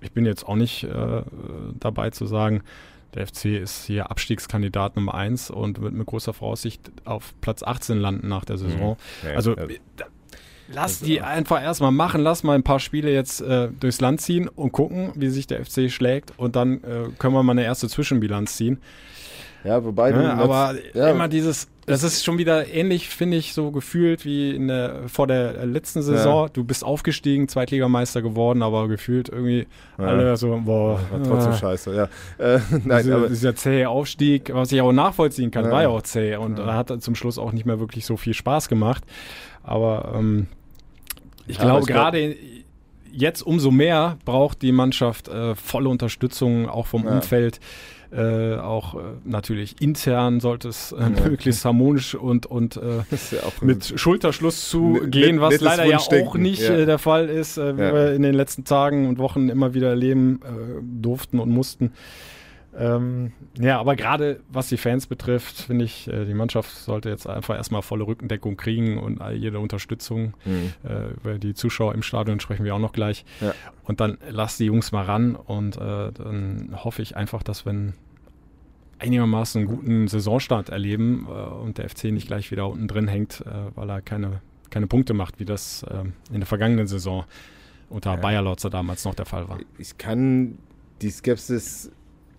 ich 0.00 0.12
bin 0.12 0.26
jetzt 0.26 0.46
auch 0.46 0.56
nicht 0.56 0.84
äh, 0.84 1.22
dabei 1.80 2.10
zu 2.10 2.26
sagen, 2.26 2.62
der 3.14 3.26
FC 3.26 3.46
ist 3.46 3.84
hier 3.84 4.10
Abstiegskandidat 4.10 4.96
Nummer 4.96 5.14
1 5.14 5.50
und 5.50 5.80
wird 5.80 5.94
mit 5.94 6.06
großer 6.06 6.32
Voraussicht 6.32 6.90
auf 7.04 7.34
Platz 7.40 7.62
18 7.62 7.98
landen 7.98 8.28
nach 8.28 8.44
der 8.44 8.58
Saison. 8.58 8.96
Mhm. 9.22 9.28
Ja, 9.28 9.34
also 9.36 9.56
ja. 9.56 9.66
lass 10.72 11.00
die 11.00 11.20
einfach 11.20 11.62
erstmal 11.62 11.92
machen, 11.92 12.22
lass 12.22 12.42
mal 12.42 12.54
ein 12.54 12.64
paar 12.64 12.80
Spiele 12.80 13.12
jetzt 13.12 13.40
äh, 13.40 13.68
durchs 13.78 14.00
Land 14.00 14.20
ziehen 14.20 14.48
und 14.48 14.72
gucken, 14.72 15.12
wie 15.14 15.28
sich 15.28 15.46
der 15.46 15.64
FC 15.64 15.90
schlägt 15.90 16.32
und 16.36 16.56
dann 16.56 16.82
äh, 16.82 17.08
können 17.18 17.34
wir 17.34 17.42
mal 17.42 17.52
eine 17.52 17.64
erste 17.64 17.88
Zwischenbilanz 17.88 18.56
ziehen. 18.56 18.80
Ja, 19.64 19.82
wobei 19.84 20.10
ja, 20.10 20.34
aber 20.34 20.74
ja. 20.92 21.10
immer 21.10 21.28
dieses 21.28 21.68
das 21.86 22.02
ist 22.02 22.24
schon 22.24 22.38
wieder 22.38 22.68
ähnlich, 22.72 23.10
finde 23.10 23.36
ich, 23.36 23.52
so 23.52 23.70
gefühlt 23.70 24.24
wie 24.24 24.54
in 24.54 24.68
der, 24.68 25.06
vor 25.08 25.26
der 25.26 25.66
letzten 25.66 26.02
Saison. 26.02 26.46
Ja. 26.46 26.48
Du 26.50 26.64
bist 26.64 26.82
aufgestiegen, 26.82 27.46
Zweitligameister 27.46 28.22
geworden, 28.22 28.62
aber 28.62 28.88
gefühlt 28.88 29.28
irgendwie 29.28 29.66
ja. 29.98 30.04
alle 30.04 30.36
so, 30.36 30.58
boah. 30.64 30.98
War 31.10 31.22
trotzdem 31.22 31.52
äh, 31.52 31.56
scheiße, 31.56 31.94
ja. 31.94 32.04
Äh, 32.38 32.60
nein, 32.84 33.02
diese, 33.02 33.14
aber 33.14 33.28
dieser 33.28 33.54
zähe 33.54 33.88
Aufstieg, 33.88 34.50
was 34.54 34.72
ich 34.72 34.80
auch 34.80 34.92
nachvollziehen 34.92 35.50
kann, 35.50 35.70
war 35.70 35.82
ja 35.82 35.88
auch 35.88 36.02
zäh 36.02 36.36
und 36.36 36.58
hat 36.58 36.90
zum 37.02 37.14
Schluss 37.14 37.38
auch 37.38 37.52
nicht 37.52 37.66
mehr 37.66 37.80
wirklich 37.80 38.06
so 38.06 38.16
viel 38.16 38.34
Spaß 38.34 38.68
gemacht. 38.68 39.04
Aber 39.62 40.14
ähm, 40.16 40.46
ich 41.46 41.58
glaube, 41.58 41.84
gerade 41.84 42.34
jetzt 43.12 43.42
umso 43.42 43.70
mehr 43.70 44.16
braucht 44.24 44.62
die 44.62 44.72
Mannschaft 44.72 45.28
äh, 45.28 45.54
volle 45.54 45.90
Unterstützung, 45.90 46.68
auch 46.68 46.86
vom 46.86 47.04
Umfeld. 47.04 47.60
Äh, 48.14 48.58
auch 48.58 48.94
äh, 48.94 48.98
natürlich 49.24 49.82
intern 49.82 50.38
sollte 50.38 50.68
es 50.68 50.92
äh, 50.92 51.00
ja. 51.00 51.08
möglichst 51.08 51.64
harmonisch 51.64 52.14
und, 52.14 52.46
und 52.46 52.76
äh, 52.76 52.98
ja 53.32 53.40
mit 53.60 53.98
Schulterschluss 53.98 54.68
zu 54.68 55.00
gehen, 55.06 55.40
was 55.40 55.60
leider 55.60 55.84
ja 55.84 55.98
auch 55.98 56.36
nicht 56.36 56.62
ja. 56.62 56.76
Äh, 56.76 56.86
der 56.86 56.98
Fall 56.98 57.28
ist, 57.28 57.56
wie 57.56 57.76
wir 57.76 58.12
in 58.12 58.22
den 58.22 58.34
letzten 58.34 58.64
Tagen 58.64 59.08
und 59.08 59.18
Wochen 59.18 59.48
immer 59.48 59.74
wieder 59.74 59.88
erleben 59.88 60.40
durften 60.82 61.40
und 61.40 61.50
mussten. 61.50 61.92
Ähm, 62.76 63.32
ja, 63.58 63.80
aber 63.80 63.96
gerade 63.96 64.40
was 64.48 64.68
die 64.68 64.76
Fans 64.76 65.06
betrifft, 65.06 65.62
finde 65.62 65.84
ich, 65.84 66.10
die 66.10 66.34
Mannschaft 66.34 66.70
sollte 66.70 67.08
jetzt 67.08 67.28
einfach 67.28 67.56
erstmal 67.56 67.82
volle 67.82 68.06
Rückendeckung 68.06 68.56
kriegen 68.56 68.98
und 68.98 69.20
jede 69.32 69.58
Unterstützung. 69.58 70.34
Mhm. 70.44 70.72
Über 71.20 71.38
die 71.38 71.54
Zuschauer 71.54 71.94
im 71.94 72.02
Stadion 72.02 72.40
sprechen 72.40 72.64
wir 72.64 72.74
auch 72.74 72.80
noch 72.80 72.92
gleich. 72.92 73.24
Und 73.84 74.00
dann 74.00 74.18
lass 74.28 74.56
die 74.56 74.66
Jungs 74.66 74.92
mal 74.92 75.04
ran 75.04 75.36
und 75.36 75.76
dann 75.76 76.70
hoffe 76.74 77.02
ich 77.02 77.16
einfach, 77.16 77.42
dass 77.42 77.64
wenn 77.64 77.94
einigermaßen 79.04 79.60
einen 79.60 79.68
guten 79.68 80.08
Saisonstart 80.08 80.70
erleben 80.70 81.26
äh, 81.28 81.32
und 81.32 81.78
der 81.78 81.88
FC 81.88 82.04
nicht 82.04 82.26
gleich 82.26 82.50
wieder 82.50 82.68
unten 82.68 82.88
drin 82.88 83.08
hängt, 83.08 83.42
äh, 83.46 83.50
weil 83.74 83.90
er 83.90 84.02
keine, 84.02 84.40
keine 84.70 84.86
Punkte 84.86 85.14
macht, 85.14 85.38
wie 85.38 85.44
das 85.44 85.84
ähm, 85.90 86.14
in 86.32 86.40
der 86.40 86.46
vergangenen 86.46 86.86
Saison 86.86 87.24
unter 87.90 88.14
ja. 88.14 88.16
Bayer 88.16 88.42
Lotzer 88.42 88.70
damals 88.70 89.04
noch 89.04 89.14
der 89.14 89.26
Fall 89.26 89.48
war. 89.48 89.58
Ich 89.78 89.98
kann 89.98 90.58
die 91.02 91.10
Skepsis 91.10 91.90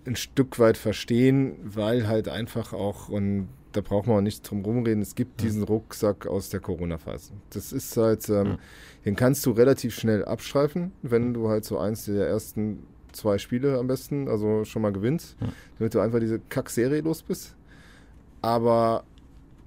ein 0.06 0.16
Stück 0.16 0.60
weit 0.60 0.78
verstehen, 0.78 1.56
weil 1.64 2.08
halt 2.08 2.28
einfach 2.30 2.74
auch, 2.74 3.10
und 3.10 3.48
da 3.72 3.82
braucht 3.82 4.08
man 4.08 4.18
auch 4.18 4.22
nicht 4.22 4.50
drum 4.50 4.64
rumreden, 4.64 5.02
es 5.02 5.16
gibt 5.16 5.42
diesen 5.42 5.64
Rucksack 5.64 6.28
aus 6.28 6.50
der 6.50 6.60
Corona-Phase. 6.60 7.34
Das 7.50 7.74
ist 7.74 7.96
halt, 7.98 8.30
ähm, 8.30 8.58
den 9.04 9.16
kannst 9.16 9.46
du 9.46 9.52
relativ 9.52 9.96
schnell 9.96 10.24
abstreifen, 10.26 10.92
wenn 11.02 11.34
du 11.34 11.50
halt 11.50 11.66
so 11.66 11.78
eins 11.78 12.06
der 12.06 12.28
ersten 12.28 12.84
zwei 13.16 13.38
Spiele 13.38 13.78
am 13.78 13.88
besten, 13.88 14.28
also 14.28 14.66
schon 14.66 14.82
mal 14.82 14.92
gewinnst, 14.92 15.36
damit 15.80 15.94
du 15.94 16.00
einfach 16.00 16.20
diese 16.20 16.40
Kack-Serie 16.50 17.02
los 17.02 17.24
bist. 17.24 17.56
Aber 18.42 19.04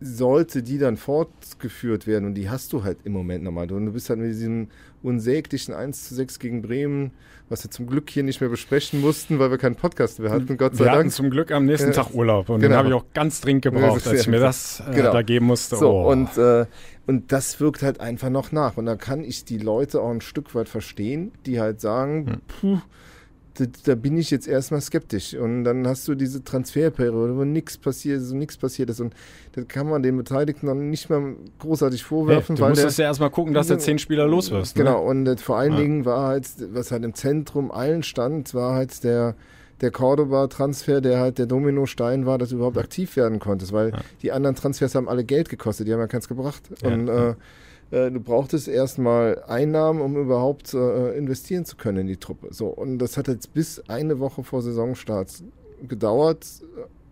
sollte 0.00 0.62
die 0.62 0.78
dann 0.78 0.96
fortgeführt 0.96 2.06
werden, 2.06 2.26
und 2.26 2.34
die 2.34 2.48
hast 2.48 2.72
du 2.72 2.84
halt 2.84 2.98
im 3.04 3.12
Moment 3.12 3.42
nochmal, 3.42 3.66
du 3.66 3.92
bist 3.92 4.08
halt 4.10 4.20
mit 4.20 4.30
diesem 4.30 4.68
unsäglichen 5.02 5.74
1 5.74 6.08
zu 6.08 6.14
6 6.14 6.38
gegen 6.38 6.62
Bremen, 6.62 7.10
was 7.48 7.64
wir 7.64 7.70
zum 7.70 7.86
Glück 7.86 8.10
hier 8.10 8.22
nicht 8.22 8.40
mehr 8.40 8.50
besprechen 8.50 9.00
mussten, 9.00 9.38
weil 9.38 9.50
wir 9.50 9.58
keinen 9.58 9.74
Podcast 9.74 10.20
mehr 10.20 10.30
hatten, 10.30 10.56
Gott 10.56 10.76
sei 10.76 10.80
wir 10.80 10.86
Dank. 10.86 10.98
hatten 10.98 11.10
zum 11.10 11.30
Glück 11.30 11.50
am 11.50 11.64
nächsten 11.64 11.92
Tag 11.92 12.14
Urlaub 12.14 12.48
und 12.48 12.60
genau. 12.60 12.74
den 12.74 12.78
habe 12.78 12.88
ich 12.88 12.94
auch 12.94 13.06
ganz 13.14 13.40
dringend 13.40 13.62
gebraucht, 13.62 14.06
als 14.06 14.20
ich 14.20 14.28
mir 14.28 14.40
das 14.40 14.82
äh, 14.88 14.94
genau. 14.94 15.12
da 15.12 15.22
geben 15.22 15.46
musste. 15.46 15.76
So, 15.76 15.90
oh. 15.90 16.10
und, 16.12 16.36
äh, 16.36 16.66
und 17.06 17.32
das 17.32 17.58
wirkt 17.58 17.82
halt 17.82 18.00
einfach 18.00 18.30
noch 18.30 18.52
nach. 18.52 18.76
Und 18.76 18.86
da 18.86 18.96
kann 18.96 19.24
ich 19.24 19.44
die 19.44 19.58
Leute 19.58 20.00
auch 20.00 20.10
ein 20.10 20.20
Stück 20.20 20.54
weit 20.54 20.68
verstehen, 20.68 21.32
die 21.46 21.58
halt 21.58 21.80
sagen, 21.80 22.26
hm. 22.26 22.40
puh, 22.46 22.80
da, 23.58 23.64
da, 23.84 23.94
bin 23.94 24.16
ich 24.16 24.30
jetzt 24.30 24.46
erstmal 24.46 24.80
skeptisch. 24.80 25.34
Und 25.34 25.64
dann 25.64 25.86
hast 25.86 26.06
du 26.06 26.14
diese 26.14 26.44
Transferperiode, 26.44 27.36
wo 27.36 27.44
nichts 27.44 27.76
passiert 27.76 28.20
ist 28.20 28.30
und 28.32 28.38
nichts 28.38 28.56
passiert 28.56 28.90
ist. 28.90 29.00
Und 29.00 29.14
das 29.52 29.66
kann 29.68 29.88
man 29.88 30.02
den 30.02 30.16
Beteiligten 30.16 30.66
dann 30.66 30.90
nicht 30.90 31.10
mehr 31.10 31.34
großartig 31.58 32.04
vorwerfen. 32.04 32.56
Hey, 32.56 32.72
du 32.72 32.82
musst 32.82 32.98
ja 32.98 33.06
erstmal 33.06 33.30
gucken, 33.30 33.54
dass 33.54 33.66
der 33.66 33.78
zehn 33.78 33.98
Spieler 33.98 34.26
los 34.26 34.50
wirst. 34.50 34.76
Ne? 34.76 34.84
Genau, 34.84 35.02
und 35.02 35.26
äh, 35.26 35.36
vor 35.36 35.56
allen 35.56 35.72
ja. 35.72 35.80
Dingen 35.80 36.04
war 36.04 36.28
halt, 36.28 36.46
was 36.72 36.92
halt 36.92 37.04
im 37.04 37.14
Zentrum 37.14 37.70
allen 37.70 38.02
stand, 38.02 38.54
war 38.54 38.74
halt 38.74 39.02
der 39.04 39.34
der 39.80 39.92
Cordoba-Transfer, 39.92 41.00
der 41.00 41.20
halt 41.20 41.38
der 41.38 41.46
Dominostein 41.46 42.26
war, 42.26 42.36
dass 42.36 42.48
du 42.48 42.56
überhaupt 42.56 42.78
aktiv 42.78 43.14
werden 43.14 43.38
konntest, 43.38 43.72
weil 43.72 43.90
ja. 43.90 43.98
die 44.22 44.32
anderen 44.32 44.56
Transfers 44.56 44.96
haben 44.96 45.08
alle 45.08 45.22
Geld 45.22 45.48
gekostet, 45.48 45.86
die 45.86 45.92
haben 45.92 46.00
ja 46.00 46.08
keins 46.08 46.26
gebracht. 46.26 46.62
Ja. 46.82 46.88
Und 46.88 47.08
äh, 47.08 47.34
du 47.90 48.20
brauchtest 48.20 48.68
erstmal 48.68 49.42
Einnahmen, 49.46 50.00
um 50.00 50.16
überhaupt 50.16 50.74
äh, 50.74 51.16
investieren 51.16 51.64
zu 51.64 51.76
können 51.76 51.98
in 51.98 52.06
die 52.06 52.16
Truppe. 52.18 52.48
So, 52.50 52.66
und 52.66 52.98
das 52.98 53.16
hat 53.16 53.28
jetzt 53.28 53.54
bis 53.54 53.82
eine 53.88 54.18
Woche 54.18 54.42
vor 54.44 54.62
Saisonstart 54.62 55.42
gedauert. 55.86 56.46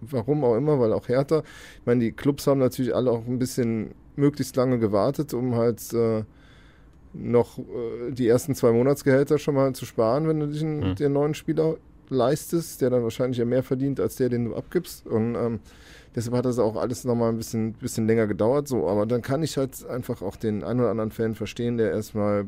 Warum 0.02 0.44
auch 0.44 0.56
immer, 0.56 0.78
weil 0.78 0.92
auch 0.92 1.08
härter. 1.08 1.42
Ich 1.80 1.86
meine, 1.86 2.00
die 2.00 2.12
Clubs 2.12 2.46
haben 2.46 2.58
natürlich 2.58 2.94
alle 2.94 3.10
auch 3.10 3.26
ein 3.26 3.38
bisschen 3.38 3.92
möglichst 4.16 4.56
lange 4.56 4.78
gewartet, 4.78 5.32
um 5.32 5.54
halt 5.54 5.92
äh, 5.94 6.24
noch 7.14 7.58
äh, 7.58 8.10
die 8.10 8.28
ersten 8.28 8.54
zwei 8.54 8.72
Monatsgehälter 8.72 9.38
schon 9.38 9.54
mal 9.54 9.74
zu 9.74 9.86
sparen, 9.86 10.28
wenn 10.28 10.40
du 10.40 10.48
dich 10.48 10.62
einen, 10.62 10.90
mhm. 10.90 10.94
den 10.96 11.12
neuen 11.12 11.34
Spieler 11.34 11.76
leistest, 12.08 12.80
der 12.80 12.90
dann 12.90 13.02
wahrscheinlich 13.02 13.38
ja 13.38 13.44
mehr 13.44 13.62
verdient 13.62 14.00
als 14.00 14.16
der, 14.16 14.28
den 14.28 14.46
du 14.46 14.54
abgibst. 14.54 15.06
Und 15.06 15.34
ähm, 15.34 15.60
Deshalb 16.16 16.34
hat 16.34 16.46
das 16.46 16.58
auch 16.58 16.76
alles 16.76 17.04
nochmal 17.04 17.28
ein 17.28 17.36
bisschen, 17.36 17.74
bisschen 17.74 18.06
länger 18.06 18.26
gedauert. 18.26 18.66
So, 18.66 18.88
aber 18.88 19.04
dann 19.04 19.20
kann 19.20 19.42
ich 19.42 19.58
halt 19.58 19.86
einfach 19.86 20.22
auch 20.22 20.36
den 20.36 20.64
einen 20.64 20.80
oder 20.80 20.90
anderen 20.90 21.10
Fan 21.10 21.34
verstehen, 21.34 21.76
der 21.76 21.90
erstmal 21.90 22.46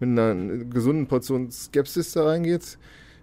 mit 0.00 0.10
einer 0.10 0.34
gesunden 0.66 1.06
Portion 1.06 1.50
Skepsis 1.50 2.12
da 2.12 2.26
reingeht. 2.26 2.78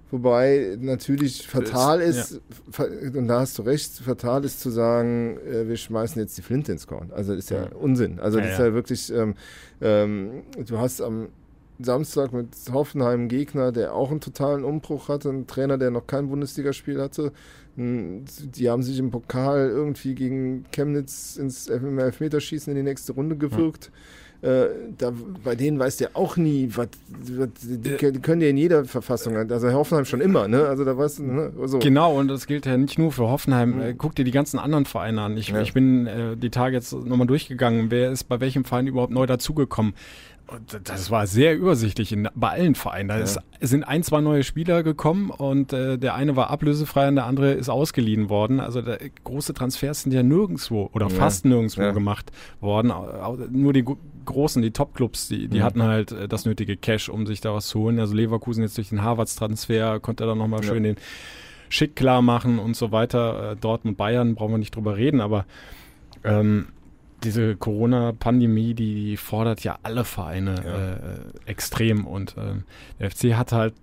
Wobei 0.10 0.78
natürlich 0.82 1.48
fatal 1.48 2.02
ist, 2.02 2.32
ist 2.32 2.42
ja. 2.78 2.86
und 3.18 3.30
da 3.30 3.42
hast 3.42 3.58
du 3.58 3.62
recht, 3.62 3.94
fatal 3.94 4.44
ist 4.44 4.60
zu 4.60 4.70
sagen, 4.70 5.38
äh, 5.38 5.70
wir 5.70 5.78
schmeißen 5.78 6.22
jetzt 6.22 6.38
die 6.38 6.42
Flinte 6.42 6.74
ins 6.74 6.86
Korn. 6.86 7.12
Also 7.16 7.34
das 7.34 7.46
ist 7.46 7.50
ja, 7.52 7.64
ja. 7.64 7.70
Unsinn. 7.80 8.20
Also 8.20 8.40
ja, 8.40 8.44
das 8.44 8.54
ist 8.54 8.60
ja 8.60 8.74
wirklich, 8.74 9.14
ähm, 9.14 9.36
ähm, 9.80 10.44
du 10.66 10.80
hast 10.80 11.02
am 11.02 11.30
Samstag 11.80 12.34
mit 12.34 12.50
Hoffenheim 12.74 13.22
einen 13.22 13.30
Gegner, 13.30 13.72
der 13.72 13.94
auch 13.94 14.12
einen 14.12 14.20
totalen 14.20 14.66
Umbruch 14.66 15.08
hatte, 15.08 15.30
einen 15.30 15.48
Trainer, 15.48 15.78
der 15.78 15.92
noch 15.92 16.08
kein 16.08 16.30
Bundesligaspiel 16.30 17.02
hatte. 17.02 17.32
Die 17.76 18.70
haben 18.70 18.84
sich 18.84 19.00
im 19.00 19.12
Pokal 19.12 19.70
irgendwie 19.70 20.16
gegen 20.16 20.66
Chemnitz 20.72 21.38
ins 21.38 21.68
Elfmeterschießen 21.68 22.72
in 22.72 22.78
die 22.78 22.84
nächste 22.84 23.14
Runde 23.14 23.38
gewirkt. 23.38 23.86
Ja 23.86 23.92
äh, 24.42 24.70
da, 24.98 25.12
bei 25.44 25.56
denen 25.56 25.78
weißt 25.78 26.00
du 26.00 26.06
ja 26.06 26.10
auch 26.14 26.36
nie, 26.36 26.70
was, 26.76 26.88
die, 27.08 27.78
die 27.78 28.20
können 28.22 28.42
ja 28.42 28.48
in 28.48 28.58
jeder 28.58 28.86
Verfassung, 28.86 29.38
also 29.38 29.72
Hoffenheim 29.72 30.06
schon 30.06 30.20
immer, 30.20 30.48
ne? 30.48 30.66
Also 30.66 30.84
da 30.84 30.98
weißt 30.98 31.20
du, 31.20 31.24
ne? 31.24 31.52
So. 31.66 31.78
Genau, 31.78 32.18
und 32.18 32.28
das 32.28 32.48
gilt 32.48 32.66
ja 32.66 32.76
nicht 32.76 32.98
nur 32.98 33.12
für 33.12 33.28
Hoffenheim. 33.28 33.78
Mhm. 33.78 33.98
Guck 34.00 34.16
dir 34.16 34.26
die 34.26 34.32
ganzen 34.32 34.58
anderen 34.58 34.86
Vereine 34.86 35.22
an. 35.22 35.38
Ich, 35.38 35.50
ja. 35.50 35.62
ich 35.62 35.74
bin 35.74 36.08
äh, 36.08 36.36
die 36.38 36.50
Tage 36.50 36.76
jetzt 36.76 36.92
nochmal 36.92 37.28
durchgegangen, 37.28 37.92
wer 37.92 38.12
ist 38.12 38.24
bei 38.24 38.40
welchem 38.40 38.66
Verein 38.66 38.88
überhaupt 38.88 39.14
neu 39.14 39.28
dazugekommen 39.28 39.94
das 40.84 41.12
war 41.12 41.28
sehr 41.28 41.56
übersichtlich 41.58 42.12
in, 42.12 42.28
bei 42.36 42.50
allen 42.50 42.76
Vereinen. 42.76 43.10
Da 43.10 43.18
ist, 43.18 43.40
sind 43.60 43.84
ein, 43.84 44.04
zwei 44.04 44.22
neue 44.22 44.44
Spieler 44.44 44.84
gekommen 44.84 45.30
und 45.30 45.74
äh, 45.74 45.98
der 45.98 46.16
eine 46.16 46.36
war 46.36 46.50
ablösefrei 46.50 47.08
und 47.08 47.16
der 47.16 47.26
andere 47.26 47.54
ist 47.54 47.70
ausgeliehen 47.70 48.30
worden. 48.30 48.60
Also 48.60 48.82
da, 48.82 48.98
große 49.24 49.54
Transfers 49.54 50.04
sind 50.04 50.14
ja 50.14 50.24
nirgendwo 50.24 50.90
oder 50.94 51.08
ja. 51.08 51.16
fast 51.16 51.46
nirgendwo 51.46 51.82
ja. 51.82 51.92
gemacht 51.92 52.32
worden. 52.60 52.92
Nur 53.52 53.74
die 53.74 53.86
großen, 54.26 54.62
die 54.62 54.72
Top-Clubs, 54.72 55.28
die, 55.28 55.48
die 55.48 55.64
hatten 55.64 55.84
halt 55.84 56.12
äh, 56.12 56.28
das 56.28 56.46
nötige 56.46 56.78
Cash, 56.78 57.10
um 57.10 57.26
sich 57.26 57.42
da 57.42 57.54
was 57.54 57.68
zu 57.68 57.80
holen. 57.80 58.00
Also 58.00 58.14
Leverkusen 58.14 58.64
jetzt 58.64 58.78
durch 58.78 58.90
den 58.90 59.02
Harvards-Transfer 59.02 60.00
konnte 60.00 60.24
er 60.24 60.28
dann 60.28 60.38
nochmal 60.38 60.64
ja. 60.64 60.68
schön 60.68 60.84
den 60.84 60.96
Schick 61.70 61.96
klar 61.96 62.22
machen 62.22 62.60
und 62.60 62.76
so 62.76 62.92
weiter. 62.92 63.52
Äh, 63.52 63.56
Dortmund, 63.56 63.98
Bayern 63.98 64.36
brauchen 64.36 64.52
wir 64.52 64.58
nicht 64.58 64.76
drüber 64.76 64.98
reden, 64.98 65.22
aber 65.22 65.46
ähm, 66.24 66.68
diese 67.24 67.56
Corona-Pandemie, 67.56 68.74
die 68.74 69.18
fordert 69.18 69.64
ja 69.64 69.78
alle 69.84 70.04
Vereine 70.04 70.56
ja. 70.64 70.92
Äh, 70.94 71.50
extrem 71.50 72.06
und 72.06 72.38
äh, 72.38 72.56
der 73.00 73.12
FC 73.12 73.36
hat 73.36 73.52
halt 73.52 73.74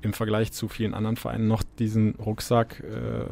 im 0.00 0.12
Vergleich 0.12 0.52
zu 0.52 0.68
vielen 0.68 0.94
anderen 0.94 1.16
Vereinen 1.16 1.48
noch 1.48 1.62
diesen 1.78 2.14
Rucksack, 2.14 2.80
äh, 2.80 3.24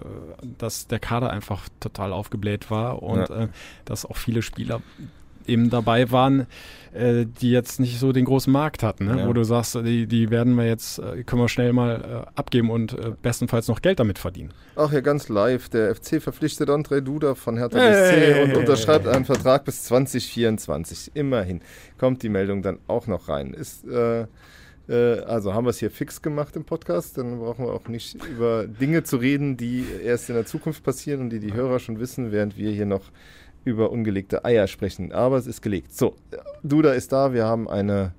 dass 0.58 0.88
der 0.88 0.98
Kader 0.98 1.30
einfach 1.30 1.68
total 1.80 2.12
aufgebläht 2.12 2.70
war 2.70 3.02
und 3.02 3.28
ja. 3.28 3.44
äh, 3.44 3.48
dass 3.84 4.04
auch 4.04 4.16
viele 4.16 4.42
Spieler 4.42 4.82
eben 5.48 5.70
dabei 5.70 6.10
waren, 6.10 6.46
äh, 6.96 7.26
die 7.26 7.50
jetzt 7.50 7.78
nicht 7.78 7.98
so 7.98 8.12
den 8.12 8.24
großen 8.24 8.50
Markt 8.50 8.82
hatten, 8.82 9.06
ne? 9.06 9.20
ja. 9.20 9.28
wo 9.28 9.32
du 9.34 9.44
sagst, 9.44 9.74
die, 9.74 10.06
die 10.06 10.30
werden 10.30 10.54
wir 10.54 10.66
jetzt, 10.66 10.98
äh, 10.98 11.24
können 11.24 11.42
wir 11.42 11.48
schnell 11.48 11.74
mal 11.74 12.24
äh, 12.26 12.38
abgeben 12.38 12.70
und 12.70 12.94
äh, 12.94 13.12
bestenfalls 13.20 13.68
noch 13.68 13.82
Geld 13.82 14.00
damit 14.00 14.18
verdienen. 14.18 14.54
Ach 14.76 14.90
ja, 14.92 15.00
ganz 15.00 15.28
live. 15.28 15.68
Der 15.68 15.94
FC 15.94 16.22
verpflichtet 16.22 16.70
André 16.70 17.02
Duda 17.02 17.34
von 17.34 17.58
Hertha 17.58 17.78
BSC 17.78 18.16
hey, 18.16 18.44
und 18.44 18.56
unterschreibt 18.56 19.06
einen 19.06 19.26
Vertrag 19.26 19.66
bis 19.66 19.84
2024. 19.84 21.10
Immerhin 21.14 21.60
kommt 21.98 22.22
die 22.22 22.30
Meldung 22.30 22.62
dann 22.62 22.78
auch 22.86 23.06
noch 23.06 23.28
rein. 23.28 23.52
Ist 23.52 23.84
also 24.88 25.52
haben 25.52 25.64
wir 25.64 25.70
es 25.70 25.80
hier 25.80 25.90
fix 25.90 26.22
gemacht 26.22 26.54
im 26.54 26.62
Podcast, 26.62 27.18
dann 27.18 27.40
brauchen 27.40 27.66
wir 27.66 27.72
auch 27.72 27.88
nicht 27.88 28.24
über 28.24 28.68
Dinge 28.68 29.02
zu 29.02 29.16
reden, 29.16 29.56
die 29.56 29.84
erst 30.04 30.28
in 30.28 30.36
der 30.36 30.46
Zukunft 30.46 30.84
passieren 30.84 31.22
und 31.22 31.30
die 31.30 31.40
die 31.40 31.54
Hörer 31.54 31.80
schon 31.80 31.98
wissen, 31.98 32.30
während 32.30 32.56
wir 32.56 32.70
hier 32.70 32.86
noch 32.86 33.02
über 33.66 33.90
ungelegte 33.90 34.44
Eier 34.44 34.66
sprechen. 34.66 35.12
Aber 35.12 35.36
es 35.36 35.46
ist 35.46 35.60
gelegt. 35.60 35.92
So, 35.94 36.14
Duda 36.62 36.92
ist 36.92 37.12
da, 37.12 37.34
wir 37.34 37.44
haben 37.44 37.68
eine 37.68 38.14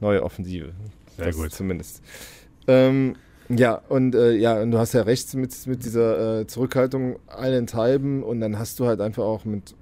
neue 0.00 0.22
Offensive. 0.22 0.72
Sehr 1.16 1.26
das 1.26 1.36
gut. 1.36 1.52
Zumindest. 1.52 2.02
Ähm, 2.66 3.14
ja, 3.48 3.80
und 3.88 4.16
äh, 4.16 4.32
ja, 4.32 4.60
und 4.60 4.72
du 4.72 4.78
hast 4.78 4.92
ja 4.94 5.02
recht 5.02 5.32
mit, 5.34 5.54
mit 5.68 5.84
dieser 5.84 6.40
äh, 6.40 6.46
Zurückhaltung 6.48 7.20
allenthalben 7.28 8.24
und 8.24 8.40
dann 8.40 8.58
hast 8.58 8.80
du 8.80 8.86
halt 8.86 9.00
einfach 9.00 9.22
auch 9.22 9.44
mit 9.44 9.74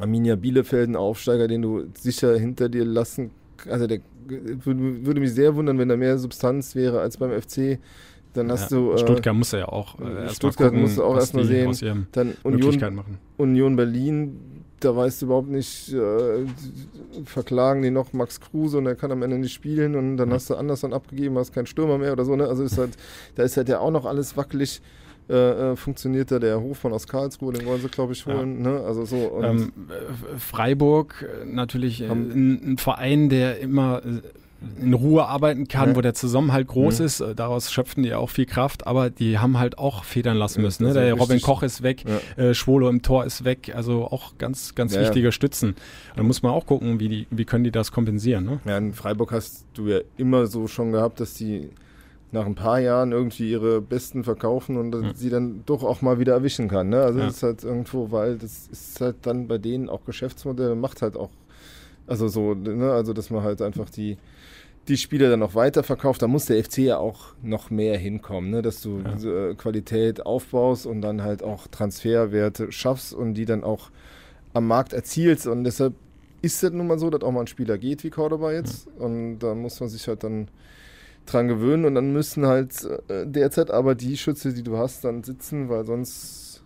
Arminia 0.00 0.34
Bielefeld 0.34 0.88
einen 0.88 0.96
Aufsteiger, 0.96 1.46
den 1.46 1.62
du 1.62 1.86
sicher 1.94 2.36
hinter 2.36 2.68
dir 2.68 2.84
lassen 2.84 3.30
also 3.68 3.86
der 3.86 4.00
würde 4.26 5.20
mich 5.20 5.32
sehr 5.34 5.54
wundern, 5.56 5.78
wenn 5.78 5.88
da 5.88 5.96
mehr 5.96 6.18
Substanz 6.18 6.74
wäre 6.74 7.00
als 7.00 7.16
beim 7.16 7.30
FC. 7.30 7.78
Dann 8.34 8.50
hast 8.50 8.70
ja, 8.70 8.78
du. 8.78 8.92
Äh, 8.92 8.98
Stuttgart 8.98 9.34
muss 9.34 9.52
ja 9.52 9.68
auch. 9.68 9.98
Äh, 10.00 10.28
Stuttgart 10.30 10.72
musst 10.72 10.98
du 10.98 11.04
auch 11.04 11.16
erstmal 11.16 11.44
sehen. 11.44 12.06
Dann 12.12 12.34
Union, 12.42 13.04
Union 13.36 13.76
Berlin, 13.76 14.38
da 14.80 14.96
weißt 14.96 15.22
du 15.22 15.26
überhaupt 15.26 15.48
nicht, 15.48 15.92
äh, 15.92 16.46
verklagen 17.24 17.82
die 17.82 17.90
noch 17.90 18.12
Max 18.12 18.40
Kruse 18.40 18.78
und 18.78 18.86
er 18.86 18.94
kann 18.94 19.12
am 19.12 19.22
Ende 19.22 19.38
nicht 19.38 19.52
spielen 19.52 19.94
und 19.94 20.16
dann 20.16 20.30
ja. 20.30 20.34
hast 20.34 20.50
du 20.50 20.54
Anderson 20.54 20.92
abgegeben, 20.92 21.38
hast 21.38 21.52
keinen 21.52 21.66
Stürmer 21.66 21.98
mehr 21.98 22.12
oder 22.12 22.24
so. 22.24 22.34
Ne? 22.36 22.46
Also 22.46 22.62
ist 22.64 22.78
halt, 22.78 22.96
da 23.34 23.42
ist 23.42 23.56
halt 23.56 23.68
ja 23.68 23.78
auch 23.78 23.90
noch 23.90 24.04
alles 24.04 24.36
wackelig. 24.36 24.82
Äh, 25.28 25.34
äh, 25.72 25.76
funktioniert 25.76 26.32
da 26.32 26.40
der 26.40 26.60
Hofmann 26.60 26.92
aus 26.92 27.06
Karlsruhe, 27.06 27.52
den 27.52 27.64
wollen 27.64 27.80
sie, 27.80 27.88
glaube 27.88 28.12
ich, 28.12 28.26
holen. 28.26 28.64
Ja. 28.64 28.72
Ne? 28.72 28.80
Also 28.80 29.04
so, 29.04 29.40
ähm, 29.40 29.72
Freiburg, 30.36 31.24
äh, 31.24 31.44
natürlich 31.44 32.02
ein, 32.02 32.72
ein, 32.72 32.76
Verein, 32.76 33.28
der 33.28 33.60
immer 33.60 34.02
in 34.80 34.94
Ruhe 34.94 35.26
arbeiten 35.26 35.68
kann, 35.68 35.90
ja. 35.90 35.96
wo 35.96 36.00
der 36.00 36.14
Zusammenhalt 36.14 36.66
groß 36.68 37.00
mhm. 37.00 37.06
ist. 37.06 37.20
Äh, 37.20 37.34
daraus 37.34 37.72
schöpfen 37.72 38.02
die 38.02 38.14
auch 38.14 38.30
viel 38.30 38.46
Kraft, 38.46 38.86
aber 38.86 39.10
die 39.10 39.38
haben 39.38 39.58
halt 39.58 39.78
auch 39.78 40.04
federn 40.04 40.36
lassen 40.36 40.62
müssen. 40.62 40.84
Ne? 40.84 40.94
Der 40.94 41.14
Robin 41.14 41.40
Koch 41.40 41.62
ist 41.62 41.82
weg, 41.82 42.04
ja. 42.06 42.42
äh, 42.42 42.54
Schwolo 42.54 42.88
im 42.88 43.02
Tor 43.02 43.24
ist 43.24 43.44
weg, 43.44 43.72
also 43.74 44.04
auch 44.04 44.38
ganz, 44.38 44.74
ganz 44.74 44.94
ja, 44.94 45.02
wichtige 45.02 45.32
Stützen. 45.32 45.74
Da 46.16 46.22
muss 46.22 46.42
man 46.42 46.52
auch 46.52 46.66
gucken, 46.66 47.00
wie, 47.00 47.08
die, 47.08 47.26
wie 47.30 47.44
können 47.44 47.64
die 47.64 47.70
das 47.70 47.92
kompensieren. 47.92 48.44
Ne? 48.44 48.60
Ja, 48.64 48.78
in 48.78 48.92
Freiburg 48.92 49.32
hast 49.32 49.66
du 49.74 49.88
ja 49.88 50.00
immer 50.16 50.46
so 50.46 50.66
schon 50.66 50.92
gehabt, 50.92 51.20
dass 51.20 51.34
die 51.34 51.70
nach 52.32 52.46
ein 52.46 52.54
paar 52.54 52.80
Jahren 52.80 53.12
irgendwie 53.12 53.50
ihre 53.50 53.82
Besten 53.82 54.24
verkaufen 54.24 54.78
und 54.78 54.94
mhm. 54.94 55.12
sie 55.14 55.28
dann 55.28 55.62
doch 55.66 55.84
auch 55.84 56.00
mal 56.00 56.18
wieder 56.18 56.32
erwischen 56.32 56.66
kann. 56.66 56.88
Ne? 56.88 57.02
Also 57.02 57.18
das 57.20 57.36
ist 57.36 57.42
halt 57.42 57.62
irgendwo, 57.62 58.10
weil 58.10 58.38
das 58.38 58.68
ist 58.68 59.00
halt 59.00 59.16
dann 59.22 59.46
bei 59.48 59.58
denen 59.58 59.90
auch 59.90 60.04
Geschäftsmodell, 60.06 60.74
macht 60.74 61.02
halt 61.02 61.16
auch, 61.16 61.28
also 62.06 62.28
so, 62.28 62.54
ne? 62.54 62.92
also 62.92 63.12
dass 63.12 63.30
man 63.30 63.42
halt 63.42 63.62
einfach 63.62 63.88
die 63.90 64.16
die 64.88 64.96
Spieler 64.96 65.30
dann 65.30 65.40
noch 65.40 65.54
weiterverkauft, 65.54 66.22
da 66.22 66.26
muss 66.26 66.46
der 66.46 66.62
FC 66.62 66.78
ja 66.78 66.98
auch 66.98 67.34
noch 67.42 67.70
mehr 67.70 67.96
hinkommen, 67.96 68.50
ne? 68.50 68.62
dass 68.62 68.82
du 68.82 69.00
ja. 69.00 69.50
äh, 69.50 69.54
Qualität 69.54 70.26
aufbaust 70.26 70.86
und 70.86 71.02
dann 71.02 71.22
halt 71.22 71.42
auch 71.42 71.68
Transferwerte 71.68 72.72
schaffst 72.72 73.14
und 73.14 73.34
die 73.34 73.44
dann 73.44 73.62
auch 73.62 73.90
am 74.54 74.66
Markt 74.66 74.92
erzielst. 74.92 75.46
Und 75.46 75.64
deshalb 75.64 75.94
ist 76.42 76.62
es 76.62 76.72
nun 76.72 76.88
mal 76.88 76.98
so, 76.98 77.10
dass 77.10 77.22
auch 77.22 77.30
mal 77.30 77.40
ein 77.40 77.46
Spieler 77.46 77.78
geht 77.78 78.02
wie 78.02 78.10
Cordoba 78.10 78.52
jetzt. 78.52 78.86
Ja. 78.98 79.04
Und 79.04 79.38
da 79.38 79.54
muss 79.54 79.78
man 79.78 79.88
sich 79.88 80.08
halt 80.08 80.24
dann 80.24 80.48
dran 81.26 81.46
gewöhnen 81.46 81.84
und 81.84 81.94
dann 81.94 82.12
müssen 82.12 82.46
halt 82.46 82.84
äh, 83.08 83.24
derzeit 83.26 83.70
aber 83.70 83.94
die 83.94 84.16
Schütze, 84.16 84.52
die 84.52 84.64
du 84.64 84.76
hast, 84.76 85.04
dann 85.04 85.22
sitzen, 85.22 85.68
weil 85.68 85.84
sonst 85.84 86.64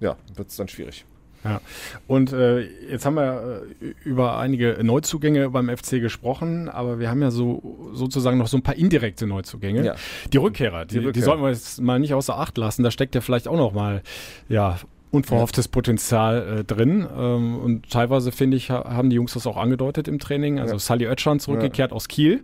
ja, 0.00 0.16
wird 0.34 0.48
es 0.48 0.56
dann 0.56 0.68
schwierig. 0.68 1.04
Ja, 1.48 1.60
und 2.06 2.32
äh, 2.32 2.60
jetzt 2.90 3.06
haben 3.06 3.14
wir 3.14 3.62
äh, 3.80 3.94
über 4.04 4.38
einige 4.38 4.78
Neuzugänge 4.82 5.50
beim 5.50 5.74
FC 5.74 6.00
gesprochen, 6.00 6.68
aber 6.68 6.98
wir 6.98 7.10
haben 7.10 7.22
ja 7.22 7.30
so 7.30 7.90
sozusagen 7.92 8.38
noch 8.38 8.48
so 8.48 8.56
ein 8.56 8.62
paar 8.62 8.76
indirekte 8.76 9.26
Neuzugänge. 9.26 9.84
Ja. 9.84 9.94
Die 10.32 10.38
Rückkehrer, 10.38 10.84
die, 10.84 10.92
die, 10.92 10.98
Rückkehrer. 10.98 11.12
die 11.12 11.20
sollten 11.20 11.42
wir 11.42 11.50
jetzt 11.50 11.80
mal 11.80 11.98
nicht 11.98 12.14
außer 12.14 12.38
Acht 12.38 12.58
lassen. 12.58 12.82
Da 12.82 12.90
steckt 12.90 13.14
ja 13.14 13.20
vielleicht 13.20 13.48
auch 13.48 13.56
noch 13.56 13.72
mal 13.72 14.02
ja 14.48 14.78
unverhofftes. 15.10 15.68
Potenzial 15.68 16.60
äh, 16.60 16.64
drin. 16.64 17.06
Ähm, 17.16 17.58
und 17.58 17.90
teilweise, 17.90 18.32
finde 18.32 18.56
ich, 18.56 18.70
haben 18.70 19.10
die 19.10 19.16
Jungs 19.16 19.34
das 19.34 19.46
auch 19.46 19.56
angedeutet 19.56 20.08
im 20.08 20.18
Training. 20.18 20.58
Also 20.58 20.74
ja. 20.74 20.78
Sally 20.78 21.06
Oetschan 21.06 21.40
zurückgekehrt 21.40 21.90
ja. 21.90 21.96
aus 21.96 22.08
Kiel. 22.08 22.42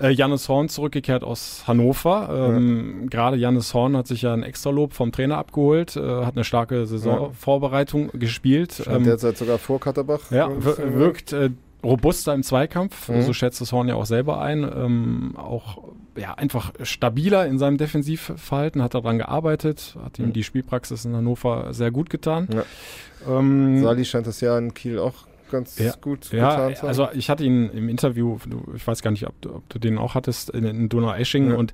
Äh, 0.00 0.10
Jannis 0.10 0.48
Horn 0.48 0.68
zurückgekehrt 0.68 1.24
aus 1.24 1.64
Hannover. 1.66 2.50
Ähm, 2.54 3.02
ja. 3.02 3.08
Gerade 3.08 3.36
Jannis 3.36 3.74
Horn 3.74 3.96
hat 3.96 4.06
sich 4.06 4.22
ja 4.22 4.32
ein 4.32 4.42
Extralob 4.42 4.92
vom 4.92 5.12
Trainer 5.12 5.38
abgeholt, 5.38 5.96
äh, 5.96 6.24
hat 6.24 6.36
eine 6.36 6.44
starke 6.44 6.86
Saisonvorbereitung 6.86 8.10
ja. 8.12 8.18
gespielt. 8.18 8.82
Ähm, 8.86 9.04
derzeit 9.04 9.36
sogar 9.36 9.58
vor 9.58 9.80
Katterbach. 9.80 10.30
Ja, 10.30 10.48
wirkt 10.50 11.32
äh, 11.32 11.50
robuster 11.82 12.34
im 12.34 12.42
Zweikampf, 12.42 13.08
mhm. 13.08 13.22
so 13.22 13.32
schätzt 13.32 13.60
es 13.60 13.72
Horn 13.72 13.88
ja 13.88 13.94
auch 13.94 14.06
selber 14.06 14.40
ein. 14.40 14.62
Ähm, 14.64 15.34
auch 15.36 15.78
ja, 16.16 16.34
einfach 16.34 16.72
stabiler 16.82 17.46
in 17.46 17.58
seinem 17.58 17.78
Defensivverhalten, 17.78 18.82
hat 18.82 18.94
daran 18.94 19.18
gearbeitet, 19.18 19.96
hat 20.02 20.18
ihm 20.18 20.26
mhm. 20.26 20.32
die 20.32 20.42
Spielpraxis 20.42 21.04
in 21.04 21.14
Hannover 21.14 21.72
sehr 21.72 21.90
gut 21.90 22.10
getan. 22.10 22.48
Ja. 22.52 23.38
Ähm, 23.38 23.82
Sali 23.82 24.04
scheint 24.04 24.26
das 24.26 24.40
ja 24.40 24.58
in 24.58 24.74
Kiel 24.74 24.98
auch 24.98 25.27
ganz 25.50 25.78
ja, 25.78 25.92
gut 26.00 26.30
ja, 26.32 26.50
getan 26.50 26.74
zu 26.74 26.82
haben. 26.82 26.88
Also 26.88 27.08
ich 27.12 27.30
hatte 27.30 27.44
ihn 27.44 27.70
im 27.70 27.88
Interview, 27.88 28.38
ich 28.74 28.86
weiß 28.86 29.02
gar 29.02 29.10
nicht, 29.10 29.26
ob, 29.26 29.34
ob 29.46 29.68
du 29.68 29.78
den 29.78 29.98
auch 29.98 30.14
hattest, 30.14 30.50
in, 30.50 30.64
in 30.64 30.88
Donau-Eschingen 30.88 31.52
ja. 31.52 31.56
und 31.56 31.72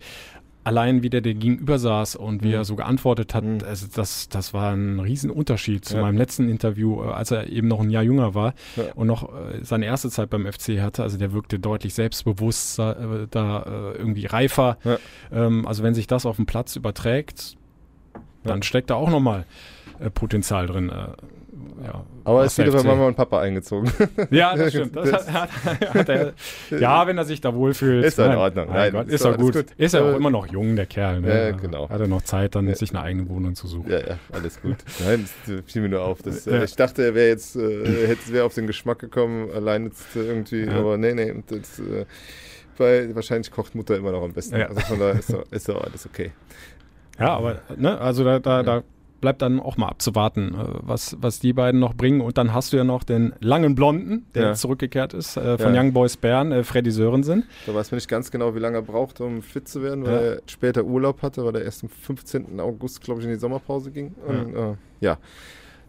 allein 0.65 1.03
wie 1.03 1.11
der 1.11 1.21
dir 1.21 1.35
gegenüber 1.35 1.79
saß 1.79 2.17
und 2.17 2.43
wie 2.43 2.49
mhm. 2.49 2.55
er 2.55 2.65
so 2.65 2.75
geantwortet 2.75 3.35
hat, 3.35 3.45
mhm. 3.45 3.59
also 3.67 3.87
das, 3.95 4.29
das 4.31 4.55
war 4.55 4.73
ein 4.73 4.99
Riesenunterschied 4.99 5.85
zu 5.85 5.97
ja. 5.97 6.03
meinem 6.03 6.17
letzten 6.17 6.49
Interview, 6.49 7.05
äh, 7.05 7.09
als 7.09 7.31
er 7.31 7.49
eben 7.49 7.69
noch 7.69 7.81
ein 7.81 7.91
Jahr 7.91 8.03
jünger 8.03 8.35
war 8.35 8.55
ja. 8.77 8.85
und 8.95 9.07
noch 9.07 9.29
äh, 9.29 9.63
seine 9.63 9.85
erste 9.85 10.11
Zeit 10.11 10.31
beim 10.31 10.51
FC 10.51 10.81
hatte. 10.81 11.03
Also 11.03 11.19
der 11.19 11.33
wirkte 11.33 11.59
deutlich 11.59 11.95
selbstbewusster, 11.95 13.23
äh, 13.23 13.27
da 13.31 13.63
äh, 13.63 13.99
irgendwie 13.99 14.27
reifer. 14.27 14.79
Ja. 14.85 14.99
Ähm, 15.31 15.67
also 15.67 15.83
wenn 15.83 15.95
sich 15.95 16.07
das 16.07 16.25
auf 16.27 16.37
den 16.37 16.47
Platz 16.47 16.77
überträgt, 16.77 17.57
dann 18.43 18.63
steckt 18.63 18.91
da 18.91 18.95
auch 18.95 19.11
nochmal 19.11 19.47
äh, 20.01 20.11
Potenzial 20.11 20.67
drin. 20.67 20.91
Äh, 21.85 21.89
ja. 21.89 22.05
Aber 22.25 22.41
er 22.41 22.47
ist 22.47 22.59
wieder 22.59 22.73
bei 22.73 22.83
Mama 22.83 23.07
und 23.07 23.17
Papa 23.17 23.41
eingezogen. 23.41 23.91
Ja, 24.31 24.57
das 24.57 24.71
stimmt. 24.71 24.97
Das 24.97 25.31
hat, 25.31 25.51
hat, 25.65 25.95
hat 25.95 26.09
er, 26.09 26.33
ja, 26.71 27.07
wenn 27.07 27.19
er 27.19 27.25
sich 27.25 27.41
da 27.41 27.55
wohlfühlt. 27.55 28.05
Ist 28.05 28.19
in 28.19 28.35
Ordnung. 28.35 28.69
Nein, 28.73 28.93
Gott, 28.93 29.09
ist 29.09 29.25
doch 29.25 29.37
gut. 29.37 29.55
gut. 29.55 29.67
Ist 29.77 29.95
er 29.95 30.05
auch 30.05 30.17
immer 30.17 30.31
noch 30.31 30.47
jung, 30.47 30.77
der 30.77 30.87
Kerl. 30.87 31.21
Ne? 31.21 31.49
Ja, 31.49 31.51
genau. 31.53 31.89
Hat 31.89 32.01
er 32.01 32.07
noch 32.07 32.23
Zeit, 32.23 32.55
dann 32.55 32.69
ja. 32.69 32.75
sich 32.75 32.91
eine 32.91 33.03
eigene 33.03 33.29
Wohnung 33.29 33.55
zu 33.55 33.67
suchen. 33.67 33.91
Ja, 33.91 33.99
ja, 33.99 34.19
alles 34.33 34.61
gut. 34.61 34.77
Nein, 35.05 35.29
das 35.47 35.63
fiel 35.71 35.83
mir 35.83 35.91
nur 35.91 36.03
auf. 36.03 36.23
Das, 36.23 36.45
ja. 36.45 36.63
Ich 36.63 36.77
dachte, 36.77 37.05
er 37.05 37.15
wäre 37.15 37.29
jetzt, 37.29 37.57
äh, 37.57 38.07
hätte 38.07 38.33
wäre 38.33 38.45
auf 38.45 38.55
den 38.55 38.67
Geschmack 38.67 38.99
gekommen, 38.99 39.51
allein 39.55 39.85
jetzt 39.85 40.17
irgendwie, 40.17 40.69
aber 40.69 40.97
nee, 40.97 41.15
nee, 41.15 41.35
das, 41.47 41.79
äh, 41.79 42.07
weil 42.79 43.15
wahrscheinlich 43.15 43.51
kocht 43.51 43.75
Mutter 43.75 43.97
immer 43.97 44.13
noch 44.13 44.23
am 44.23 44.33
besten. 44.33 44.57
Also 44.57 44.81
von 44.81 44.99
daher 44.99 45.19
ist 45.19 45.33
doch, 45.33 45.45
ist 45.51 45.69
doch 45.69 45.83
alles 45.83 46.07
okay. 46.07 46.33
Ja, 47.19 47.37
aber 47.37 47.61
ne, 47.77 47.99
also 48.01 48.25
da, 48.25 48.39
da, 48.39 48.63
da 48.63 48.83
bleibt 49.25 49.41
dann 49.41 49.59
auch 49.59 49.79
mal 49.79 49.89
abzuwarten, 49.89 50.55
äh, 50.55 50.67
was, 50.83 51.17
was 51.19 51.41
die 51.41 51.55
beiden 51.55 51.81
noch 51.81 51.95
bringen. 51.95 52.21
Und 52.21 52.37
dann 52.37 52.53
hast 52.53 52.75
du 52.75 52.77
ja 52.77 52.85
noch 52.85 53.05
den 53.05 53.33
langen 53.41 53.75
Blonden, 53.75 54.27
der 54.35 54.43
ja. 54.43 54.53
zurückgekehrt 54.53 55.15
ist, 55.15 55.39
äh, 55.39 55.57
von 55.57 55.75
ja. 55.75 55.81
Young 55.81 55.95
Boys 55.95 56.19
Bern, 56.19 56.53
äh, 56.53 56.63
Freddy 56.63 56.91
Sörensen. 56.91 57.45
Da 57.65 57.75
weiß 57.75 57.91
man 57.91 57.97
nicht 57.97 58.09
ganz 58.09 58.31
genau, 58.31 58.55
wie 58.55 58.59
lange 58.59 58.77
er 58.77 58.83
braucht, 58.83 59.23
um 59.23 59.41
fit 59.41 59.67
zu 59.67 59.83
werden, 59.83 60.05
weil 60.05 60.13
ja. 60.13 60.21
er 60.21 60.43
später 60.47 60.85
Urlaub 60.85 61.23
hatte, 61.23 61.43
weil 61.43 61.57
er 61.57 61.63
erst 61.63 61.85
am 61.85 61.89
15. 61.89 62.61
August, 62.61 63.01
glaube 63.01 63.21
ich, 63.21 63.27
in 63.27 63.33
die 63.33 63.39
Sommerpause 63.39 63.91
ging. 63.91 64.15
Und, 64.27 64.55
äh, 64.55 64.75
ja. 65.01 65.17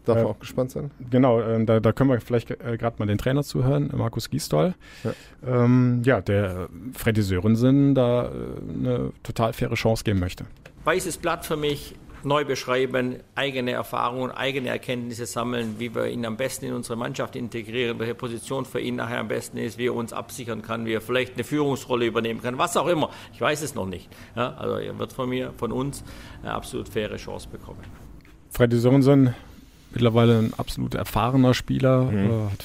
Darf 0.06 0.16
man 0.16 0.26
auch 0.26 0.38
gespannt 0.38 0.70
sein? 0.70 0.90
Genau, 1.10 1.40
äh, 1.40 1.62
da, 1.66 1.80
da, 1.80 1.92
können 1.92 2.08
wir 2.08 2.20
vielleicht 2.22 2.50
äh, 2.50 2.78
gerade 2.78 2.96
mal 2.98 3.06
den 3.06 3.18
Trainer 3.18 3.42
zuhören, 3.42 3.90
Markus 3.94 4.30
Giestol. 4.30 4.74
Ja, 5.04 5.12
ähm, 5.46 6.00
ja 6.06 6.22
der 6.22 6.68
Freddy 6.94 7.20
Sörensen 7.20 7.94
da 7.94 8.30
eine 8.30 9.12
total 9.22 9.52
faire 9.52 9.74
Chance 9.74 10.04
geben 10.04 10.20
möchte. 10.20 10.46
Weißes 10.84 11.18
Blatt 11.18 11.44
für 11.44 11.56
mich, 11.56 11.96
neu 12.22 12.44
beschreiben, 12.44 13.16
eigene 13.34 13.72
Erfahrungen, 13.72 14.30
eigene 14.30 14.68
Erkenntnisse 14.68 15.26
sammeln, 15.26 15.76
wie 15.78 15.94
wir 15.94 16.06
ihn 16.06 16.24
am 16.26 16.36
besten 16.36 16.66
in 16.66 16.74
unsere 16.74 16.96
Mannschaft 16.96 17.36
integrieren, 17.36 17.98
welche 17.98 18.14
Position 18.14 18.64
für 18.64 18.80
ihn 18.80 18.96
nachher 18.96 19.20
am 19.20 19.28
besten 19.28 19.58
ist, 19.58 19.78
wie 19.78 19.86
er 19.86 19.94
uns 19.94 20.12
absichern 20.12 20.62
kann, 20.62 20.86
wie 20.86 20.94
er 20.94 21.00
vielleicht 21.00 21.34
eine 21.34 21.44
Führungsrolle 21.44 22.06
übernehmen 22.06 22.42
kann, 22.42 22.58
was 22.58 22.76
auch 22.76 22.86
immer. 22.86 23.10
Ich 23.32 23.40
weiß 23.40 23.62
es 23.62 23.74
noch 23.74 23.86
nicht. 23.86 24.08
Ja, 24.34 24.54
also 24.54 24.76
er 24.76 24.98
wird 24.98 25.12
von 25.12 25.28
mir, 25.28 25.52
von 25.56 25.72
uns 25.72 26.04
eine 26.42 26.52
absolut 26.52 26.88
faire 26.88 27.16
Chance 27.16 27.48
bekommen. 27.50 27.80
Freddy 28.50 28.78
Sörensen, 28.78 29.34
mittlerweile 29.92 30.38
ein 30.38 30.54
absolut 30.56 30.94
erfahrener 30.94 31.54
Spieler, 31.54 32.04
mhm. 32.04 32.30
Äh, 32.30 32.50
hat 32.50 32.64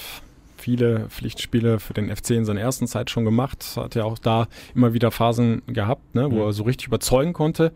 viele 0.58 1.10
Pflichtspiele 1.10 1.80
für 1.80 1.94
den 1.94 2.16
FC 2.16 2.32
in 2.32 2.46
seiner 2.46 2.62
ersten 2.62 2.88
Zeit 2.88 3.10
schon 3.10 3.26
gemacht, 3.26 3.66
hat 3.76 3.96
ja 3.96 4.04
auch 4.04 4.20
da 4.20 4.48
immer 4.76 4.94
wieder 4.94 5.10
Phasen 5.12 5.64
gehabt, 5.68 6.14
ne, 6.14 6.32
wo 6.32 6.36
mhm. 6.36 6.42
er 6.42 6.54
so 6.54 6.64
richtig 6.64 6.88
überzeugen 6.88 7.34
konnte 7.34 7.74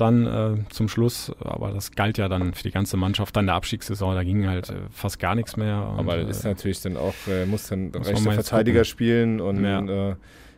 dann 0.00 0.26
äh, 0.26 0.56
zum 0.70 0.88
Schluss, 0.88 1.32
aber 1.40 1.72
das 1.72 1.92
galt 1.92 2.18
ja 2.18 2.28
dann 2.28 2.54
für 2.54 2.62
die 2.62 2.70
ganze 2.70 2.96
Mannschaft, 2.96 3.36
dann 3.36 3.46
der 3.46 3.54
Abstiegssaison, 3.54 4.14
da 4.14 4.24
ging 4.24 4.46
halt 4.46 4.70
äh, 4.70 4.74
fast 4.90 5.18
gar 5.18 5.34
nichts 5.34 5.56
mehr. 5.56 5.88
Und, 5.88 6.00
aber 6.00 6.18
ist 6.18 6.44
äh, 6.44 6.48
natürlich 6.48 6.80
dann 6.82 6.96
auch, 6.96 7.14
äh, 7.28 7.46
muss 7.46 7.68
dann 7.68 7.90
muss 7.90 8.08
rechter 8.08 8.32
Verteidiger 8.32 8.84
spielen 8.84 9.40
und 9.40 9.62
ja. 9.62 10.10
Äh, 10.10 10.16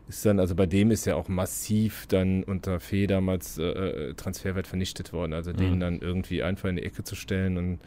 ist 0.09 0.27
dann, 0.27 0.41
also 0.41 0.55
bei 0.55 0.67
dem 0.67 0.91
ist 0.91 1.07
ja 1.07 1.15
auch 1.15 1.29
massiv 1.29 2.07
dann 2.09 2.43
unter 2.43 2.81
Fee 2.81 3.07
damals 3.07 3.55
Transferwert 4.17 4.67
vernichtet 4.67 5.13
worden. 5.13 5.33
Also 5.33 5.53
mhm. 5.53 5.57
den 5.57 5.81
dann 5.81 6.01
irgendwie 6.01 6.43
einfach 6.43 6.69
in 6.69 6.77
die 6.77 6.83
Ecke 6.83 7.05
zu 7.05 7.15
stellen 7.15 7.57
und 7.57 7.79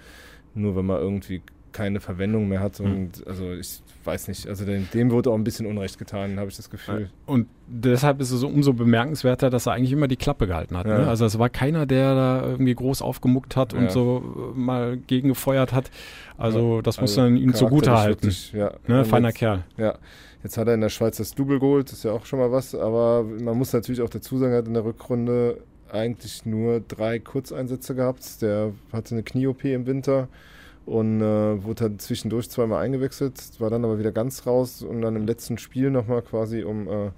nur 0.56 0.76
wenn 0.78 0.86
man 0.86 1.02
irgendwie 1.02 1.42
keine 1.76 2.00
Verwendung 2.00 2.48
mehr 2.48 2.62
hat. 2.62 2.80
Hm. 2.80 2.86
Und 2.86 3.20
mhm. 3.20 3.28
also 3.28 3.52
ich 3.52 3.82
weiß 4.06 4.30
nicht, 4.30 4.48
also 4.48 4.66
dem, 4.66 4.88
dem 4.94 5.12
wurde 5.12 5.30
auch 5.30 5.36
ein 5.36 5.44
bisschen 5.44 5.66
Unrecht 5.66 5.98
getan, 5.98 6.40
habe 6.40 6.50
ich 6.50 6.56
das 6.56 6.70
Gefühl. 6.70 7.10
Und 7.26 7.48
deshalb 7.68 8.22
ist 8.22 8.32
es 8.32 8.44
umso 8.44 8.72
bemerkenswerter, 8.72 9.50
dass 9.50 9.66
er 9.66 9.74
eigentlich 9.74 9.92
immer 9.92 10.08
die 10.08 10.16
Klappe 10.16 10.48
gehalten 10.48 10.78
hat. 10.78 10.86
Ne? 10.86 10.94
Ja. 10.94 11.00
Ne? 11.00 11.08
Also 11.08 11.26
es 11.26 11.38
war 11.38 11.50
keiner, 11.50 11.86
der 11.86 12.16
da 12.16 12.44
irgendwie 12.46 12.76
groß 12.76 13.02
aufgemuckt 13.02 13.58
hat 13.58 13.74
und 13.74 13.84
ja. 13.84 13.90
so 13.90 14.54
äh, 14.56 14.58
mal 14.58 14.98
gegengefeuert 14.98 15.74
hat. 15.74 15.92
Also 16.38 16.82
das 16.82 17.02
muss 17.02 17.18
also 17.18 17.30
man 17.30 17.38
ihm 17.38 17.54
zugute 17.54 17.92
halten. 17.92 18.24
Wirklich, 18.24 18.54
ja. 18.54 18.72
Ne? 18.88 19.04
Feiner 19.04 19.30
jetzt, 19.30 19.38
Kerl. 19.38 19.64
Ja. 19.78 19.98
Jetzt 20.44 20.58
hat 20.58 20.68
er 20.68 20.76
in 20.76 20.82
der 20.82 20.90
Schweiz 20.90 21.18
das 21.18 21.34
Double 21.34 21.60
geholt, 21.60 21.88
das 21.88 21.98
ist 21.98 22.04
ja 22.04 22.12
auch 22.12 22.26
schon 22.26 22.38
mal 22.38 22.52
was, 22.52 22.76
aber 22.76 23.24
man 23.24 23.58
muss 23.58 23.74
natürlich 23.74 24.02
auch 24.02 24.10
dazu 24.10 24.38
sagen, 24.38 24.52
er 24.52 24.60
hat 24.60 24.68
in 24.68 24.76
der 24.76 24.86
Rückrunde 24.86 25.58
eigentlich 25.92 26.46
nur 26.46 26.82
drei 26.82 27.18
Kurzeinsätze 27.20 27.96
gehabt. 27.96 28.42
Der 28.42 28.72
hatte 28.94 29.16
eine 29.16 29.24
Knie-OP 29.24 29.66
im 29.66 29.88
Winter 29.88 30.28
und 30.86 31.22
äh, 31.22 31.64
wurde 31.64 31.86
dann 31.86 32.00
zwischendurch 32.00 32.50
zweimal 32.50 32.84
eingewechselt, 32.84 33.60
war 33.60 33.70
dann 33.70 33.84
aber 33.84 33.98
wieder 34.00 34.12
ganz 34.12 34.46
raus 34.46 34.84
und 34.84 35.02
dann 35.02 35.16
im 35.16 35.26
letzten 35.26 35.58
Spiel 35.58 35.90
nochmal 35.90 36.22
quasi, 36.22 36.64
um 36.64 36.88
äh, 36.88 37.12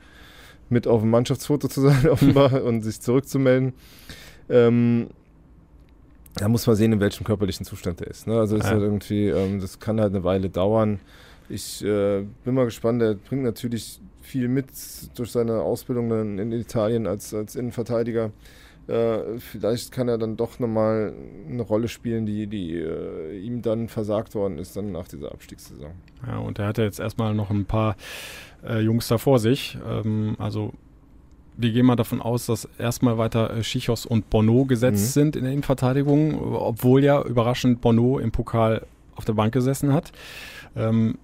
mit 0.70 0.88
auf 0.88 1.02
dem 1.02 1.10
Mannschaftsfoto 1.10 1.68
zu 1.68 1.82
sein, 1.82 2.08
offenbar, 2.10 2.64
und 2.66 2.82
sich 2.82 3.02
zurückzumelden. 3.02 3.74
Ähm, 4.50 5.08
da 6.36 6.48
muss 6.48 6.68
man 6.68 6.76
sehen, 6.76 6.94
in 6.94 7.00
welchem 7.00 7.24
körperlichen 7.24 7.66
Zustand 7.66 8.00
er 8.02 8.08
ist. 8.08 8.28
Ne? 8.28 8.38
Also 8.38 8.58
ist 8.58 8.66
ja. 8.66 8.72
halt 8.72 8.82
irgendwie, 8.82 9.28
ähm, 9.28 9.60
das 9.60 9.80
kann 9.80 10.00
halt 10.00 10.14
eine 10.14 10.24
Weile 10.24 10.50
dauern. 10.50 11.00
Ich 11.50 11.84
äh, 11.84 12.24
bin 12.44 12.54
mal 12.54 12.66
gespannt, 12.66 13.02
er 13.02 13.16
bringt 13.16 13.44
natürlich 13.44 14.00
viel 14.22 14.48
mit 14.48 14.68
durch 15.16 15.32
seine 15.32 15.62
Ausbildung 15.62 16.10
dann 16.10 16.40
in 16.40 16.52
Italien 16.52 17.08
als, 17.08 17.34
als 17.34 17.56
Innenverteidiger. 17.56 18.32
Äh, 18.88 19.40
vielleicht 19.40 19.92
kann 19.92 20.08
er 20.08 20.18
dann 20.18 20.38
doch 20.38 20.60
nochmal 20.60 21.14
eine 21.50 21.62
Rolle 21.62 21.88
spielen, 21.88 22.26
die, 22.26 22.48
die 22.48 22.76
äh, 22.76 23.38
ihm 23.40 23.62
dann 23.62 23.90
versagt 23.90 24.34
worden 24.34 24.58
ist, 24.58 24.78
dann 24.78 24.92
nach 24.92 25.08
dieser 25.08 25.32
Abstiegssaison. 25.32 25.92
Ja, 26.26 26.38
und 26.38 26.60
er 26.60 26.68
hatte 26.68 26.84
jetzt 26.84 27.00
erstmal 27.00 27.34
noch 27.34 27.50
ein 27.50 27.66
paar 27.66 27.98
äh, 28.66 28.80
Jungs 28.80 29.08
da 29.08 29.18
vor 29.18 29.40
sich. 29.40 29.78
Ähm, 29.86 30.36
also 30.40 30.74
wir 31.58 31.72
gehen 31.72 31.86
mal 31.86 31.96
davon 31.96 32.22
aus, 32.22 32.46
dass 32.46 32.70
erstmal 32.78 33.18
weiter 33.18 33.50
äh, 33.58 33.64
Schichos 33.64 34.06
und 34.06 34.30
Bono 34.30 34.66
gesetzt 34.66 35.04
mhm. 35.08 35.20
sind 35.20 35.36
in 35.36 35.44
der 35.44 35.52
Innenverteidigung, 35.52 36.56
obwohl 36.56 37.04
ja 37.04 37.22
überraschend 37.22 37.82
Bono 37.82 38.20
im 38.20 38.32
Pokal 38.32 38.86
auf 39.16 39.26
der 39.26 39.34
Bank 39.34 39.54
gesessen 39.54 39.92
hat. 39.92 40.12
Ähm, 40.76 41.18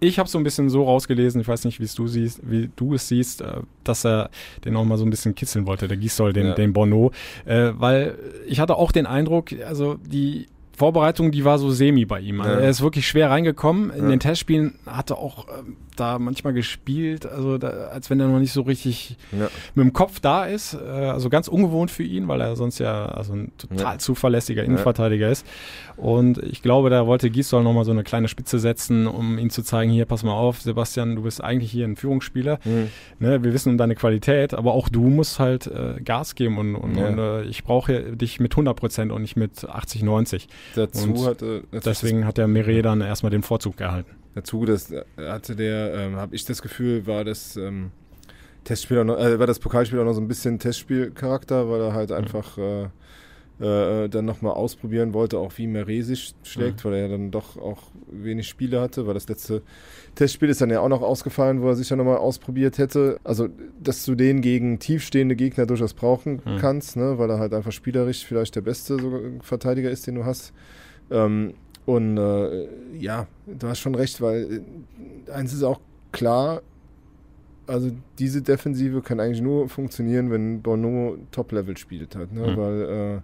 ich 0.00 0.18
habe 0.18 0.28
so 0.28 0.38
ein 0.38 0.44
bisschen 0.44 0.68
so 0.68 0.84
rausgelesen, 0.84 1.40
ich 1.40 1.48
weiß 1.48 1.64
nicht, 1.64 1.80
wie 1.80 1.86
du 1.86 2.06
siehst, 2.06 2.40
wie 2.42 2.70
du 2.76 2.94
es 2.94 3.08
siehst, 3.08 3.40
äh, 3.40 3.60
dass 3.84 4.04
er 4.04 4.30
den 4.64 4.74
noch 4.74 4.84
mal 4.84 4.98
so 4.98 5.04
ein 5.04 5.10
bisschen 5.10 5.34
kitzeln 5.34 5.66
wollte, 5.66 5.88
der 5.88 5.96
Gisdol, 5.96 6.32
den, 6.32 6.48
ja. 6.48 6.54
den 6.54 6.72
Bono, 6.72 7.12
äh, 7.44 7.72
weil 7.74 8.18
ich 8.46 8.60
hatte 8.60 8.76
auch 8.76 8.92
den 8.92 9.06
Eindruck, 9.06 9.52
also 9.66 9.94
die 9.94 10.46
Vorbereitung, 10.76 11.30
die 11.30 11.44
war 11.44 11.58
so 11.58 11.70
semi 11.70 12.04
bei 12.04 12.20
ihm. 12.20 12.40
Also 12.40 12.54
ja. 12.54 12.60
Er 12.60 12.70
ist 12.70 12.82
wirklich 12.82 13.08
schwer 13.08 13.30
reingekommen. 13.30 13.90
In 13.90 14.04
ja. 14.04 14.10
den 14.10 14.20
Testspielen 14.20 14.78
hatte 14.86 15.16
auch 15.16 15.46
ähm, 15.48 15.76
da 15.96 16.18
manchmal 16.18 16.52
gespielt, 16.52 17.26
also 17.26 17.56
da, 17.56 17.68
als 17.68 18.10
wenn 18.10 18.20
er 18.20 18.28
noch 18.28 18.38
nicht 18.38 18.52
so 18.52 18.60
richtig 18.60 19.16
ja. 19.32 19.48
mit 19.74 19.84
dem 19.84 19.92
Kopf 19.94 20.20
da 20.20 20.44
ist. 20.44 20.74
Äh, 20.74 20.86
also 20.86 21.30
ganz 21.30 21.48
ungewohnt 21.48 21.90
für 21.90 22.02
ihn, 22.02 22.28
weil 22.28 22.42
er 22.42 22.56
sonst 22.56 22.78
ja 22.78 23.06
also 23.06 23.32
ein 23.32 23.52
total 23.56 23.98
zuverlässiger 23.98 24.64
Innenverteidiger 24.64 25.30
ist. 25.30 25.46
Und 25.96 26.38
ich 26.42 26.60
glaube, 26.60 26.90
da 26.90 27.06
wollte 27.06 27.30
Gisdol 27.30 27.62
nochmal 27.62 27.86
so 27.86 27.90
eine 27.90 28.04
kleine 28.04 28.28
Spitze 28.28 28.58
setzen, 28.58 29.06
um 29.06 29.38
ihm 29.38 29.48
zu 29.48 29.62
zeigen, 29.62 29.90
hier, 29.90 30.04
pass 30.04 30.22
mal 30.22 30.34
auf, 30.34 30.60
Sebastian, 30.60 31.16
du 31.16 31.22
bist 31.22 31.42
eigentlich 31.42 31.70
hier 31.70 31.86
ein 31.86 31.96
Führungsspieler. 31.96 32.58
Mhm. 32.64 32.88
Ne, 33.18 33.42
wir 33.42 33.54
wissen 33.54 33.70
um 33.70 33.78
deine 33.78 33.94
Qualität, 33.94 34.52
aber 34.52 34.74
auch 34.74 34.90
du 34.90 35.08
musst 35.08 35.38
halt 35.38 35.66
äh, 35.66 36.00
Gas 36.04 36.34
geben 36.34 36.58
und, 36.58 36.74
und, 36.74 36.98
und 36.98 37.18
äh, 37.18 37.44
ich 37.44 37.64
brauche 37.64 38.14
dich 38.14 38.40
mit 38.40 38.52
100 38.52 38.76
Prozent 38.76 39.10
und 39.10 39.22
nicht 39.22 39.36
mit 39.36 39.66
80, 39.66 40.02
90. 40.02 40.48
Dazu 40.74 41.10
und 41.10 41.26
hatte, 41.26 41.64
deswegen 41.72 42.26
hat 42.26 42.38
der 42.38 42.48
Meret 42.48 42.84
dann 42.84 43.00
erstmal 43.00 43.30
den 43.30 43.42
Vorzug 43.42 43.80
erhalten. 43.80 44.10
Dazu 44.34 44.64
das 44.66 44.92
hatte 45.16 45.56
der, 45.56 45.94
ähm, 45.94 46.16
habe 46.16 46.34
ich 46.34 46.44
das 46.44 46.60
Gefühl, 46.60 47.06
war 47.06 47.24
das 47.24 47.56
ähm, 47.56 47.90
Testspiel 48.64 49.04
noch, 49.04 49.18
äh, 49.18 49.38
war 49.38 49.46
das 49.46 49.58
Pokalspiel 49.58 49.98
auch 50.00 50.04
noch 50.04 50.12
so 50.12 50.20
ein 50.20 50.28
bisschen 50.28 50.58
Testspielcharakter, 50.58 51.70
weil 51.70 51.80
er 51.80 51.94
halt 51.94 52.10
mhm. 52.10 52.16
einfach 52.16 52.58
äh, 52.58 52.88
äh, 53.60 54.08
dann 54.08 54.24
nochmal 54.24 54.52
ausprobieren 54.52 55.14
wollte, 55.14 55.38
auch 55.38 55.52
wie 55.56 55.66
Meret 55.66 56.04
sich 56.04 56.34
schlägt, 56.42 56.84
mhm. 56.84 56.88
weil 56.88 56.94
er 56.94 57.00
ja 57.02 57.08
dann 57.08 57.30
doch 57.30 57.56
auch 57.56 57.82
wenig 58.06 58.48
Spiele 58.48 58.80
hatte, 58.80 59.06
weil 59.06 59.14
das 59.14 59.28
letzte 59.28 59.62
Testspiel 60.14 60.50
ist 60.50 60.60
dann 60.60 60.70
ja 60.70 60.80
auch 60.80 60.88
noch 60.88 61.02
ausgefallen, 61.02 61.62
wo 61.62 61.68
er 61.68 61.76
sich 61.76 61.88
ja 61.88 61.96
nochmal 61.96 62.18
ausprobiert 62.18 62.78
hätte. 62.78 63.18
Also, 63.24 63.48
dass 63.82 64.04
du 64.04 64.14
den 64.14 64.42
gegen 64.42 64.78
tiefstehende 64.78 65.36
Gegner 65.36 65.66
durchaus 65.66 65.94
brauchen 65.94 66.42
mhm. 66.44 66.58
kannst, 66.58 66.96
ne, 66.96 67.18
weil 67.18 67.30
er 67.30 67.38
halt 67.38 67.54
einfach 67.54 67.72
spielerisch 67.72 68.26
vielleicht 68.26 68.56
der 68.56 68.60
beste 68.60 68.98
Verteidiger 69.40 69.90
ist, 69.90 70.06
den 70.06 70.16
du 70.16 70.24
hast. 70.24 70.52
Ähm, 71.10 71.54
und 71.86 72.18
äh, 72.18 72.66
ja, 72.98 73.26
du 73.46 73.68
hast 73.68 73.78
schon 73.78 73.94
recht, 73.94 74.20
weil 74.20 74.64
äh, 75.28 75.30
eins 75.30 75.52
ist 75.54 75.62
auch 75.62 75.80
klar, 76.12 76.62
also 77.66 77.90
diese 78.18 78.42
Defensive 78.42 79.02
kann 79.02 79.20
eigentlich 79.20 79.40
nur 79.40 79.68
funktionieren, 79.68 80.30
wenn 80.30 80.62
Bono 80.62 81.16
Top-Level 81.30 81.76
spielt 81.76 82.16
hat. 82.16 82.32
Ne? 82.32 82.52
Mhm. 82.52 82.56
Weil, 82.56 82.82
äh, 82.82 83.20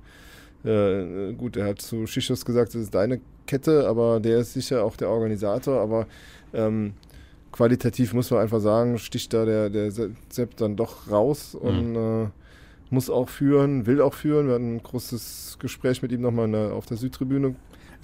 äh, 0.65 1.33
gut, 1.33 1.57
er 1.57 1.67
hat 1.67 1.81
zu 1.81 2.07
Schichos 2.07 2.45
gesagt, 2.45 2.75
das 2.75 2.83
ist 2.83 2.95
deine 2.95 3.21
Kette, 3.47 3.89
aber 3.89 4.21
der 4.21 4.39
ist 4.39 4.53
sicher 4.53 4.85
auch 4.85 4.97
der 4.97 5.09
Organisator, 5.09 5.81
aber 5.81 6.07
ähm, 6.55 6.95
qualitativ 7.51 8.15
muss 8.15 8.31
man 8.31 8.41
einfach 8.41 8.61
sagen, 8.61 8.99
sticht 8.99 9.33
da 9.33 9.45
der, 9.45 9.71
der 9.71 9.91
Sepp 9.91 10.57
dann 10.57 10.77
doch 10.77 11.11
raus 11.11 11.57
mhm. 11.61 11.69
und 11.69 11.97
äh, 11.97 12.29
muss 12.91 13.11
auch 13.11 13.29
führen, 13.29 13.87
will 13.87 14.01
auch 14.01 14.15
führen. 14.15 14.49
Wir 14.49 14.55
hatten 14.55 14.77
ein 14.77 14.83
großes 14.83 15.57
Gespräch 15.59 16.03
mit 16.03 16.13
ihm 16.13 16.21
nochmal 16.21 16.55
auf 16.73 16.87
der 16.87 16.97
Südtribüne 16.97 17.55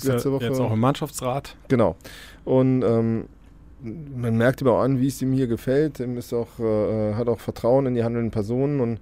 letzte 0.02 0.32
Woche. 0.32 0.44
Jetzt 0.44 0.61
auch 0.61 0.72
im 0.72 0.80
Mannschaftsrat. 0.80 1.56
Genau. 1.68 1.96
Und 2.44 2.82
ähm, 2.82 3.26
man 3.80 4.36
merkt 4.36 4.60
ihm 4.60 4.68
auch 4.68 4.80
an, 4.80 5.00
wie 5.00 5.06
es 5.06 5.22
ihm 5.22 5.32
hier 5.32 5.46
gefällt. 5.46 6.00
Er 6.00 6.16
ist 6.16 6.32
auch, 6.32 6.58
äh, 6.58 7.14
hat 7.14 7.28
auch 7.28 7.40
Vertrauen 7.40 7.86
in 7.86 7.94
die 7.94 8.04
handelnden 8.04 8.30
Personen 8.30 8.80
und 8.80 9.00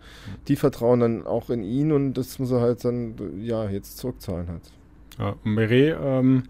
die 0.49 0.57
vertrauen 0.57 1.01
dann 1.01 1.27
auch 1.27 1.51
in 1.51 1.63
ihn 1.63 1.93
und 1.93 2.15
das 2.15 2.39
muss 2.39 2.51
er 2.51 2.61
halt 2.61 2.85
dann 2.85 3.15
ja 3.41 3.69
jetzt 3.69 3.99
zurückzahlen 3.99 4.49
halt. 4.49 4.63
Ja, 5.19 5.37
Meret, 5.45 5.97
ähm, 6.03 6.45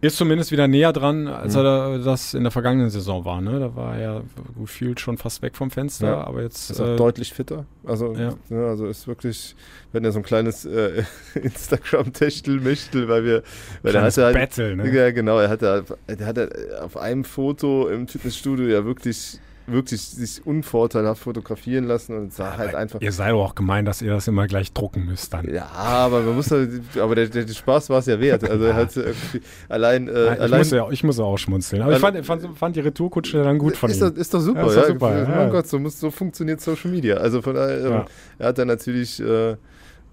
ist 0.00 0.16
zumindest 0.16 0.52
wieder 0.52 0.68
näher 0.68 0.92
dran, 0.92 1.26
als 1.26 1.54
mhm. 1.54 1.60
er 1.64 1.98
das 1.98 2.34
in 2.34 2.44
der 2.44 2.52
vergangenen 2.52 2.90
Saison 2.90 3.24
war. 3.24 3.40
Ne? 3.40 3.58
Da 3.58 3.74
war 3.74 3.96
er 3.98 4.22
gefühlt 4.58 5.00
schon 5.00 5.18
fast 5.18 5.42
weg 5.42 5.56
vom 5.56 5.70
Fenster, 5.70 6.06
ja. 6.06 6.24
aber 6.24 6.42
jetzt. 6.42 6.70
Ist 6.70 6.80
auch 6.80 6.88
äh, 6.88 6.96
deutlich 6.96 7.32
fitter. 7.32 7.66
Also, 7.84 8.14
ja. 8.14 8.34
ja. 8.48 8.66
also 8.68 8.86
ist 8.86 9.08
wirklich, 9.08 9.56
wenn 9.92 10.04
er 10.04 10.12
so 10.12 10.20
ein 10.20 10.24
kleines 10.24 10.64
äh, 10.64 11.02
Instagram-Techtel-Mechtel, 11.34 13.08
weil 13.08 13.24
wir. 13.24 13.42
Weil 13.82 13.94
er 13.94 14.02
hatte 14.02 14.24
halt, 14.24 14.34
Battle, 14.34 14.76
ne? 14.76 14.94
Ja, 14.94 15.10
genau. 15.10 15.38
Er 15.38 15.48
hatte, 15.48 15.84
er 16.06 16.26
hatte 16.26 16.78
auf 16.82 16.96
einem 16.96 17.24
Foto 17.24 17.88
im 17.88 18.06
Fitnessstudio 18.06 18.66
ja 18.68 18.84
wirklich 18.84 19.40
wirklich 19.70 20.00
sich 20.02 20.44
unvorteilhaft 20.44 21.22
fotografieren 21.22 21.84
lassen 21.84 22.16
und 22.16 22.32
sah 22.32 22.56
halt 22.56 22.74
einfach. 22.74 23.00
Ihr 23.00 23.12
seid 23.12 23.32
doch 23.32 23.44
auch 23.44 23.54
gemein, 23.54 23.84
dass 23.84 24.02
ihr 24.02 24.10
das 24.10 24.28
immer 24.28 24.46
gleich 24.46 24.72
drucken 24.72 25.04
müsst 25.04 25.32
dann. 25.34 25.52
Ja, 25.52 25.68
aber 25.72 26.22
man 26.22 26.36
muss 26.36 26.52
aber 26.52 27.14
der, 27.14 27.26
der, 27.26 27.44
der 27.44 27.54
Spaß 27.54 27.90
war 27.90 27.98
es 27.98 28.06
ja 28.06 28.18
wert. 28.20 28.48
Also 28.48 28.64
er 28.64 28.74
hat 28.74 28.96
irgendwie 28.96 29.40
allein. 29.68 30.08
Äh, 30.08 30.34
ich, 30.34 30.40
allein 30.40 30.58
muss 30.60 30.70
ja, 30.70 30.90
ich 30.90 31.04
muss 31.04 31.18
ja 31.18 31.24
auch 31.24 31.38
schmunzeln. 31.38 31.82
Aber 31.82 31.92
ich 31.92 31.98
fand, 31.98 32.24
fand, 32.24 32.58
fand 32.58 32.76
die 32.76 32.80
Retourkutsche 32.80 33.42
dann 33.42 33.58
gut 33.58 33.76
von 33.76 33.90
ist 33.90 34.00
ihm. 34.00 34.10
Doch, 34.10 34.16
ist 34.16 34.34
doch 34.34 34.40
super, 34.40 34.60
ja. 34.60 34.66
Ist 34.66 34.76
doch 34.76 34.86
super, 34.86 35.18
ja. 35.18 35.28
Mein 35.28 35.50
Gott, 35.50 35.66
so, 35.66 35.78
muss, 35.78 35.98
so 35.98 36.10
funktioniert 36.10 36.60
Social 36.60 36.90
Media. 36.90 37.16
Also 37.16 37.42
von 37.42 37.54
daher, 37.54 37.84
ähm, 37.84 38.02
er 38.38 38.48
hat 38.48 38.58
dann 38.58 38.68
natürlich. 38.68 39.20
Äh, 39.20 39.56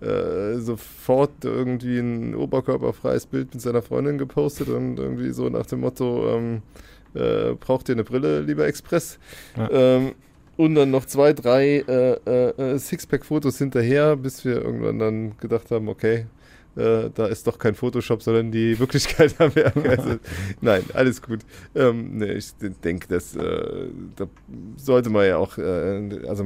äh, 0.02 0.60
sofort 0.60 1.32
irgendwie 1.44 2.00
ein 2.00 2.36
oberkörperfreies 2.36 3.28
Bild 3.28 3.54
mit 3.54 3.62
seiner 3.62 3.82
Freundin 3.82 4.18
gepostet 4.18 4.68
und 4.68 5.00
irgendwie 5.00 5.32
so 5.32 5.48
nach 5.48 5.66
dem 5.66 5.80
Motto, 5.80 6.36
ähm, 6.36 6.62
äh, 7.16 7.56
braucht 7.60 7.90
ihr 7.90 7.96
eine 7.96 8.04
Brille, 8.04 8.42
lieber 8.42 8.68
Express. 8.68 9.20
Ja. 9.58 9.70
Ähm, 9.72 10.16
und 10.58 10.76
dann 10.76 10.92
noch 10.92 11.06
zwei, 11.06 11.34
drei 11.34 11.84
äh, 11.88 12.14
äh, 12.14 12.80
Sixpack-Fotos 12.80 13.58
hinterher, 13.58 14.16
bis 14.16 14.46
wir 14.46 14.62
irgendwann 14.62 15.00
dann 15.00 15.38
gedacht 15.38 15.70
haben, 15.70 15.90
okay, 15.90 16.28
äh, 16.76 17.10
da 17.14 17.28
ist 17.28 17.48
doch 17.48 17.58
kein 17.58 17.76
Photoshop, 17.76 18.22
sondern 18.22 18.52
die 18.52 18.78
Wirklichkeit 18.80 19.36
am 19.40 19.56
Werk. 19.56 19.76
Also, 19.88 20.18
nein, 20.62 20.84
alles 20.94 21.22
gut. 21.22 21.40
Ähm, 21.74 22.18
nee, 22.18 22.34
ich 22.34 22.54
denke, 22.84 23.08
das 23.08 23.36
äh, 23.36 23.88
da 24.16 24.28
sollte 24.78 25.10
man 25.10 25.26
ja 25.26 25.38
auch, 25.38 25.58
äh, 25.58 26.20
also 26.28 26.46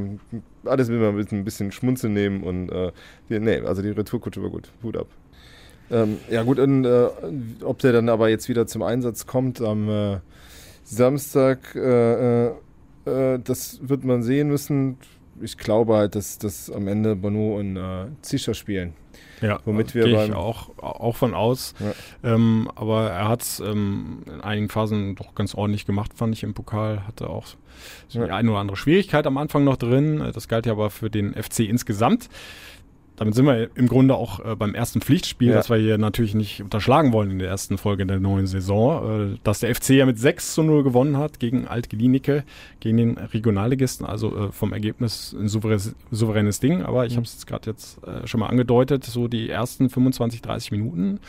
alles 0.66 0.90
will 0.90 1.00
man 1.00 1.16
mit 1.16 1.32
ein 1.32 1.44
bisschen 1.44 1.72
Schmunzeln 1.72 2.14
nehmen 2.14 2.44
und 2.44 2.70
äh, 2.70 2.92
die, 3.30 3.40
nee, 3.40 3.60
also 3.60 3.82
die 3.82 3.90
Retourkutsche 3.90 4.42
war 4.42 4.50
gut. 4.50 4.72
Hut 4.84 4.98
ab. 4.98 5.08
Ähm, 5.92 6.18
ja 6.30 6.44
gut, 6.44 6.60
und 6.60 6.86
äh, 6.86 7.08
ob 7.64 7.80
der 7.80 7.94
dann 7.94 8.10
aber 8.10 8.30
jetzt 8.30 8.48
wieder 8.50 8.68
zum 8.68 8.84
Einsatz 8.84 9.26
kommt 9.26 9.62
am 9.62 9.90
äh, 9.90 10.20
Samstag, 10.90 11.76
äh, 11.76 12.48
äh, 12.48 12.52
äh, 13.06 13.40
das 13.44 13.80
wird 13.82 14.04
man 14.04 14.24
sehen 14.24 14.48
müssen. 14.50 14.98
Ich 15.42 15.58
glaube 15.58 15.96
halt, 15.96 16.16
dass, 16.16 16.38
dass 16.38 16.70
am 16.72 16.88
Ende 16.88 17.16
Bono 17.16 17.58
und 17.58 17.78
äh, 17.78 18.08
Zischer 18.22 18.54
spielen. 18.54 18.94
Ja, 19.42 19.60
womit 19.64 19.96
wir 19.96 20.04
gehe 20.04 20.26
ich 20.26 20.34
auch, 20.34 20.78
auch 20.80 21.16
von 21.16 21.34
aus. 21.34 21.74
Ja. 21.80 22.34
Ähm, 22.34 22.70
aber 22.76 23.10
er 23.10 23.30
hat 23.30 23.42
es 23.42 23.62
ähm, 23.62 24.24
in 24.26 24.42
einigen 24.42 24.68
Phasen 24.68 25.16
doch 25.16 25.34
ganz 25.34 25.56
ordentlich 25.56 25.86
gemacht, 25.86 26.12
fand 26.14 26.36
ich 26.36 26.44
im 26.44 26.54
Pokal. 26.54 27.08
Hatte 27.08 27.30
auch 27.30 27.46
so 28.10 28.20
ja. 28.20 28.26
die 28.26 28.32
eine 28.32 28.50
oder 28.50 28.60
andere 28.60 28.76
Schwierigkeit 28.76 29.26
am 29.28 29.38
Anfang 29.38 29.64
noch 29.64 29.78
drin. 29.78 30.30
Das 30.34 30.50
galt 30.50 30.66
ja 30.66 30.74
aber 30.74 30.90
für 30.90 31.10
den 31.10 31.34
FC 31.34 31.62
insgesamt 31.62 32.30
damit 33.20 33.36
sind 33.36 33.46
wir 33.46 33.70
im 33.76 33.88
Grunde 33.90 34.16
auch 34.16 34.40
äh, 34.40 34.56
beim 34.56 34.74
ersten 34.74 35.02
Pflichtspiel, 35.02 35.50
ja. 35.50 35.56
das 35.56 35.70
wir 35.70 35.76
hier 35.76 35.98
natürlich 35.98 36.36
nicht 36.36 36.64
unterschlagen 36.64 37.12
wollen 37.12 37.32
in 37.32 37.40
der 37.40 37.50
ersten 37.50 37.78
Folge 37.78 38.06
der 38.06 38.18
neuen 38.22 38.48
Saison, 38.48 39.34
äh, 39.34 39.38
dass 39.44 39.60
der 39.60 39.76
FC 39.76 39.90
ja 39.90 40.06
mit 40.06 40.18
6 40.18 40.54
zu 40.54 40.64
0 40.64 40.84
gewonnen 40.84 41.18
hat 41.18 41.38
gegen 41.38 41.68
Altgelinike, 41.68 42.46
gegen 42.80 42.96
den 42.96 43.18
Regionalligisten, 43.18 44.06
also 44.06 44.36
äh, 44.36 44.52
vom 44.54 44.72
Ergebnis 44.72 45.36
ein 45.38 45.50
souveränes, 45.50 45.96
souveränes 46.12 46.62
Ding, 46.62 46.82
aber 46.82 47.06
ich 47.06 47.14
mhm. 47.14 47.18
habe 47.18 47.26
es 47.26 47.46
gerade 47.46 47.70
jetzt 47.70 48.02
äh, 48.08 48.26
schon 48.26 48.40
mal 48.40 48.48
angedeutet, 48.48 49.04
so 49.04 49.28
die 49.28 49.50
ersten 49.50 49.90
25, 49.90 50.42
30 50.42 50.72
Minuten 50.72 51.20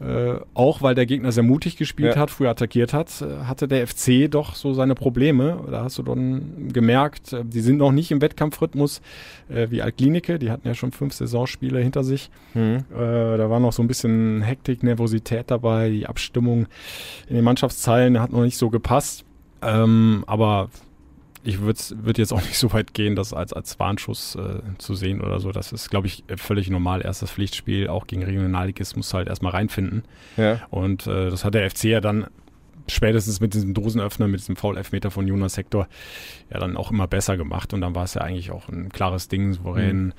äh, 0.00 0.40
auch 0.52 0.82
weil 0.82 0.94
der 0.94 1.06
Gegner 1.06 1.32
sehr 1.32 1.42
mutig 1.42 1.76
gespielt 1.76 2.16
ja. 2.16 2.20
hat, 2.20 2.30
früh 2.30 2.46
attackiert 2.46 2.92
hat, 2.92 3.22
äh, 3.22 3.44
hatte 3.44 3.66
der 3.66 3.86
FC 3.86 4.30
doch 4.30 4.54
so 4.54 4.74
seine 4.74 4.94
Probleme. 4.94 5.64
Da 5.70 5.84
hast 5.84 5.96
du 5.96 6.02
dann 6.02 6.68
gemerkt, 6.70 7.32
äh, 7.32 7.44
die 7.44 7.60
sind 7.60 7.78
noch 7.78 7.92
nicht 7.92 8.10
im 8.10 8.20
Wettkampfrhythmus 8.20 9.00
äh, 9.48 9.68
wie 9.70 9.80
Altklinike, 9.80 10.38
die 10.38 10.50
hatten 10.50 10.68
ja 10.68 10.74
schon 10.74 10.92
fünf 10.92 11.14
Saisonspiele 11.14 11.80
hinter 11.80 12.04
sich. 12.04 12.30
Mhm. 12.52 12.84
Äh, 12.94 13.36
da 13.38 13.48
war 13.48 13.58
noch 13.58 13.72
so 13.72 13.82
ein 13.82 13.88
bisschen 13.88 14.42
Hektik, 14.42 14.82
Nervosität 14.82 15.50
dabei, 15.50 15.88
die 15.88 16.06
Abstimmung 16.06 16.66
in 17.28 17.36
den 17.36 17.44
Mannschaftszeilen 17.44 18.20
hat 18.20 18.32
noch 18.32 18.42
nicht 18.42 18.58
so 18.58 18.68
gepasst. 18.68 19.24
Ähm, 19.62 20.24
aber 20.26 20.68
ich 21.46 21.60
würde 21.60 21.80
würd 22.02 22.18
jetzt 22.18 22.32
auch 22.32 22.42
nicht 22.42 22.58
so 22.58 22.72
weit 22.72 22.92
gehen, 22.92 23.16
das 23.16 23.32
als, 23.32 23.52
als 23.52 23.78
Warnschuss 23.78 24.34
äh, 24.34 24.60
zu 24.78 24.94
sehen 24.94 25.20
oder 25.20 25.40
so. 25.40 25.52
Das 25.52 25.72
ist, 25.72 25.90
glaube 25.90 26.08
ich, 26.08 26.24
völlig 26.36 26.68
normal. 26.68 27.02
Erstes 27.02 27.30
Pflichtspiel, 27.30 27.88
auch 27.88 28.06
gegen 28.06 28.22
Regionalligist, 28.22 28.96
muss 28.96 29.14
halt 29.14 29.28
erstmal 29.28 29.52
reinfinden. 29.52 30.02
Ja. 30.36 30.66
Und 30.70 31.06
äh, 31.06 31.30
das 31.30 31.44
hat 31.44 31.54
der 31.54 31.70
FC 31.70 31.84
ja 31.84 32.00
dann 32.00 32.26
spätestens 32.88 33.40
mit 33.40 33.54
diesem 33.54 33.74
Dosenöffner, 33.74 34.28
mit 34.28 34.40
diesem 34.40 34.56
Foul-Elfmeter 34.56 35.10
von 35.10 35.26
Jonas 35.26 35.56
Hector 35.56 35.88
ja 36.50 36.58
dann 36.58 36.76
auch 36.76 36.90
immer 36.90 37.06
besser 37.06 37.36
gemacht. 37.36 37.72
Und 37.72 37.80
dann 37.80 37.94
war 37.94 38.04
es 38.04 38.14
ja 38.14 38.20
eigentlich 38.20 38.50
auch 38.50 38.68
ein 38.68 38.90
klares 38.90 39.28
Ding, 39.28 39.52
souverän. 39.52 40.06
Mhm 40.06 40.12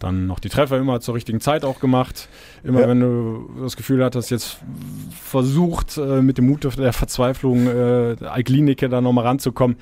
dann 0.00 0.26
noch 0.26 0.40
die 0.40 0.48
Treffer 0.48 0.78
immer 0.78 1.00
zur 1.00 1.14
richtigen 1.14 1.40
Zeit 1.40 1.64
auch 1.64 1.78
gemacht. 1.78 2.28
Immer 2.64 2.80
ja. 2.80 2.88
wenn 2.88 3.00
du 3.00 3.50
das 3.62 3.76
Gefühl 3.76 4.04
hattest, 4.04 4.30
jetzt 4.30 4.58
versucht 5.22 5.96
äh, 5.96 6.22
mit 6.22 6.38
dem 6.38 6.46
Mut 6.46 6.64
der 6.76 6.92
Verzweiflung 6.92 7.66
äh, 7.66 8.16
Alklinike 8.24 8.88
da 8.88 9.00
nochmal 9.00 9.26
ranzukommen. 9.26 9.76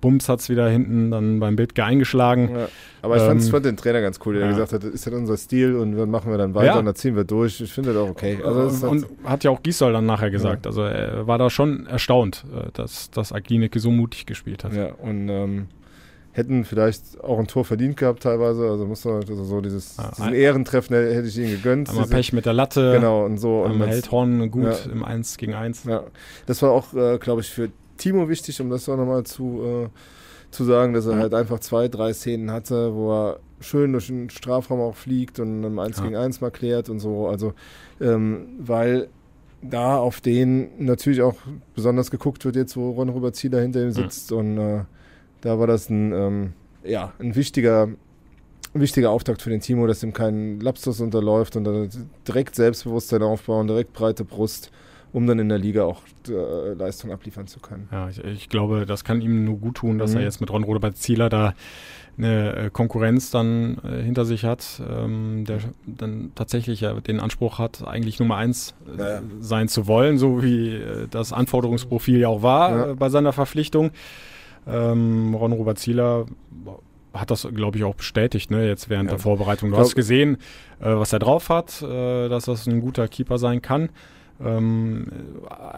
Bums 0.00 0.28
hat 0.28 0.40
es 0.40 0.48
wieder 0.48 0.68
hinten 0.68 1.10
dann 1.10 1.40
beim 1.40 1.56
Bild 1.56 1.78
eingeschlagen. 1.80 2.50
Ja. 2.54 2.68
Aber 3.02 3.16
ich 3.16 3.22
ähm, 3.22 3.40
fand 3.40 3.64
den 3.64 3.76
Trainer 3.76 4.00
ganz 4.00 4.18
cool, 4.24 4.34
der 4.34 4.44
ja. 4.44 4.50
gesagt 4.50 4.72
hat, 4.72 4.84
das 4.84 4.90
ist 4.90 5.06
halt 5.06 5.16
unser 5.16 5.36
Stil 5.36 5.76
und 5.76 5.96
dann 5.96 6.10
machen 6.10 6.30
wir 6.30 6.38
dann 6.38 6.54
weiter 6.54 6.66
ja. 6.66 6.78
und 6.78 6.86
dann 6.86 6.94
ziehen 6.94 7.16
wir 7.16 7.24
durch. 7.24 7.60
Ich 7.60 7.72
finde 7.72 7.92
das 7.92 8.02
auch 8.02 8.08
okay. 8.08 8.38
Also 8.44 8.86
und, 8.88 9.04
und 9.04 9.24
hat 9.24 9.44
ja 9.44 9.50
auch 9.50 9.62
Giesel 9.62 9.92
dann 9.92 10.06
nachher 10.06 10.30
gesagt. 10.30 10.66
Also 10.66 10.82
er 10.82 11.26
war 11.26 11.38
da 11.38 11.50
schon 11.50 11.86
erstaunt, 11.86 12.44
äh, 12.54 12.70
dass, 12.72 13.10
dass 13.10 13.32
Aglineke 13.32 13.80
so 13.80 13.90
mutig 13.90 14.26
gespielt 14.26 14.64
hat. 14.64 14.74
Ja, 14.74 14.92
und 14.92 15.28
ähm, 15.28 15.68
hätten 16.36 16.66
vielleicht 16.66 17.18
auch 17.24 17.38
ein 17.38 17.46
Tor 17.46 17.64
verdient 17.64 17.96
gehabt 17.96 18.22
teilweise. 18.22 18.68
Also 18.68 18.84
muss 18.84 19.04
man 19.06 19.16
also 19.16 19.42
so 19.42 19.62
dieses 19.62 19.96
ja, 19.96 20.10
diesen 20.10 20.34
Ehrentreffen 20.34 20.94
hätte 20.94 21.26
ich 21.26 21.38
ihnen 21.38 21.50
gegönnt. 21.50 21.88
Einmal 21.88 22.06
Pech 22.06 22.34
mit 22.34 22.44
der 22.44 22.52
Latte. 22.52 22.92
Genau 22.92 23.24
und 23.24 23.38
so. 23.38 23.62
Und 23.62 23.80
hält 23.82 24.10
Horn 24.10 24.50
gut 24.50 24.64
ja. 24.64 24.92
im 24.92 25.02
1 25.02 25.38
gegen 25.38 25.54
1. 25.54 25.84
Ja. 25.84 26.04
Das 26.44 26.60
war 26.60 26.72
auch, 26.72 26.92
äh, 26.92 27.16
glaube 27.16 27.40
ich, 27.40 27.48
für 27.48 27.70
Timo 27.96 28.28
wichtig, 28.28 28.60
um 28.60 28.68
das 28.68 28.86
auch 28.86 28.98
nochmal 28.98 29.24
zu, 29.24 29.62
äh, 29.86 29.88
zu 30.50 30.64
sagen, 30.64 30.92
dass 30.92 31.06
er 31.06 31.14
mhm. 31.14 31.20
halt 31.20 31.32
einfach 31.32 31.58
zwei, 31.60 31.88
drei 31.88 32.12
Szenen 32.12 32.50
hatte, 32.50 32.94
wo 32.94 33.12
er 33.12 33.40
schön 33.60 33.92
durch 33.92 34.08
den 34.08 34.28
Strafraum 34.28 34.80
auch 34.80 34.94
fliegt 34.94 35.40
und 35.40 35.64
im 35.64 35.78
1 35.78 35.96
ja. 35.96 36.04
gegen 36.04 36.16
1 36.16 36.42
mal 36.42 36.50
klärt 36.50 36.90
und 36.90 37.00
so. 37.00 37.28
Also, 37.28 37.54
ähm, 37.98 38.48
weil 38.58 39.08
da 39.62 39.96
auf 39.96 40.20
den 40.20 40.84
natürlich 40.84 41.22
auch 41.22 41.36
besonders 41.74 42.10
geguckt 42.10 42.44
wird, 42.44 42.56
jetzt 42.56 42.76
wo 42.76 42.90
Ron 42.90 43.08
Robert 43.08 43.36
Zieler 43.36 43.62
hinter 43.62 43.82
ihm 43.82 43.92
sitzt 43.92 44.32
mhm. 44.32 44.36
und 44.36 44.58
äh, 44.58 44.84
da 45.40 45.58
war 45.58 45.66
das 45.66 45.90
ein, 45.90 46.12
ähm, 46.12 46.52
ja, 46.84 47.12
ein 47.18 47.34
wichtiger, 47.34 47.88
ein 48.74 48.80
wichtiger 48.80 49.10
Auftakt 49.10 49.42
für 49.42 49.50
den 49.50 49.60
Timo, 49.60 49.86
dass 49.86 50.02
ihm 50.02 50.12
kein 50.12 50.60
Lapsus 50.60 51.00
unterläuft 51.00 51.56
und 51.56 51.64
dann 51.64 51.88
direkt 52.26 52.54
Selbstbewusstsein 52.54 53.22
aufbauen, 53.22 53.66
direkt 53.66 53.92
breite 53.92 54.24
Brust, 54.24 54.70
um 55.12 55.26
dann 55.26 55.38
in 55.38 55.48
der 55.48 55.58
Liga 55.58 55.84
auch 55.84 56.02
äh, 56.28 56.74
Leistung 56.74 57.12
abliefern 57.12 57.46
zu 57.46 57.60
können. 57.60 57.88
Ja, 57.90 58.08
ich, 58.08 58.22
ich, 58.22 58.48
glaube, 58.48 58.86
das 58.86 59.04
kann 59.04 59.20
ihm 59.20 59.44
nur 59.44 59.58
gut 59.58 59.76
tun, 59.76 59.98
dass 59.98 60.12
mhm. 60.12 60.18
er 60.18 60.22
jetzt 60.24 60.40
mit 60.40 60.50
Ron 60.50 60.64
Robert 60.64 60.96
Zieler 60.96 61.28
da 61.28 61.54
eine 62.18 62.56
äh, 62.56 62.70
Konkurrenz 62.70 63.30
dann 63.30 63.78
äh, 63.84 64.02
hinter 64.02 64.24
sich 64.24 64.44
hat, 64.44 64.80
ähm, 64.88 65.44
der 65.46 65.58
dann 65.86 66.32
tatsächlich 66.34 66.80
ja 66.80 66.94
den 66.94 67.20
Anspruch 67.20 67.58
hat, 67.58 67.86
eigentlich 67.86 68.18
Nummer 68.18 68.36
eins 68.36 68.74
äh, 68.96 69.00
ja. 69.00 69.22
sein 69.40 69.68
zu 69.68 69.86
wollen, 69.86 70.16
so 70.18 70.42
wie 70.42 70.76
äh, 70.76 71.08
das 71.10 71.32
Anforderungsprofil 71.32 72.18
ja 72.18 72.28
auch 72.28 72.42
war 72.42 72.70
ja. 72.70 72.90
Äh, 72.90 72.94
bei 72.94 73.10
seiner 73.10 73.32
Verpflichtung. 73.32 73.90
Ähm, 74.66 75.34
Ron 75.34 75.52
Robert 75.52 75.78
Zieler 75.78 76.26
hat 77.14 77.30
das, 77.30 77.48
glaube 77.54 77.78
ich, 77.78 77.84
auch 77.84 77.94
bestätigt, 77.94 78.50
ne, 78.50 78.66
jetzt 78.66 78.88
während 78.88 79.10
ja. 79.10 79.16
der 79.16 79.22
Vorbereitung. 79.22 79.70
Du 79.70 79.78
hast 79.78 79.94
gesehen, 79.94 80.36
äh, 80.80 80.94
was 80.94 81.12
er 81.12 81.18
drauf 81.18 81.48
hat, 81.48 81.82
äh, 81.82 82.28
dass 82.28 82.44
das 82.44 82.66
ein 82.66 82.80
guter 82.80 83.08
Keeper 83.08 83.38
sein 83.38 83.62
kann. 83.62 83.88
Ähm, 84.44 85.06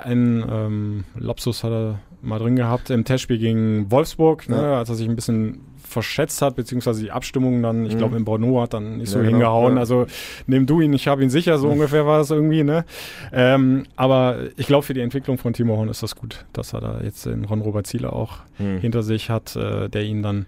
ein 0.02 0.44
ähm, 0.50 1.04
Lapsus 1.16 1.62
hat 1.62 1.70
er 1.70 2.00
mal 2.22 2.38
drin 2.38 2.56
gehabt 2.56 2.90
im 2.90 3.04
Testspiel 3.04 3.38
gegen 3.38 3.90
Wolfsburg, 3.90 4.48
ne, 4.48 4.56
ja. 4.56 4.78
als 4.78 4.88
er 4.88 4.96
sich 4.96 5.08
ein 5.08 5.14
bisschen 5.14 5.60
verschätzt 5.88 6.42
hat, 6.42 6.56
beziehungsweise 6.56 7.02
die 7.02 7.10
Abstimmung 7.10 7.62
dann, 7.62 7.86
ich 7.86 7.96
glaube, 7.96 8.12
mhm. 8.12 8.18
in 8.18 8.24
Bordeaux 8.24 8.60
hat 8.60 8.74
dann 8.74 8.98
nicht 8.98 9.08
so 9.08 9.18
ja, 9.18 9.24
genau, 9.24 9.36
hingehauen. 9.36 9.74
Ja. 9.74 9.80
Also 9.80 10.06
nimm 10.46 10.66
du 10.66 10.80
ihn, 10.80 10.92
ich 10.92 11.08
habe 11.08 11.22
ihn 11.22 11.30
sicher, 11.30 11.58
so 11.58 11.66
mhm. 11.66 11.74
ungefähr 11.74 12.06
war 12.06 12.20
es 12.20 12.30
irgendwie. 12.30 12.62
Ne? 12.62 12.84
Ähm, 13.32 13.86
aber 13.96 14.38
ich 14.56 14.66
glaube, 14.66 14.84
für 14.84 14.94
die 14.94 15.00
Entwicklung 15.00 15.38
von 15.38 15.52
Timo 15.52 15.76
Horn 15.76 15.88
ist 15.88 16.02
das 16.02 16.16
gut, 16.16 16.44
dass 16.52 16.74
er 16.74 16.80
da 16.80 17.00
jetzt 17.02 17.26
den 17.26 17.44
Ron-Robert 17.44 17.86
Ziele 17.86 18.12
auch 18.12 18.38
mhm. 18.58 18.78
hinter 18.78 19.02
sich 19.02 19.30
hat, 19.30 19.56
äh, 19.56 19.88
der 19.88 20.04
ihn 20.04 20.22
dann 20.22 20.46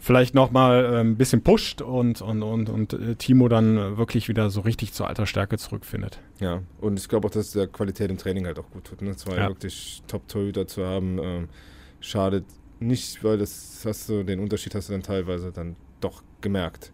vielleicht 0.00 0.34
nochmal 0.34 0.84
äh, 0.84 1.00
ein 1.00 1.16
bisschen 1.16 1.42
pusht 1.42 1.82
und, 1.82 2.22
und, 2.22 2.42
und, 2.42 2.68
und 2.70 2.92
äh, 2.94 3.14
Timo 3.16 3.48
dann 3.48 3.98
wirklich 3.98 4.28
wieder 4.28 4.50
so 4.50 4.62
richtig 4.62 4.92
zur 4.92 5.06
alter 5.06 5.26
Stärke 5.26 5.58
zurückfindet. 5.58 6.18
Ja, 6.40 6.62
und 6.80 6.98
ich 6.98 7.08
glaube 7.08 7.28
auch, 7.28 7.30
dass 7.30 7.52
der 7.52 7.66
Qualität 7.66 8.10
im 8.10 8.18
Training 8.18 8.46
halt 8.46 8.58
auch 8.58 8.70
gut 8.70 8.84
tut. 8.84 9.02
Ne? 9.02 9.14
Zwei 9.16 9.36
ja. 9.36 9.48
wirklich 9.48 10.02
Top-Torhüter 10.08 10.66
zu 10.66 10.84
haben, 10.84 11.18
ähm, 11.22 11.48
schadet 12.00 12.44
nicht, 12.80 13.22
weil 13.22 13.38
das 13.38 13.82
hast 13.84 14.08
du, 14.08 14.22
den 14.22 14.40
Unterschied 14.40 14.74
hast 14.74 14.88
du 14.88 14.92
dann 14.92 15.02
teilweise 15.02 15.52
dann 15.52 15.76
doch 16.00 16.22
gemerkt. 16.40 16.92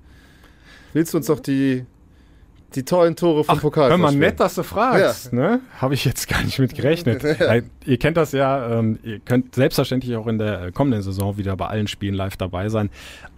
Willst 0.93 1.13
du 1.13 1.19
uns 1.19 1.29
noch 1.29 1.41
die 1.41 1.87
die 2.75 2.85
tollen 2.85 3.17
Tore 3.17 3.45
vom 3.45 3.57
Ach, 3.57 3.63
Pokal. 3.63 3.91
Hör 3.91 3.97
mal, 3.97 4.15
nett, 4.15 4.41
dass 4.41 4.57
du 4.57 4.63
fragst. 4.63 5.33
Ja. 5.33 5.39
Ne? 5.39 5.61
Habe 5.79 5.95
ich 5.95 6.05
jetzt 6.05 6.29
gar 6.29 6.43
nicht 6.43 6.59
mit 6.59 6.75
gerechnet. 6.75 7.23
ja. 7.41 7.61
Ihr 7.85 7.99
kennt 7.99 8.17
das 8.17 8.33
ja. 8.33 8.79
Ähm, 8.79 8.99
ihr 9.03 9.21
könnt 9.21 9.55
selbstverständlich 9.55 10.17
auch 10.17 10.27
in 10.27 10.39
der 10.39 10.73
kommenden 10.73 11.03
Saison 11.03 11.39
wieder 11.39 11.57
bei 11.57 11.67
allen 11.67 11.87
Spielen 11.87 12.15
live 12.15 12.37
dabei 12.37 12.69
sein. 12.69 12.91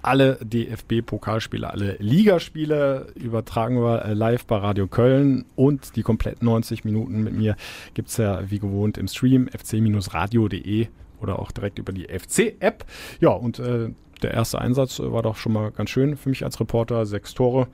Alle 0.02 0.38
DFB-Pokalspiele, 0.42 1.70
alle 1.70 1.96
Ligaspiele 1.98 3.08
übertragen 3.14 3.76
wir 3.80 4.04
äh, 4.04 4.14
live 4.14 4.46
bei 4.46 4.56
Radio 4.56 4.86
Köln 4.86 5.44
und 5.56 5.96
die 5.96 6.02
kompletten 6.02 6.46
90 6.46 6.84
Minuten 6.84 7.22
mit 7.22 7.34
mir 7.34 7.56
gibt 7.94 8.08
es 8.08 8.16
ja 8.16 8.50
wie 8.50 8.58
gewohnt 8.58 8.98
im 8.98 9.08
Stream 9.08 9.48
fc-radio.de 9.48 10.88
oder 11.20 11.38
auch 11.38 11.52
direkt 11.52 11.78
über 11.78 11.92
die 11.92 12.06
FC-App. 12.06 12.84
Ja, 13.20 13.30
und 13.30 13.58
äh, 13.58 13.90
der 14.22 14.32
erste 14.34 14.60
Einsatz 14.60 14.98
war 15.00 15.22
doch 15.22 15.36
schon 15.36 15.52
mal 15.52 15.70
ganz 15.70 15.90
schön 15.90 16.16
für 16.16 16.28
mich 16.28 16.44
als 16.44 16.58
Reporter. 16.60 17.06
Sechs 17.06 17.34
Tore. 17.34 17.68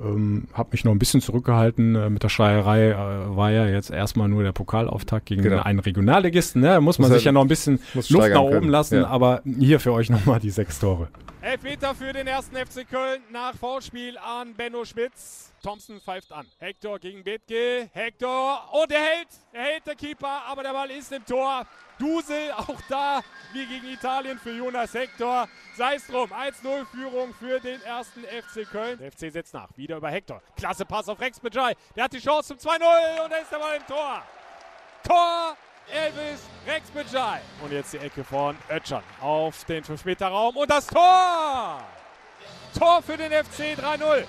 Ähm, 0.00 0.46
habe 0.52 0.68
mich 0.72 0.84
noch 0.84 0.92
ein 0.92 0.98
bisschen 1.00 1.20
zurückgehalten 1.20 1.96
äh, 1.96 2.08
mit 2.10 2.22
der 2.22 2.28
Schreierei. 2.28 2.90
Äh, 2.90 3.36
war 3.36 3.50
ja 3.50 3.66
jetzt 3.66 3.90
erstmal 3.90 4.28
nur 4.28 4.44
der 4.44 4.52
Pokalauftakt 4.52 5.26
gegen 5.26 5.42
Genau. 5.42 5.62
einen 5.62 5.80
Regionalligisten. 5.80 6.60
Ne? 6.62 6.68
Da 6.68 6.80
muss 6.80 6.98
man 7.00 7.08
Muss 7.08 7.16
sich 7.18 7.26
er- 7.26 7.30
ja 7.30 7.32
noch 7.32 7.42
ein 7.42 7.48
bisschen 7.48 7.80
Luft 7.94 8.10
nach 8.12 8.40
oben 8.40 8.50
können. 8.52 8.68
lassen. 8.70 8.96
Ja. 9.00 9.06
Aber 9.08 9.42
hier 9.44 9.80
für 9.80 9.92
euch 9.92 10.08
nochmal 10.10 10.38
die 10.40 10.50
sechs 10.50 10.78
Tore. 10.78 11.08
Elfmeter 11.40 11.94
für 11.94 12.12
den 12.12 12.26
ersten 12.26 12.54
FC 12.56 12.84
Köln 12.88 13.22
nach 13.32 13.54
Foulspiel 13.56 14.16
an 14.18 14.54
Benno 14.54 14.84
Schmitz. 14.84 15.52
Thompson 15.64 15.98
pfeift 16.00 16.30
an. 16.32 16.46
Hector 16.58 16.98
gegen 17.00 17.24
Bethke. 17.24 17.88
Hector. 17.92 18.60
Und 18.80 18.92
er 18.92 18.98
hält. 19.00 19.28
Er 19.52 19.62
hält 19.62 19.86
der 19.86 19.94
Keeper, 19.96 20.42
aber 20.48 20.62
der 20.62 20.72
Ball 20.72 20.90
ist 20.90 21.10
im 21.12 21.24
Tor. 21.24 21.62
Dusel 21.98 22.52
auch 22.52 22.80
da, 22.88 23.20
wie 23.52 23.66
gegen 23.66 23.88
Italien 23.88 24.38
für 24.38 24.52
Jonas 24.52 24.94
Hector. 24.94 25.48
Sei 25.76 25.96
es 25.96 26.06
drum. 26.06 26.30
1-0 26.32 26.86
Führung 26.86 27.34
für 27.34 27.60
den 27.60 27.82
ersten 27.82 28.22
FC 28.24 28.68
Köln. 28.70 28.98
Der 28.98 29.12
FC 29.12 29.32
setzt 29.32 29.54
nach. 29.54 29.68
Wieder 29.76 29.96
über 29.96 30.10
Hector. 30.10 30.42
Klasse 30.56 30.84
Pass 30.84 31.08
auf 31.08 31.20
Rex 31.20 31.40
Bejai. 31.40 31.74
Der 31.94 32.04
hat 32.04 32.12
die 32.12 32.20
Chance 32.20 32.56
zum 32.56 32.70
2-0 32.70 33.24
und 33.24 33.32
da 33.32 33.36
ist 33.36 33.50
Ball 33.50 33.76
im 33.76 33.86
Tor. 33.86 34.22
Tor 35.02 35.56
Elvis 35.90 36.40
Rex 36.66 36.90
Bejai. 36.90 37.40
Und 37.62 37.72
jetzt 37.72 37.92
die 37.92 37.98
Ecke 37.98 38.22
von 38.24 38.56
Ötschern 38.68 39.02
auf 39.20 39.64
den 39.64 39.84
5-Meter-Raum 39.84 40.56
und 40.56 40.70
das 40.70 40.86
Tor! 40.86 41.82
Tor 42.78 43.02
für 43.02 43.16
den 43.16 43.32
FC 43.32 43.78
3-0 43.78 44.24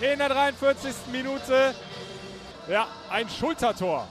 in 0.00 0.18
der 0.18 0.28
43. 0.28 0.94
Minute. 1.12 1.74
Ja, 2.68 2.86
ein 3.10 3.28
Schultertor 3.28 4.06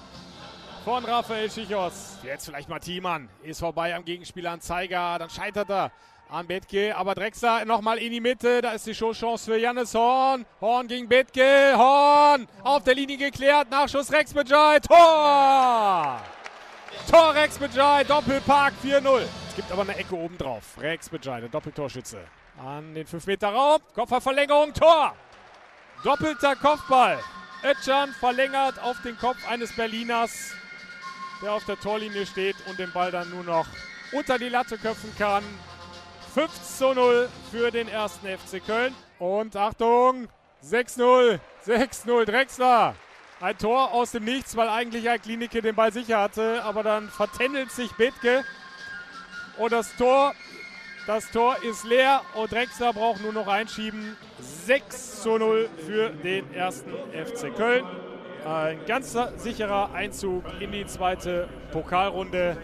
von 0.83 1.03
Raphael 1.05 1.51
Schichos. 1.51 2.06
Jetzt 2.23 2.45
vielleicht 2.45 2.69
mal 2.69 2.79
Thiemann. 2.79 3.29
Ist 3.43 3.59
vorbei 3.59 3.95
am 3.95 4.03
Gegenspieler 4.03 4.51
an 4.51 4.61
Zeiger. 4.61 5.17
Dann 5.19 5.29
scheitert 5.29 5.69
er 5.69 5.91
an 6.29 6.47
Bethke. 6.47 6.95
Aber 6.95 7.15
Drexler 7.15 7.65
nochmal 7.65 7.97
in 7.97 8.11
die 8.11 8.21
Mitte. 8.21 8.61
Da 8.61 8.71
ist 8.71 8.85
die 8.85 8.95
Showchance 8.95 9.45
für 9.45 9.57
Jannis 9.57 9.93
Horn. 9.93 10.45
Horn 10.59 10.87
gegen 10.87 11.07
Bethke. 11.07 11.73
Horn 11.75 12.47
auf 12.63 12.83
der 12.83 12.95
Linie 12.95 13.17
geklärt. 13.17 13.69
Nachschuss 13.69 14.11
Rex 14.11 14.33
Bejai. 14.33 14.79
Tor! 14.79 16.21
Tor 17.09 17.35
Rex 17.35 17.57
Bejai. 17.57 18.03
Doppelpark 18.03 18.73
4-0. 18.83 19.21
Es 19.49 19.55
gibt 19.55 19.71
aber 19.71 19.83
eine 19.83 19.95
Ecke 19.95 20.15
oben 20.15 20.37
drauf. 20.37 20.63
Rex 20.79 21.09
Bejai, 21.09 21.39
der 21.41 21.49
Doppeltorschütze. 21.49 22.19
An 22.63 22.93
den 22.93 23.05
5-Meter-Raum. 23.05 23.79
Kopfballverlängerung. 23.93 24.73
Tor! 24.73 25.15
Doppelter 26.03 26.55
Kopfball. 26.55 27.19
Ötchan 27.63 28.13
verlängert 28.19 28.79
auf 28.79 29.01
den 29.01 29.17
Kopf 29.17 29.37
eines 29.49 29.75
Berliners, 29.75 30.51
der 31.41 31.53
auf 31.53 31.65
der 31.65 31.79
Torlinie 31.79 32.25
steht 32.25 32.55
und 32.67 32.79
den 32.79 32.91
Ball 32.91 33.11
dann 33.11 33.29
nur 33.29 33.43
noch 33.43 33.67
unter 34.11 34.37
die 34.37 34.49
Latte 34.49 34.77
köpfen 34.77 35.13
kann. 35.17 35.43
5 36.33 36.51
zu 36.77 36.93
0 36.93 37.29
für 37.51 37.71
den 37.71 37.87
ersten 37.87 38.27
FC 38.27 38.63
Köln. 38.65 38.93
Und 39.19 39.55
Achtung, 39.55 40.27
6-0, 40.63 41.39
6-0 41.65 42.25
Drexler. 42.25 42.95
Ein 43.39 43.57
Tor 43.57 43.91
aus 43.93 44.11
dem 44.11 44.23
Nichts, 44.23 44.55
weil 44.55 44.69
eigentlich 44.69 45.05
Klinike 45.21 45.61
den 45.61 45.75
Ball 45.75 45.91
sicher 45.91 46.19
hatte, 46.19 46.63
aber 46.63 46.83
dann 46.83 47.09
vertändelt 47.09 47.71
sich 47.71 47.91
Bethke. 47.93 48.43
Und 49.57 49.71
das 49.71 49.95
Tor, 49.95 50.33
das 51.05 51.29
Tor 51.31 51.57
ist 51.63 51.83
leer 51.83 52.21
und 52.35 52.51
Drexler 52.51 52.93
braucht 52.93 53.21
nur 53.21 53.33
noch 53.33 53.47
einschieben. 53.47 54.15
6 54.39 55.21
zu 55.21 55.37
0 55.37 55.69
für 55.85 56.09
den 56.09 56.51
ersten 56.53 56.91
FC 57.13 57.55
Köln. 57.55 57.85
Ein 58.47 58.77
ganz 58.87 59.13
sicherer 59.37 59.93
Einzug 59.93 60.43
in 60.61 60.71
die 60.71 60.85
zweite 60.85 61.49
Pokalrunde 61.73 62.55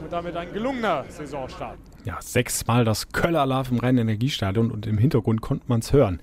und 0.00 0.10
damit 0.10 0.34
ein 0.34 0.50
gelungener 0.50 1.04
Saisonstart. 1.10 1.78
Ja, 2.04 2.16
sechsmal 2.22 2.86
das 2.86 3.12
Köller 3.12 3.44
Love 3.44 3.72
im 3.72 3.78
Rhein-Energiestadion 3.80 4.70
und 4.70 4.86
im 4.86 4.96
Hintergrund 4.96 5.42
konnte 5.42 5.64
man 5.68 5.80
es 5.80 5.92
hören. 5.92 6.20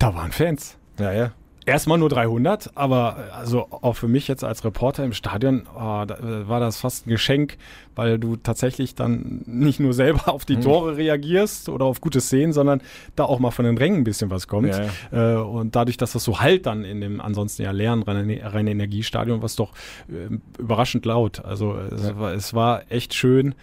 Da 0.00 0.16
waren 0.16 0.32
Fans. 0.32 0.78
Ja, 0.98 1.12
ja. 1.12 1.32
Erstmal 1.70 1.98
nur 1.98 2.08
300, 2.08 2.72
aber 2.76 3.16
äh, 3.30 3.32
also 3.32 3.68
auch 3.70 3.92
für 3.94 4.08
mich 4.08 4.26
jetzt 4.26 4.42
als 4.42 4.64
Reporter 4.64 5.04
im 5.04 5.12
Stadion 5.12 5.66
oh, 5.74 6.04
da, 6.04 6.16
äh, 6.16 6.48
war 6.48 6.58
das 6.58 6.78
fast 6.80 7.06
ein 7.06 7.10
Geschenk, 7.10 7.56
weil 7.94 8.18
du 8.18 8.34
tatsächlich 8.36 8.94
dann 8.96 9.42
nicht 9.46 9.78
nur 9.78 9.92
selber 9.94 10.28
auf 10.32 10.44
die 10.44 10.56
Mhm. 10.56 10.62
Tore 10.62 10.96
reagierst 10.96 11.68
oder 11.68 11.84
auf 11.84 12.00
gute 12.00 12.20
Szenen, 12.20 12.52
sondern 12.52 12.82
da 13.14 13.24
auch 13.24 13.38
mal 13.38 13.52
von 13.52 13.64
den 13.64 13.78
Rängen 13.78 13.98
ein 13.98 14.04
bisschen 14.04 14.30
was 14.30 14.48
kommt. 14.48 14.68
Ja, 14.68 14.86
Äh, 15.12 15.36
und 15.40 15.76
dadurch, 15.76 15.96
dass 15.96 16.12
das 16.12 16.24
so 16.24 16.40
halt 16.40 16.66
dann 16.66 16.84
in 16.84 17.00
dem 17.00 17.20
ansonsten 17.20 17.62
ja 17.62 17.70
leeren 17.70 18.02
Rhein-Energiestadion, 18.02 19.38
war 19.40 19.46
es 19.46 19.56
doch 19.56 19.72
äh, 20.08 20.28
überraschend 20.58 21.04
laut. 21.06 21.44
Also 21.44 21.74
es, 21.76 22.08
Ja. 22.08 22.18
war, 22.18 22.32
es 22.32 22.52
war 22.54 22.82
echt 22.90 23.14
schön, 23.14 23.54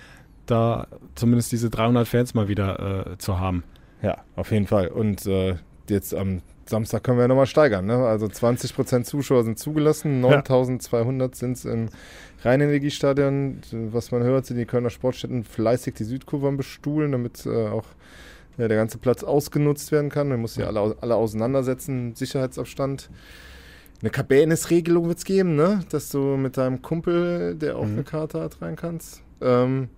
da 0.46 0.88
zumindest 1.16 1.52
diese 1.52 1.70
300 1.70 2.08
Fans 2.08 2.34
mal 2.34 2.48
wieder 2.48 3.08
äh, 3.12 3.18
zu 3.18 3.40
haben. 3.40 3.64
Ja, 4.02 4.18
auf 4.36 4.52
jeden 4.52 4.68
Fall. 4.68 4.88
Und 4.88 5.26
äh, 5.26 5.56
jetzt 5.90 6.14
am 6.14 6.42
Samstag 6.70 7.04
können 7.04 7.18
wir 7.18 7.24
ja 7.24 7.28
nochmal 7.28 7.46
steigern. 7.48 7.86
Ne? 7.86 7.96
Also 8.06 8.26
20% 8.28 9.04
Zuschauer 9.04 9.44
sind 9.44 9.58
zugelassen, 9.60 10.22
9200 10.22 11.36
sind 11.36 11.58
es 11.58 11.66
im 11.66 11.90
Rheinenergiestadion. 12.44 13.62
Was 13.92 14.12
man 14.12 14.24
hört, 14.24 14.46
sind 14.46 14.58
die 14.58 14.66
Kölner 14.66 14.90
Sportstätten 14.90 15.44
fleißig 15.44 15.94
die 15.96 16.04
Südkurve 16.04 16.48
am 16.48 16.58
bestuhlen, 16.58 17.12
damit 17.12 17.46
äh, 17.46 17.68
auch 17.68 17.86
ja, 18.58 18.68
der 18.68 18.78
ganze 18.78 18.98
Platz 18.98 19.24
ausgenutzt 19.24 19.92
werden 19.92 20.10
kann. 20.10 20.30
Man 20.30 20.42
muss 20.42 20.56
ja 20.56 20.68
alle, 20.68 20.96
alle 21.02 21.16
auseinandersetzen, 21.16 22.16
Sicherheitsabstand. 22.16 23.10
Eine 24.02 24.10
Cabanes-Regelung 24.12 25.08
wird 25.08 25.18
es 25.20 25.26
geben, 25.26 25.56
ne? 25.56 25.80
dass 25.90 26.10
du 26.10 26.20
mit 26.38 26.58
deinem 26.58 26.82
Kumpel, 26.82 27.56
der 27.56 27.78
auch 27.78 27.86
Mhm. 27.86 27.94
eine 27.94 28.04
Karte 28.04 28.42
hat, 28.42 28.62
rein 28.62 28.76
kannst. 28.76 29.22
Ähm, 29.42 29.90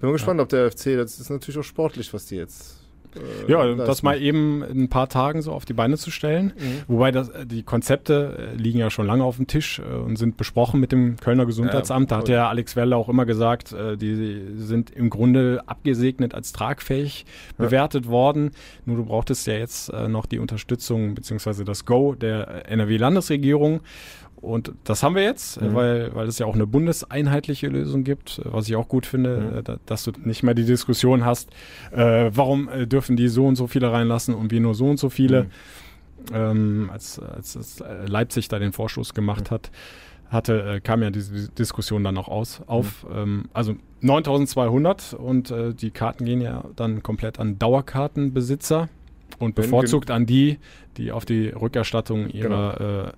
bin 0.00 0.08
mal 0.08 0.12
gespannt, 0.12 0.40
ob 0.40 0.48
der 0.48 0.70
FC, 0.70 0.96
das 0.96 1.20
ist 1.20 1.30
natürlich 1.30 1.58
auch 1.58 1.64
sportlich, 1.64 2.12
was 2.12 2.26
die 2.26 2.36
jetzt. 2.36 2.83
Äh, 3.16 3.50
Ja, 3.50 3.62
leisten. 3.64 3.86
das 3.86 4.02
mal 4.02 4.20
eben 4.20 4.62
in 4.64 4.82
ein 4.84 4.88
paar 4.88 5.08
Tagen 5.08 5.42
so 5.42 5.52
auf 5.52 5.64
die 5.64 5.72
Beine 5.72 5.96
zu 5.96 6.10
stellen. 6.10 6.52
Mhm. 6.58 6.82
Wobei 6.88 7.10
das, 7.10 7.28
äh, 7.30 7.46
die 7.46 7.62
Konzepte 7.62 8.52
äh, 8.52 8.56
liegen 8.56 8.78
ja 8.78 8.90
schon 8.90 9.06
lange 9.06 9.24
auf 9.24 9.36
dem 9.36 9.46
Tisch 9.46 9.78
äh, 9.80 9.82
und 9.96 10.16
sind 10.16 10.36
besprochen 10.36 10.80
mit 10.80 10.92
dem 10.92 11.16
Kölner 11.16 11.46
Gesundheitsamt. 11.46 12.10
da 12.10 12.18
hat 12.18 12.28
ja 12.28 12.48
Alex 12.48 12.76
Werle 12.76 12.96
auch 12.96 13.08
immer 13.08 13.26
gesagt, 13.26 13.74
die 14.00 14.42
sind 14.56 14.90
im 14.90 15.10
Grunde 15.10 15.62
abgesegnet 15.66 16.34
als 16.34 16.52
tragfähig 16.52 17.24
Ja. 17.58 17.64
bewertet 17.64 18.08
worden. 18.08 18.50
Nur 18.84 18.96
du 18.96 19.04
brauchtest 19.04 19.46
ja 19.46 19.54
jetzt 19.54 19.92
noch 19.92 20.26
die 20.26 20.38
Unterstützung 20.38 21.14
beziehungsweise 21.14 21.64
das 21.64 21.84
Go 21.84 22.14
der 22.14 22.70
NRW-Landesregierung. 22.70 23.80
Und 24.44 24.72
das 24.84 25.02
haben 25.02 25.14
wir 25.14 25.22
jetzt, 25.22 25.60
Mhm. 25.60 25.74
weil, 25.74 26.14
weil 26.14 26.28
es 26.28 26.38
ja 26.38 26.46
auch 26.46 26.54
eine 26.54 26.66
bundeseinheitliche 26.66 27.68
Lösung 27.68 28.04
gibt, 28.04 28.40
was 28.44 28.68
ich 28.68 28.76
auch 28.76 28.88
gut 28.88 29.06
finde, 29.06 29.38
Mhm. 29.52 29.58
äh, 29.58 29.62
da, 29.62 29.76
dass 29.86 30.04
du 30.04 30.12
nicht 30.24 30.42
mehr 30.42 30.54
die 30.54 30.64
Diskussion 30.64 31.24
hast, 31.24 31.50
äh, 31.92 32.30
warum 32.32 32.68
äh, 32.68 32.86
dürfen 32.86 33.16
die 33.16 33.28
so 33.28 33.46
und 33.46 33.56
so 33.56 33.66
viele 33.66 33.90
reinlassen 33.90 34.34
und 34.34 34.50
wir 34.50 34.60
nur 34.60 34.74
so 34.74 34.86
und 34.86 34.98
so 34.98 35.08
viele. 35.10 35.44
Mhm. 35.44 35.48
Ähm, 36.32 36.90
als, 36.92 37.18
als, 37.18 37.56
als 37.56 37.82
Leipzig 38.06 38.48
da 38.48 38.58
den 38.58 38.72
Vorschuss 38.72 39.12
gemacht 39.12 39.50
hat, 39.50 39.70
hatte, 40.30 40.62
äh, 40.76 40.80
kam 40.80 41.02
ja 41.02 41.10
diese 41.10 41.50
Diskussion 41.50 42.02
dann 42.02 42.16
auch 42.16 42.28
aus, 42.28 42.62
auf. 42.66 43.04
Mhm. 43.04 43.16
Ähm, 43.16 43.44
also 43.52 43.74
9200 44.00 45.14
und 45.14 45.50
äh, 45.50 45.74
die 45.74 45.90
Karten 45.90 46.24
gehen 46.24 46.40
ja 46.40 46.64
dann 46.76 47.02
komplett 47.02 47.38
an 47.38 47.58
Dauerkartenbesitzer 47.58 48.88
und 49.38 49.54
bevorzugt 49.54 50.10
an 50.10 50.26
die, 50.26 50.58
die 50.96 51.12
auf 51.12 51.24
die 51.24 51.48
Rückerstattung 51.48 52.28
ihrer 52.28 52.76
Genau. 52.76 53.04
äh, 53.08 53.12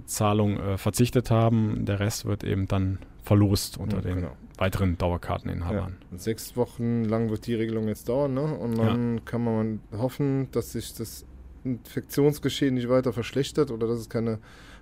Bezahlung 0.00 0.58
äh, 0.58 0.78
verzichtet 0.78 1.30
haben. 1.30 1.84
Der 1.84 2.00
Rest 2.00 2.24
wird 2.24 2.44
eben 2.44 2.66
dann 2.66 2.98
verlost 3.22 3.78
unter 3.78 3.96
Ja, 3.96 4.02
den 4.02 4.14
genau. 4.16 4.36
weiteren 4.56 4.90
Ja. 4.90 4.96
Dauerkarteninhabern. 4.96 5.96
Sechs 6.16 6.56
Wochen 6.56 7.04
lang 7.04 7.30
wird 7.30 7.46
die 7.46 7.54
Regelung 7.54 7.88
jetzt 7.88 8.08
dauern, 8.08 8.34
ne? 8.34 8.42
Und 8.42 8.78
dann 8.78 9.24
kann 9.24 9.44
man 9.44 9.80
hoffen, 9.96 10.48
dass 10.52 10.72
sich 10.72 10.94
das 10.94 11.24
Infektionsgeschehen 11.64 12.74
nicht 12.74 12.88
weiter 12.88 13.12
verschlechtert 13.12 13.70
oder 13.70 13.86
dass 13.86 13.98
es 13.98 14.08
keine, 14.08 14.38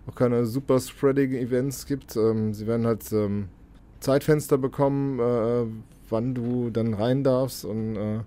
auch 0.07 0.15
keine 0.15 0.47
super 0.47 0.79
spreading 0.81 1.33
Events 1.33 1.87
gibt. 1.87 2.17
Ähm, 2.17 2.55
sie 2.55 2.67
werden 2.67 2.87
halt 2.87 3.11
ähm, 3.13 3.49
Zeitfenster 4.01 4.59
bekommen, 4.59 5.19
äh, 5.19 5.65
wann 6.11 6.35
du 6.35 6.71
dann 6.71 6.95
rein 6.95 7.25
darfst 7.25 7.65
und 7.65 7.97
äh, 7.97 8.21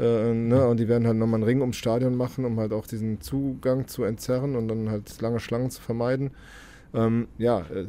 äh, 0.00 0.34
ne? 0.34 0.66
und 0.66 0.78
die 0.78 0.88
werden 0.88 1.06
halt 1.06 1.16
nochmal 1.16 1.38
einen 1.38 1.44
Ring 1.44 1.60
ums 1.60 1.76
Stadion 1.76 2.16
machen, 2.16 2.44
um 2.44 2.58
halt 2.58 2.72
auch 2.72 2.86
diesen 2.86 3.20
Zugang 3.20 3.88
zu 3.88 4.04
entzerren 4.04 4.56
und 4.56 4.68
dann 4.68 4.90
halt 4.90 5.20
lange 5.20 5.40
Schlangen 5.40 5.70
zu 5.70 5.80
vermeiden. 5.80 6.30
Ähm, 6.94 7.28
ja, 7.38 7.60
äh, 7.60 7.86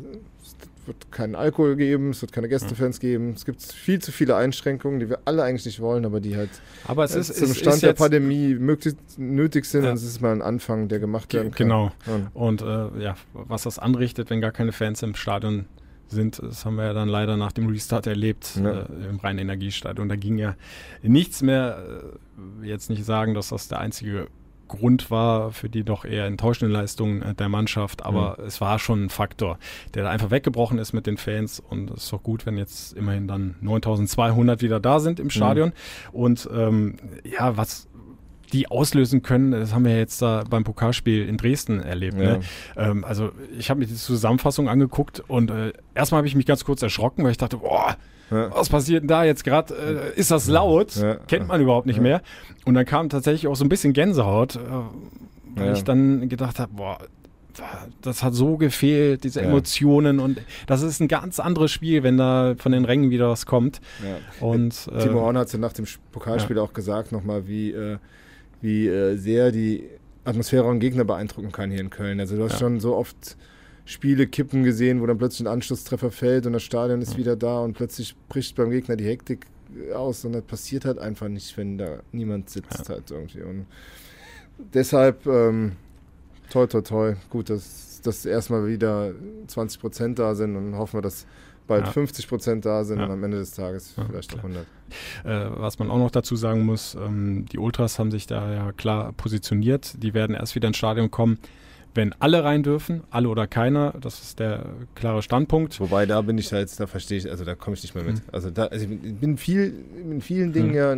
wird 0.88 1.12
keinen 1.12 1.36
Alkohol 1.36 1.76
geben, 1.76 2.12
es 2.12 2.22
wird 2.22 2.32
keine 2.32 2.48
Gästefans 2.48 3.00
geben. 3.00 3.34
Es 3.36 3.46
gibt 3.46 3.62
viel 3.62 4.00
zu 4.00 4.12
viele 4.12 4.36
Einschränkungen, 4.36 5.00
die 5.00 5.10
wir 5.10 5.20
alle 5.26 5.44
eigentlich 5.44 5.66
nicht 5.66 5.82
wollen, 5.82 6.06
aber 6.06 6.22
die 6.22 6.38
halt 6.38 6.50
aber 6.86 7.04
es 7.04 7.14
ist, 7.14 7.36
zum 7.36 7.52
es 7.52 7.58
Stand 7.58 7.76
ist 7.76 7.84
der 7.84 7.94
Pandemie 7.94 8.56
möglichst 8.56 9.20
nötig 9.20 9.66
sind. 9.66 9.84
Ja. 9.84 9.92
Und 9.92 9.98
es 9.98 10.04
ist 10.04 10.22
mal 10.22 10.32
ein 10.32 10.42
Anfang, 10.42 10.88
der 10.88 11.00
gemacht 11.00 11.34
werden 11.34 11.52
kann. 11.52 11.68
Genau. 11.68 11.92
Ja. 12.06 12.32
Und 12.34 12.62
äh, 12.62 13.04
ja, 13.04 13.16
was 13.34 13.64
das 13.64 13.80
anrichtet, 13.80 14.30
wenn 14.30 14.42
gar 14.42 14.52
keine 14.52 14.72
Fans 14.72 15.04
im 15.04 15.14
Stadion 15.16 15.54
sind, 15.56 15.66
das 16.10 16.66
haben 16.66 16.76
wir 16.76 16.86
ja 16.86 16.94
dann 16.94 17.10
leider 17.10 17.38
nach 17.38 17.52
dem 17.52 17.68
Restart 17.68 18.08
erlebt 18.08 18.60
Ja. 18.62 18.82
äh, 18.82 18.86
im 19.10 19.18
reinen 19.20 19.40
Energiestadion. 19.40 20.10
Da 20.10 20.16
ging 20.16 20.38
ja 20.38 20.56
nichts 21.02 21.42
mehr. 21.42 21.78
Äh, 22.64 22.68
jetzt 22.68 22.90
nicht 22.90 23.04
sagen, 23.06 23.34
dass 23.34 23.50
das 23.50 23.68
der 23.68 23.80
einzige 23.80 24.28
Grund 24.68 25.10
war 25.12 25.52
für 25.52 25.70
die 25.70 25.84
doch 25.84 26.04
eher 26.04 26.26
enttäuschenden 26.26 26.74
Leistungen 26.74 27.22
äh, 27.22 27.34
der 27.34 27.48
Mannschaft, 27.50 28.06
aber 28.06 28.38
es 28.46 28.60
war 28.60 28.80
schon 28.80 29.06
ein 29.06 29.10
Faktor, 29.10 29.58
der 29.94 30.04
da 30.04 30.10
einfach 30.10 30.30
weggebrochen 30.30 30.78
ist 30.78 30.92
mit 30.94 31.08
den 31.08 31.16
Fans 31.18 31.62
und 31.62 31.90
es 31.92 32.04
ist 32.04 32.14
doch 32.14 32.22
gut, 32.22 32.46
wenn 32.46 32.58
jetzt 32.58 32.92
immerhin 32.94 33.28
dann 33.30 33.56
9200 33.62 34.62
wieder 34.62 34.80
da 34.82 35.00
sind 35.00 35.20
im 35.22 35.30
Stadion 35.30 35.72
und 36.12 36.50
ähm, 36.54 36.98
ja, 37.24 37.56
was 37.56 37.88
die 38.54 38.70
auslösen 38.70 39.22
können, 39.22 39.52
das 39.52 39.74
haben 39.74 39.86
wir 39.86 39.98
jetzt 39.98 40.22
da 40.22 40.44
beim 40.50 40.64
Pokalspiel 40.64 41.28
in 41.28 41.38
Dresden 41.38 41.80
erlebt. 41.80 42.18
Ja. 42.18 42.38
Ne? 42.38 42.40
Ähm, 42.76 43.04
also 43.04 43.32
ich 43.58 43.70
habe 43.70 43.80
mir 43.80 43.88
die 43.88 43.96
Zusammenfassung 43.96 44.70
angeguckt 44.70 45.22
und 45.28 45.52
äh, 45.52 45.74
erstmal 45.96 46.20
habe 46.20 46.28
ich 46.28 46.36
mich 46.36 46.46
ganz 46.46 46.64
kurz 46.64 46.82
erschrocken, 46.82 47.24
weil 47.24 47.32
ich 47.32 47.38
dachte, 47.38 47.58
boah, 47.58 47.98
Ja. 48.32 48.50
was 48.54 48.70
passiert 48.70 49.02
denn 49.04 49.08
da 49.08 49.24
jetzt 49.24 49.44
gerade? 49.44 49.74
Äh, 50.16 50.20
ist 50.20 50.32
das 50.32 50.48
laut? 50.48 50.96
Ja. 50.96 51.16
Kennt 51.28 51.48
man 51.48 51.62
überhaupt 51.62 51.88
nicht 51.88 51.98
Ja. 51.98 52.02
mehr. 52.04 52.22
Und 52.66 52.74
dann 52.74 52.86
kam 52.86 53.10
tatsächlich 53.10 53.48
auch 53.48 53.56
so 53.56 53.66
ein 53.66 53.70
bisschen 53.70 53.94
Gänsehaut, 53.94 54.56
äh, 54.56 54.60
weil 55.56 55.68
Ja. 55.68 55.74
ich 55.74 55.84
dann 55.84 56.30
gedacht 56.30 56.60
habe, 56.60 56.72
boah, 56.74 56.98
das 58.02 58.22
hat 58.24 58.34
so 58.36 58.58
gefehlt, 58.58 59.24
diese 59.24 59.42
Ja. 59.42 59.48
Emotionen 59.48 60.20
und 60.20 60.40
das 60.68 60.84
ist 60.84 61.00
ein 61.00 61.08
ganz 61.08 61.40
anderes 61.40 61.72
Spiel, 61.72 62.04
wenn 62.04 62.16
da 62.18 62.54
von 62.58 62.72
den 62.72 62.86
Rängen 62.86 63.10
wieder 63.10 63.30
was 63.30 63.46
kommt. 63.48 63.82
Ja. 64.04 64.46
Und 64.48 64.88
äh, 64.94 65.00
Timo 65.04 65.22
Horn 65.22 65.38
hat 65.38 65.48
es 65.48 65.54
ja 65.54 65.60
nach 65.60 65.74
dem 65.74 65.86
Pokalspiel 66.12 66.60
auch 66.60 66.74
gesagt, 66.74 67.12
nochmal, 67.12 67.48
wie, 67.48 67.72
äh, 67.72 67.98
wie 68.62 68.88
äh, 68.88 69.16
sehr 69.18 69.52
die 69.52 69.84
Atmosphäre 70.24 70.66
und 70.66 70.80
Gegner 70.80 71.06
beeindrucken 71.06 71.52
kann 71.52 71.72
hier 71.72 71.80
in 71.82 71.90
Köln. 71.90 72.20
Also 72.20 72.36
du 72.36 72.44
hast 72.44 72.54
Ja. 72.54 72.60
schon 72.60 72.80
so 72.80 72.96
oft 72.96 73.38
Spiele 73.86 74.28
kippen 74.28 74.64
gesehen, 74.64 75.02
wo 75.02 75.06
dann 75.06 75.18
plötzlich 75.18 75.48
ein 75.48 75.52
Anschlusstreffer 75.52 76.12
fällt 76.12 76.46
und 76.46 76.54
das 76.54 76.64
Stadion 76.64 77.02
ist 77.02 77.18
wieder 77.18 77.36
da 77.38 77.60
und 77.62 77.74
plötzlich 77.74 78.16
bricht 78.28 78.56
beim 78.58 78.70
Gegner 78.70 78.98
die 78.98 79.06
Hektik 79.06 79.46
aus 79.96 80.26
und 80.26 80.34
das 80.34 80.44
passiert 80.44 80.84
halt 80.86 81.00
einfach 81.00 81.30
nicht, 81.30 81.56
wenn 81.58 81.78
da 81.78 82.00
niemand 82.12 82.50
sitzt 82.50 82.90
halt 82.90 83.12
irgendwie. 83.12 83.42
Und 83.44 83.66
deshalb 84.74 85.26
ähm, 85.26 85.74
toll, 86.50 86.68
toll, 86.68 86.84
toll. 86.84 87.18
Gut, 87.30 87.50
dass, 87.50 88.02
dass 88.04 88.26
erstmal 88.26 88.68
wieder 88.68 89.14
20 89.48 89.80
Prozent 89.80 90.20
da 90.20 90.36
sind 90.36 90.56
und 90.56 90.76
hoffen 90.76 90.98
wir, 90.98 91.02
dass 91.02 91.26
bald 91.68 91.86
Ja. 91.86 91.92
50 91.92 92.28
Prozent 92.28 92.66
da 92.66 92.84
sind 92.84 93.00
Ja. 93.00 93.06
und 93.06 93.12
am 93.12 93.24
Ende 93.24 93.38
des 93.38 93.52
Tages 93.52 93.94
Ja, 93.98 94.06
vielleicht 94.06 94.30
klar. 94.32 94.44
100. 94.44 94.66
Äh, 95.26 95.60
was 95.60 95.80
man 95.80 95.92
auch 95.92 95.98
noch 95.98 96.12
dazu 96.12 96.36
sagen 96.36 96.64
muss, 96.66 96.96
ähm, 96.96 97.46
die 97.52 97.60
Ultras 97.60 98.00
haben 98.00 98.10
sich 98.12 98.26
da 98.28 98.52
ja 98.54 98.72
klar 98.72 99.14
positioniert. 99.14 100.02
Die 100.02 100.14
werden 100.14 100.36
erst 100.36 100.56
wieder 100.56 100.68
ins 100.70 100.78
Stadion 100.78 101.12
kommen, 101.12 101.38
wenn 101.94 102.14
alle 102.20 102.44
rein 102.44 102.64
dürfen, 102.64 103.04
alle 103.10 103.28
oder 103.28 103.48
keiner. 103.48 103.94
Das 104.00 104.22
ist 104.22 104.40
der 104.40 104.66
klare 104.96 105.22
Standpunkt. 105.22 105.80
Wobei, 105.80 106.06
da 106.06 106.22
bin 106.22 106.38
ich 106.38 106.54
halt, 106.54 106.80
da 106.80 106.88
verstehe 106.88 107.18
ich, 107.18 107.30
also 107.30 107.44
da 107.44 107.56
komme 107.56 107.76
ich 107.76 107.84
nicht 107.84 107.96
mehr 107.96 108.04
mit. 108.04 108.22
Also 108.32 108.50
da, 108.52 108.66
also 108.68 108.86
ich 108.86 108.90
bin- 109.02 109.16
bin 109.18 109.38
viel, 109.38 109.74
in 110.10 110.22
vielen 110.22 110.54
Dingen 110.54 110.70
Mhm. 110.70 110.76
ja, 110.76 110.94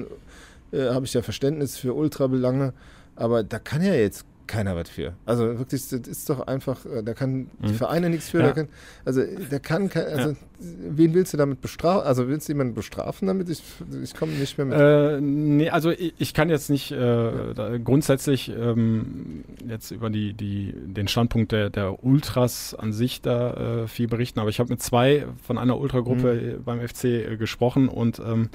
äh, 0.72 0.94
habe 0.94 1.06
ich 1.06 1.14
ja 1.14 1.22
Verständnis 1.22 1.78
für 1.78 1.94
Ultrabelange, 1.96 2.74
aber 3.16 3.44
da 3.44 3.58
kann 3.60 3.82
ja 3.82 3.94
jetzt 3.94 4.26
keiner 4.50 4.76
was 4.76 4.90
für. 4.90 5.14
Also 5.26 5.58
wirklich, 5.60 5.88
das 5.88 6.02
ist 6.02 6.30
doch 6.30 6.46
einfach, 6.48 6.86
äh, 6.86 7.02
da 7.04 7.14
kann 7.14 7.50
die 7.66 7.72
Mhm. 7.72 7.76
Vereine 7.76 8.10
nichts 8.10 8.30
für, 8.30 8.40
Ja. 8.40 8.48
da 8.48 8.52
kann, 8.54 8.68
also 9.06 9.22
da 9.50 9.60
kann, 9.60 9.90
also 9.94 10.36
wen 10.60 11.14
willst 11.14 11.32
du 11.34 11.38
damit 11.38 11.62
bestrafen, 11.62 12.06
also 12.06 12.28
willst 12.28 12.50
du 12.50 12.54
jemanden 12.54 12.74
bestrafen 12.74 13.28
damit? 13.28 13.48
Ich, 13.50 13.62
ich 14.04 14.14
komme 14.14 14.34
nicht 14.34 14.58
mehr 14.58 14.66
mit. 14.68 14.78
Äh, 14.78 15.22
nee, 15.22 15.70
also 15.70 15.92
ich, 15.92 16.14
ich 16.18 16.34
kann 16.34 16.50
jetzt 16.50 16.70
nicht 16.70 16.92
äh, 16.92 17.54
da 17.54 17.78
grundsätzlich 17.78 18.50
ähm, 18.50 19.46
jetzt 19.68 19.92
über 19.92 20.10
die, 20.10 20.34
die, 20.34 20.74
den 20.76 21.08
Standpunkt 21.08 21.52
der, 21.54 21.70
der 21.70 22.04
Ultras 22.04 22.74
an 22.74 22.92
sich 22.92 23.22
da 23.22 23.84
äh, 23.84 23.88
viel 23.88 24.08
berichten, 24.08 24.40
aber 24.40 24.50
ich 24.50 24.60
habe 24.60 24.70
mit 24.70 24.82
zwei 24.82 25.26
von 25.44 25.58
einer 25.58 25.80
Ultragruppe 25.80 26.32
äh, 26.34 26.58
beim 26.58 26.86
FC 26.86 27.04
äh, 27.06 27.38
gesprochen 27.38 27.88
und 27.88 28.20
ähm, 28.20 28.50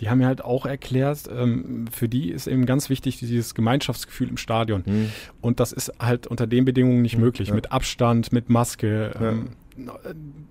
die 0.00 0.08
haben 0.08 0.18
mir 0.18 0.26
halt 0.26 0.42
auch 0.42 0.66
erklärt, 0.66 1.28
ähm, 1.30 1.86
für 1.92 2.08
die 2.08 2.30
ist 2.30 2.46
eben 2.46 2.66
ganz 2.66 2.88
wichtig 2.88 3.18
dieses 3.18 3.54
Gemeinschaftsgefühl 3.54 4.28
im 4.28 4.36
Stadion. 4.36 4.84
Hm. 4.84 5.10
Und 5.40 5.60
das 5.60 5.72
ist 5.72 5.92
halt 6.00 6.26
unter 6.26 6.46
den 6.46 6.64
Bedingungen 6.64 7.02
nicht 7.02 7.18
möglich. 7.18 7.48
ja. 7.48 7.54
Mit 7.54 7.70
Abstand, 7.72 8.32
mit 8.32 8.48
Maske. 8.48 9.12
Ja. 9.14 9.28
Ähm, 9.30 9.48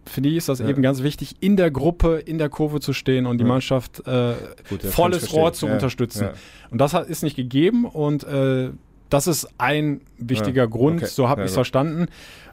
für 0.06 0.22
die 0.22 0.38
ist 0.38 0.50
das 0.50 0.60
Ja. 0.60 0.68
eben 0.70 0.82
ganz 0.82 1.04
wichtig, 1.04 1.36
in 1.40 1.56
der 1.58 1.70
Gruppe, 1.72 2.18
in 2.18 2.38
der 2.38 2.50
Kurve 2.50 2.80
zu 2.80 2.94
stehen 2.94 3.26
und 3.26 3.38
die 3.40 3.44
Ja. 3.44 3.50
Mannschaft 3.50 4.06
äh, 4.08 4.34
Gut, 4.70 4.84
volles 4.84 5.34
Rohr 5.34 5.54
zu 5.54 5.68
Ja, 5.68 5.74
unterstützen. 5.74 6.30
Und 6.72 6.80
das 6.80 6.94
hat, 6.94 7.08
ist 7.08 7.22
nicht 7.24 7.36
gegeben 7.36 7.86
und 7.86 8.24
äh, 8.24 8.70
das 9.10 9.28
ist 9.28 9.48
ein 9.58 10.02
wichtiger 10.18 10.68
Grund, 10.68 10.98
okay. 11.02 11.08
so 11.12 11.28
habe 11.30 11.42
ich 11.42 11.48
es 11.48 11.54
verstanden. 11.54 12.06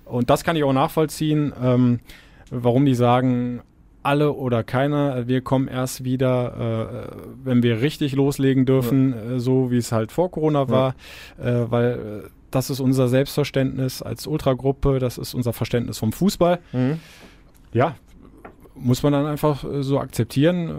Und 0.07 0.31
das 0.31 0.45
kann 0.45 0.57
ich 0.57 0.65
auch 0.65 0.73
nachvollziehen, 0.73 1.53
ähm, 1.63 2.01
warum 2.51 2.85
die 2.87 2.95
sagen, 2.95 3.61
alle 4.07 4.33
oder 4.33 4.63
keiner, 4.63 5.27
wir 5.29 5.41
kommen 5.41 5.69
erst 5.69 6.05
wieder, 6.05 7.11
äh, 7.11 7.17
wenn 7.45 7.63
wir 7.63 7.83
richtig 7.83 8.15
loslegen 8.15 8.65
dürfen, 8.65 9.13
äh, 9.13 9.41
so 9.41 9.71
wie 9.71 9.77
es 9.77 9.93
halt 9.93 10.13
vor 10.13 10.31
Corona 10.31 10.69
war, 10.69 10.95
äh, 11.39 11.65
weil 11.69 12.23
äh, 12.25 12.29
das 12.51 12.71
ist 12.71 12.81
unser 12.81 13.09
Selbstverständnis 13.09 14.03
als 14.03 14.27
Ultragruppe, 14.27 15.01
das 15.01 15.19
ist 15.19 15.35
unser 15.35 15.53
Verständnis 15.53 15.99
vom 15.99 16.13
Fußball. 16.13 16.61
Mhm. 16.73 17.01
Ja, 17.73 17.97
muss 18.77 19.03
man 19.03 19.13
dann 19.13 19.27
einfach 19.27 19.65
äh, 19.65 19.83
so 19.83 19.99
akzeptieren. 19.99 20.77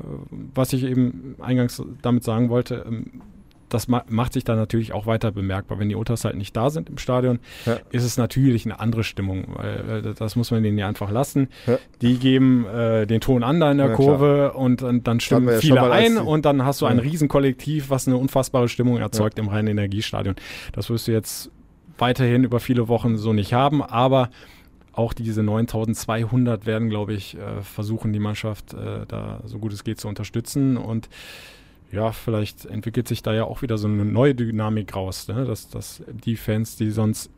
Was 0.56 0.74
ich 0.74 0.84
eben 0.84 1.36
eingangs 1.40 1.84
damit 2.02 2.24
sagen 2.24 2.50
wollte, 2.50 2.86
ähm, 2.88 3.22
das 3.70 3.88
ma 3.88 4.04
macht 4.08 4.34
sich 4.34 4.44
dann 4.44 4.58
natürlich 4.58 4.94
auch 4.94 5.06
weiter 5.08 5.32
bemerkbar. 5.32 5.80
Wenn 5.80 5.90
die 5.90 5.96
Ultras 5.96 6.24
halt 6.26 6.36
nicht 6.38 6.56
da 6.56 6.70
sind 6.70 6.90
im 6.90 6.98
Stadion, 6.98 7.40
Ja. 7.66 7.78
ist 7.92 8.04
es 8.04 8.18
natürlich 8.18 8.66
eine 8.66 8.80
andere 8.80 9.04
Stimmung, 9.04 9.46
weil 9.56 10.06
äh, 10.06 10.14
das 10.14 10.36
muss 10.36 10.52
man 10.52 10.64
denen 10.64 10.78
ja 10.78 10.88
einfach 10.88 11.12
lassen. 11.12 11.50
Ja. 11.66 11.78
Die 12.02 12.18
geben 12.18 12.66
äh, 12.66 13.06
den 13.06 13.20
Ton 13.22 13.44
an 13.44 13.60
da 13.60 13.72
in 13.72 13.78
der 13.78 13.88
Ja, 13.90 13.94
Kurve 13.96 14.54
und, 14.54 14.82
dann- 14.82 15.04
dann 15.04 15.20
stimmen 15.20 15.60
viele 15.60 15.76
mal, 15.76 15.92
ein 15.92 16.18
und 16.18 16.46
dann 16.46 16.64
hast 16.64 16.82
du 16.82 16.86
ein. 16.86 17.00
Riesenkollektiv, 17.00 17.90
was 17.90 18.08
eine 18.08 18.18
unfassbare 18.18 18.70
Stimmung 18.70 18.98
erzeugt 18.98 19.38
im 19.40 19.48
reinen 19.50 19.68
Energiestadion. 19.68 20.36
Das 20.74 20.90
wirst 20.90 21.08
du 21.08 21.12
jetzt 21.12 21.52
weiterhin 21.98 22.44
über 22.44 22.60
viele 22.60 22.88
Wochen 22.88 23.18
so 23.18 23.34
nicht 23.34 23.54
haben, 23.54 23.82
aber 23.84 24.30
auch 24.94 25.14
diese 25.14 25.44
9200 25.44 26.66
werden, 26.66 26.90
glaube 26.90 27.14
ich, 27.14 27.38
äh, 27.38 27.62
versuchen, 27.62 28.14
die 28.14 28.20
Mannschaft 28.20 28.74
äh, 28.74 29.06
da 29.08 29.42
so 29.46 29.60
gut 29.60 29.74
es 29.74 29.84
geht 29.84 30.00
zu 30.00 30.08
unterstützen. 30.08 30.78
Und 30.78 31.10
ja, 31.92 32.12
vielleicht 32.12 32.66
entwickelt 32.66 33.08
sich 33.08 33.24
da 33.24 33.34
ja 33.34 33.46
auch 33.46 33.62
wieder 33.62 33.78
so 33.78 33.88
eine 33.88 34.04
neue 34.06 34.36
Dynamik 34.36 34.96
raus, 34.96 35.28
ne? 35.28 35.46
dass, 35.46 35.70
dass 35.70 36.02
die 36.26 36.36
Fans, 36.36 36.76
die 36.76 36.92
sonst 36.92 37.30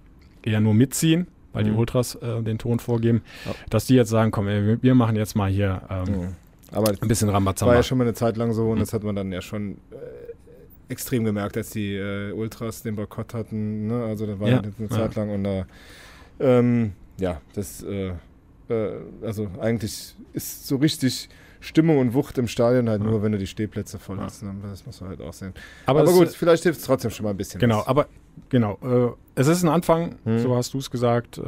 eher 0.44 0.60
nur 0.60 0.74
mitziehen, 0.74 1.28
weil 1.54 1.64
die 1.64 1.72
Mhm. 1.72 1.78
Ultras 1.80 2.16
äh, 2.16 2.42
den 2.42 2.58
Ton 2.58 2.80
vorgeben, 2.80 3.22
Ja. 3.46 3.54
dass 3.70 3.86
die 3.86 3.96
jetzt 3.96 4.10
sagen, 4.10 4.32
komm, 4.32 4.48
ey, 4.48 4.78
wir- 4.82 4.96
machen 4.96 5.16
jetzt 5.16 5.36
mal 5.36 5.50
hier 5.52 5.82
ähm, 5.90 6.04
Mhm. 6.06 6.36
Aber 6.72 6.90
ein 6.92 7.08
bisschen 7.08 7.28
Das 7.28 7.36
Rambazamba. 7.36 7.72
war 7.72 7.78
ja 7.78 7.84
schon 7.84 7.98
mal 7.98 8.04
eine 8.04 8.14
Zeit 8.14 8.38
lang 8.38 8.54
so 8.54 8.70
und 8.70 8.76
Mhm. 8.76 8.80
das 8.82 8.94
hat 8.94 9.04
man 9.04 9.16
dann 9.16 9.32
ja 9.32 9.42
schon 9.42 9.78
äh, 9.92 10.92
extrem 10.92 11.24
gemerkt, 11.24 11.58
als 11.58 11.72
die 11.72 11.96
äh, 11.96 12.32
Ultras 12.32 12.84
den 12.84 12.96
Boykott 12.96 13.34
hatten. 13.34 13.88
Ne? 13.88 14.04
Also 14.04 14.26
das 14.28 14.40
war 14.40 14.48
Ja, 14.48 14.54
ja, 14.56 14.60
eine 14.62 14.74
ja. 14.78 14.90
Zeit 14.90 15.16
lang 15.16 15.30
und 15.32 15.44
da, 15.44 15.66
ähm, 16.40 16.94
ja, 17.20 17.42
das, 17.54 17.84
äh, 17.84 18.14
äh, 18.70 18.92
also 19.24 19.48
eigentlich 19.60 20.16
ist 20.34 20.68
so 20.68 20.76
richtig 20.78 21.30
Stimmung 21.62 21.98
und 22.00 22.14
Wucht 22.14 22.38
im 22.38 22.48
Stadion 22.48 22.90
halt 22.90 23.04
Ja. 23.04 23.10
nur, 23.10 23.22
wenn 23.24 23.32
du 23.32 23.38
die 23.38 23.48
Stehplätze 23.48 24.00
voll 24.00 24.18
Ja. 24.18 24.24
hast. 24.24 24.44
Ne? 24.44 24.54
Das 24.64 24.86
muss 24.86 25.02
man 25.02 25.10
halt 25.12 25.22
auch 25.22 25.34
sehen. 25.34 25.54
aber 25.86 26.02
Aber, 26.02 26.12
gut, 26.14 26.30
vielleicht 26.30 26.64
hilft 26.64 26.80
es 26.80 26.86
trotzdem 26.86 27.12
schon 27.12 27.24
mal 27.26 27.32
ein 27.32 27.38
bisschen. 27.38 27.60
Genau, 27.60 27.80
was. 27.80 27.88
aber 27.88 28.08
genau, 28.50 28.78
äh, 28.82 29.12
es 29.36 29.48
ist 29.48 29.64
ein 29.64 29.70
Anfang, 29.70 30.16
Mhm. 30.26 30.40
so 30.40 30.56
hast 30.56 30.74
du 30.74 30.78
es 30.80 30.90
gesagt, 30.90 31.38
äh, 31.38 31.42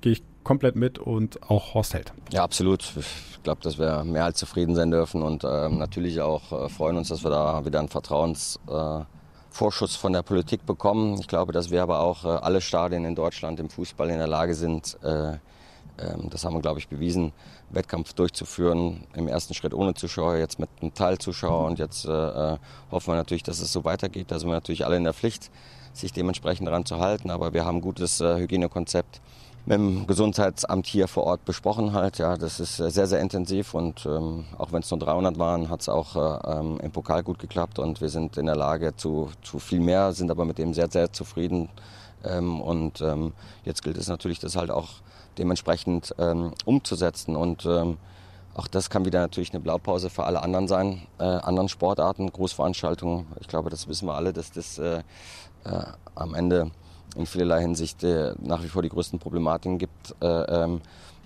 gehe 0.00 0.12
ich 0.12 0.22
komplett 0.44 0.76
mit 0.76 0.98
und 1.00 1.42
auch 1.50 1.74
Horst 1.74 1.94
hält. 1.94 2.12
Ja, 2.32 2.44
absolut. 2.44 2.84
Ich 2.96 3.42
glaube, 3.42 3.60
dass 3.62 3.78
wir 3.78 4.04
mehr 4.04 4.24
als 4.24 4.38
zufrieden 4.38 4.74
sein 4.76 4.90
dürfen 4.92 5.22
und 5.22 5.42
ähm, 5.44 5.78
natürlich 5.78 6.20
auch 6.20 6.52
äh, 6.52 6.68
freuen 6.68 6.96
uns, 6.96 7.08
dass 7.08 7.24
wir 7.24 7.30
da 7.30 7.64
wieder 7.64 7.80
einen 7.80 7.88
Vertrauensvorschuss 7.88 9.02
äh, 9.02 9.04
Vorschuss 9.50 9.96
von 9.96 10.12
der 10.12 10.22
Politik 10.22 10.66
bekommen. 10.66 11.18
Ich 11.18 11.26
glaube, 11.28 11.52
dass 11.52 11.70
wir 11.70 11.82
aber 11.82 12.00
auch 12.00 12.24
äh, 12.24 12.28
alle 12.28 12.60
Stadien 12.60 13.04
in 13.04 13.14
Deutschland 13.14 13.58
im 13.58 13.70
Fußball 13.70 14.08
in 14.10 14.18
der 14.18 14.26
Lage 14.28 14.54
sind, 14.54 14.98
äh, 15.02 15.32
ähm, 15.98 16.28
das 16.30 16.44
haben 16.44 16.54
wir, 16.54 16.60
glaube 16.60 16.78
ich, 16.78 16.88
bewiesen, 16.88 17.32
Wettkampf 17.70 18.12
durchzuführen. 18.12 19.04
Im 19.14 19.28
ersten 19.28 19.54
Schritt 19.54 19.74
ohne 19.74 19.94
Zuschauer, 19.94 20.36
jetzt 20.36 20.58
mit 20.58 20.68
einem 20.80 20.94
Teil 20.94 21.18
Zuschauer 21.18 21.66
und 21.66 21.78
jetzt 21.78 22.04
äh, 22.04 22.10
äh, 22.10 22.58
hoffen 22.90 23.12
wir 23.12 23.16
natürlich, 23.16 23.42
dass 23.42 23.60
es 23.60 23.72
so 23.72 23.84
weitergeht. 23.84 24.30
Da 24.30 24.38
sind 24.38 24.48
wir 24.48 24.54
natürlich 24.54 24.84
alle 24.84 24.96
in 24.96 25.04
der 25.04 25.14
Pflicht, 25.14 25.50
sich 25.92 26.12
dementsprechend 26.12 26.68
daran 26.68 26.84
zu 26.84 26.98
halten. 26.98 27.30
Aber 27.30 27.52
wir 27.52 27.64
haben 27.64 27.78
ein 27.78 27.82
gutes 27.82 28.20
äh, 28.20 28.36
Hygienekonzept 28.36 29.20
mit 29.66 29.78
dem 29.78 30.06
Gesundheitsamt 30.06 30.86
hier 30.86 31.08
vor 31.08 31.24
Ort 31.24 31.44
besprochen 31.44 31.92
halt. 31.92 32.18
Ja, 32.18 32.36
das 32.36 32.60
ist 32.60 32.78
äh, 32.78 32.90
sehr, 32.90 33.08
sehr 33.08 33.20
intensiv 33.20 33.74
und 33.74 34.06
ähm, 34.06 34.44
auch 34.58 34.70
wenn 34.70 34.80
es 34.80 34.90
nur 34.90 35.00
300 35.00 35.38
waren, 35.38 35.68
hat 35.68 35.80
es 35.80 35.88
auch 35.88 36.14
äh, 36.14 36.58
ähm, 36.58 36.78
im 36.80 36.92
Pokal 36.92 37.24
gut 37.24 37.40
geklappt 37.40 37.80
und 37.80 38.00
wir 38.00 38.08
sind 38.08 38.36
in 38.36 38.46
der 38.46 38.54
Lage 38.54 38.94
zu, 38.96 39.30
zu 39.42 39.58
viel 39.58 39.80
mehr, 39.80 40.12
sind 40.12 40.30
aber 40.30 40.44
mit 40.44 40.58
dem 40.58 40.72
sehr, 40.72 40.88
sehr 40.90 41.12
zufrieden, 41.12 41.68
Ähm, 42.24 42.60
und 42.60 43.00
ähm, 43.00 43.32
jetzt 43.64 43.82
gilt 43.82 43.96
es 43.96 44.08
natürlich, 44.08 44.38
das 44.38 44.56
halt 44.56 44.70
auch 44.70 44.88
dementsprechend 45.38 46.14
ähm, 46.18 46.52
umzusetzen. 46.64 47.36
Und 47.36 47.66
ähm, 47.66 47.98
auch 48.54 48.68
das 48.68 48.90
kann 48.90 49.04
wieder 49.04 49.20
natürlich 49.20 49.52
eine 49.52 49.60
Blaupause 49.60 50.10
für 50.10 50.24
alle 50.24 50.42
anderen 50.42 50.68
sein, 50.68 51.02
äh, 51.18 51.24
anderen 51.24 51.68
Sportarten, 51.68 52.32
Großveranstaltungen. 52.32 53.26
Ich 53.40 53.48
glaube, 53.48 53.70
das 53.70 53.88
wissen 53.88 54.08
wir 54.08 54.14
alle, 54.14 54.32
dass 54.32 54.50
das 54.50 54.78
äh, 54.78 55.02
äh, 55.64 55.82
am 56.14 56.34
Ende 56.34 56.70
in 57.16 57.26
vielerlei 57.26 57.60
Hinsicht 57.60 58.02
äh, 58.04 58.34
nach 58.38 58.62
wie 58.62 58.68
vor 58.68 58.82
die 58.82 58.88
größten 58.88 59.18
Problematiken 59.18 59.78
gibt, 59.78 60.14
äh, 60.20 60.26
ähm, 60.26 60.80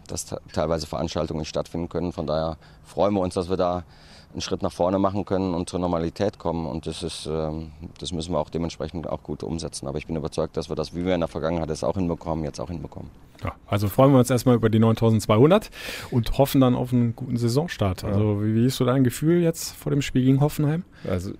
dass 0.06 0.26
teilweise 0.52 0.86
Veranstaltungen 0.86 1.40
nicht 1.40 1.48
stattfinden 1.48 1.88
können. 1.88 2.12
Von 2.12 2.26
daher 2.26 2.56
freuen 2.84 3.14
wir 3.14 3.20
uns, 3.20 3.34
dass 3.34 3.48
wir 3.48 3.56
da 3.56 3.84
einen 4.32 4.40
Schritt 4.40 4.62
nach 4.62 4.72
vorne 4.72 4.98
machen 4.98 5.24
können 5.24 5.54
und 5.54 5.68
zur 5.68 5.80
Normalität 5.80 6.38
kommen. 6.38 6.66
Und 6.66 6.86
das 6.86 7.02
ist, 7.02 7.26
ähm, 7.30 7.72
das 7.98 8.12
müssen 8.12 8.32
wir 8.32 8.38
auch 8.38 8.50
dementsprechend 8.50 9.08
auch 9.08 9.22
gut 9.22 9.42
umsetzen. 9.42 9.86
Aber 9.86 9.98
ich 9.98 10.06
bin 10.06 10.16
überzeugt, 10.16 10.56
dass 10.56 10.68
wir 10.68 10.76
das, 10.76 10.94
wie 10.94 11.04
wir 11.04 11.14
in 11.14 11.20
der 11.20 11.28
Vergangenheit 11.28 11.70
es 11.70 11.82
auch 11.82 11.96
hinbekommen, 11.96 12.44
jetzt 12.44 12.60
auch 12.60 12.68
hinbekommen. 12.68 13.10
Ja, 13.42 13.54
also 13.66 13.88
freuen 13.88 14.12
wir 14.12 14.18
uns 14.18 14.30
erstmal 14.30 14.54
über 14.54 14.68
die 14.68 14.78
9200 14.78 15.70
und 16.10 16.38
hoffen 16.38 16.60
dann 16.60 16.74
auf 16.74 16.92
einen 16.92 17.16
guten 17.16 17.36
Saisonstart. 17.36 18.04
Also 18.04 18.34
ja. 18.34 18.42
wie, 18.42 18.54
wie 18.54 18.66
ist 18.66 18.76
so 18.76 18.84
dein 18.84 19.02
Gefühl 19.02 19.42
jetzt 19.42 19.74
vor 19.74 19.90
dem 19.90 20.02
Spiel 20.02 20.24
gegen 20.24 20.40
Hoffenheim? 20.40 20.84
Also 21.08 21.32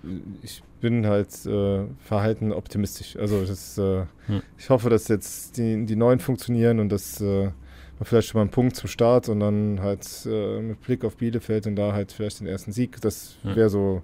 ich 0.43 0.63
bin 0.81 1.07
halt 1.07 1.29
äh, 1.47 1.85
verhalten 2.01 2.53
optimistisch. 2.53 3.17
Also 3.17 3.45
das, 3.45 3.77
äh, 3.79 4.05
hm. 4.27 4.43
ich 4.59 4.71
hoffe, 4.71 4.89
dass 4.89 5.09
jetzt 5.09 5.59
die, 5.59 5.85
die 5.85 5.97
neuen 5.97 6.21
funktionieren 6.21 6.81
und 6.81 6.89
dass 6.89 7.21
äh, 7.21 7.51
vielleicht 8.03 8.29
schon 8.29 8.39
mal 8.39 8.43
einen 8.43 8.51
Punkt 8.51 8.77
zum 8.77 8.89
Start 8.89 9.29
und 9.29 9.41
dann 9.41 9.81
halt 9.81 10.07
äh, 10.27 10.61
mit 10.61 10.81
Blick 10.81 11.05
auf 11.05 11.17
Bielefeld 11.17 11.67
und 11.67 11.77
da 11.77 11.93
halt 11.93 12.13
vielleicht 12.13 12.41
den 12.41 12.47
ersten 12.47 12.73
Sieg. 12.73 13.01
Das 13.01 13.37
wäre 13.43 13.69
so 13.69 14.03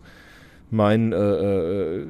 mein 0.70 1.12
äh, 1.12 1.16
äh, 1.16 2.06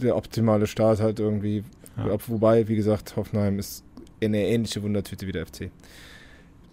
der 0.00 0.16
optimale 0.16 0.66
Start 0.66 1.00
halt 1.00 1.20
irgendwie. 1.20 1.64
Ja. 1.96 2.16
Wobei, 2.26 2.66
wie 2.68 2.76
gesagt, 2.76 3.16
Hoffenheim 3.16 3.58
ist 3.58 3.84
eine 4.22 4.46
ähnliche 4.46 4.82
Wundertüte 4.82 5.26
wie 5.26 5.32
der 5.32 5.46
FC. 5.46 5.70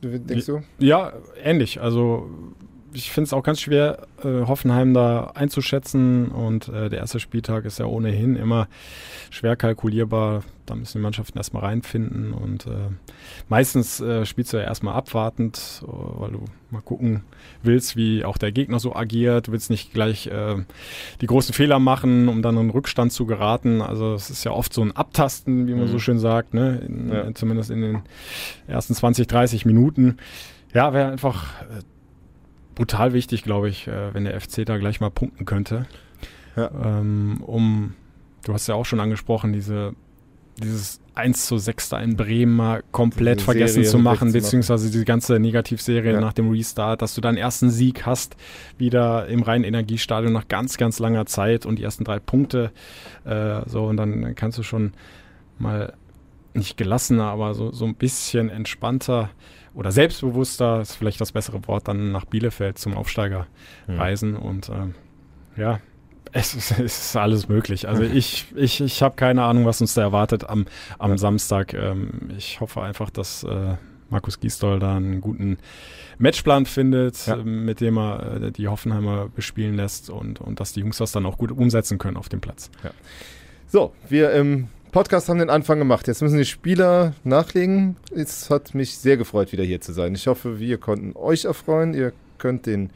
Denkst 0.01 0.47
du? 0.47 0.63
Ja, 0.79 1.13
ähnlich. 1.43 1.79
Also 1.79 2.29
ich 2.93 3.11
finde 3.11 3.27
es 3.27 3.33
auch 3.33 3.43
ganz 3.43 3.61
schwer, 3.61 4.07
äh, 4.23 4.45
Hoffenheim 4.45 4.93
da 4.93 5.31
einzuschätzen. 5.35 6.27
Und 6.29 6.67
äh, 6.67 6.89
der 6.89 6.99
erste 6.99 7.19
Spieltag 7.19 7.65
ist 7.65 7.79
ja 7.79 7.85
ohnehin 7.85 8.35
immer 8.35 8.67
schwer 9.29 9.55
kalkulierbar. 9.55 10.43
Da 10.65 10.75
müssen 10.75 10.99
die 10.99 11.01
Mannschaften 11.01 11.37
erstmal 11.37 11.63
reinfinden. 11.63 12.33
Und 12.33 12.67
äh, 12.67 12.89
meistens 13.49 13.99
äh, 13.99 14.25
spielst 14.25 14.53
du 14.53 14.57
ja 14.57 14.63
erstmal 14.63 14.95
abwartend, 14.95 15.83
äh, 15.83 15.87
weil 15.87 16.31
du 16.31 16.45
mal 16.69 16.81
gucken 16.81 17.23
willst, 17.63 17.95
wie 17.95 18.23
auch 18.25 18.37
der 18.37 18.51
Gegner 18.51 18.79
so 18.79 18.95
agiert. 18.95 19.47
Du 19.47 19.51
willst 19.51 19.69
nicht 19.69 19.93
gleich 19.93 20.27
äh, 20.27 20.57
die 21.21 21.27
großen 21.27 21.53
Fehler 21.53 21.79
machen, 21.79 22.27
um 22.27 22.41
dann 22.41 22.57
in 22.57 22.69
Rückstand 22.69 23.11
zu 23.11 23.25
geraten. 23.25 23.81
Also 23.81 24.13
es 24.13 24.29
ist 24.29 24.43
ja 24.43 24.51
oft 24.51 24.73
so 24.73 24.81
ein 24.81 24.95
Abtasten, 24.95 25.67
wie 25.67 25.73
man 25.73 25.85
mhm. 25.85 25.91
so 25.91 25.99
schön 25.99 26.19
sagt, 26.19 26.53
ne? 26.53 26.77
In, 26.87 27.11
ja. 27.11 27.33
zumindest 27.33 27.71
in 27.71 27.81
den 27.81 28.01
ersten 28.67 28.93
20, 28.93 29.27
30 29.27 29.65
Minuten. 29.65 30.17
Ja, 30.73 30.93
wäre 30.93 31.11
einfach 31.11 31.53
brutal 32.81 33.13
wichtig, 33.13 33.43
glaube 33.43 33.69
ich, 33.69 33.87
äh, 33.87 34.11
wenn 34.11 34.25
der 34.25 34.39
FC 34.41 34.65
da 34.65 34.77
gleich 34.77 34.99
mal 34.99 35.11
punkten 35.11 35.45
könnte. 35.45 35.85
Ja. 36.55 36.71
Ähm, 36.83 37.43
um, 37.45 37.93
du 38.43 38.53
hast 38.53 38.65
ja 38.65 38.73
auch 38.73 38.85
schon 38.85 38.99
angesprochen, 38.99 39.53
diese, 39.53 39.93
dieses 40.57 40.99
1 41.13 41.45
zu 41.45 41.59
6 41.59 41.89
da 41.89 41.99
in 41.99 42.17
Bremen 42.17 42.55
mal 42.55 42.81
komplett 42.91 43.37
diese 43.37 43.45
vergessen 43.45 43.73
Serie 43.75 43.89
zu 43.89 43.99
machen, 43.99 44.31
beziehungsweise 44.31 44.89
diese 44.89 45.05
ganze 45.05 45.37
Negativserie 45.37 46.13
ja. 46.13 46.19
nach 46.19 46.33
dem 46.33 46.49
Restart, 46.49 47.03
dass 47.03 47.13
du 47.13 47.21
deinen 47.21 47.37
ersten 47.37 47.69
Sieg 47.69 48.07
hast, 48.07 48.35
wieder 48.79 49.27
im 49.27 49.43
reinen 49.43 49.63
Energiestadion 49.63 50.33
nach 50.33 50.47
ganz, 50.47 50.77
ganz 50.77 50.97
langer 50.97 51.27
Zeit 51.27 51.67
und 51.67 51.77
die 51.77 51.83
ersten 51.83 52.03
drei 52.03 52.17
Punkte. 52.17 52.71
Äh, 53.25 53.61
so, 53.67 53.83
und 53.83 53.97
dann 53.97 54.33
kannst 54.33 54.57
du 54.57 54.63
schon 54.63 54.93
mal 55.59 55.93
nicht 56.55 56.77
gelassener, 56.77 57.25
aber 57.25 57.53
so, 57.53 57.71
so 57.71 57.85
ein 57.85 57.93
bisschen 57.93 58.49
entspannter 58.49 59.29
oder 59.73 59.91
selbstbewusster, 59.91 60.81
ist 60.81 60.95
vielleicht 60.95 61.21
das 61.21 61.31
bessere 61.31 61.65
Wort, 61.67 61.87
dann 61.87 62.11
nach 62.11 62.25
Bielefeld 62.25 62.77
zum 62.77 62.95
Aufsteiger 62.95 63.47
mhm. 63.87 63.99
reisen. 63.99 64.35
Und 64.35 64.69
ähm, 64.69 64.95
ja, 65.55 65.79
es 66.33 66.53
ist, 66.55 66.71
es 66.79 66.79
ist, 66.79 67.15
alles 67.15 67.47
möglich. 67.47 67.87
Also 67.87 68.03
ich, 68.03 68.47
ich, 68.55 68.81
ich 68.81 69.01
habe 69.01 69.15
keine 69.15 69.43
Ahnung, 69.43 69.65
was 69.65 69.81
uns 69.81 69.93
da 69.93 70.01
erwartet 70.01 70.49
am, 70.49 70.65
am 70.97 71.11
ja. 71.11 71.17
Samstag. 71.17 71.73
Ähm, 71.73 72.31
ich 72.37 72.59
hoffe 72.59 72.81
einfach, 72.81 73.09
dass 73.09 73.43
äh, 73.43 73.75
Markus 74.09 74.39
Gisdol 74.39 74.79
da 74.79 74.97
einen 74.97 75.21
guten 75.21 75.57
Matchplan 76.17 76.65
findet, 76.65 77.25
ja. 77.27 77.37
Ähm, 77.37 77.65
mit 77.65 77.81
dem 77.81 77.97
er 77.97 78.41
äh, 78.41 78.51
die 78.51 78.67
Hoffenheimer 78.67 79.29
bespielen 79.29 79.75
lässt 79.75 80.09
und, 80.09 80.41
und 80.41 80.59
dass 80.59 80.73
die 80.73 80.81
Jungs 80.81 80.97
das 80.97 81.11
dann 81.11 81.25
auch 81.25 81.37
gut 81.37 81.51
umsetzen 81.51 81.97
können 81.97 82.17
auf 82.17 82.29
dem 82.29 82.41
Platz. 82.41 82.69
Ja. 82.83 82.91
So, 83.67 83.93
wir 84.09 84.33
ähm, 84.33 84.67
Podcast 84.91 85.29
haben 85.29 85.39
den 85.39 85.49
Anfang 85.49 85.79
gemacht. 85.79 86.07
Jetzt 86.07 86.21
müssen 86.21 86.37
die 86.37 86.43
Spieler 86.45 87.13
nachlegen. 87.23 87.95
Es 88.13 88.49
hat 88.49 88.75
mich 88.75 88.97
sehr 88.97 89.15
gefreut, 89.15 89.53
wieder 89.53 89.63
hier 89.63 89.79
zu 89.79 89.93
sein. 89.93 90.13
Ich 90.15 90.27
hoffe, 90.27 90.59
wir 90.59 90.77
konnten 90.79 91.15
euch 91.15 91.45
erfreuen. 91.45 91.93
Ihr 91.93 92.11
könnt 92.37 92.65
den 92.65 92.89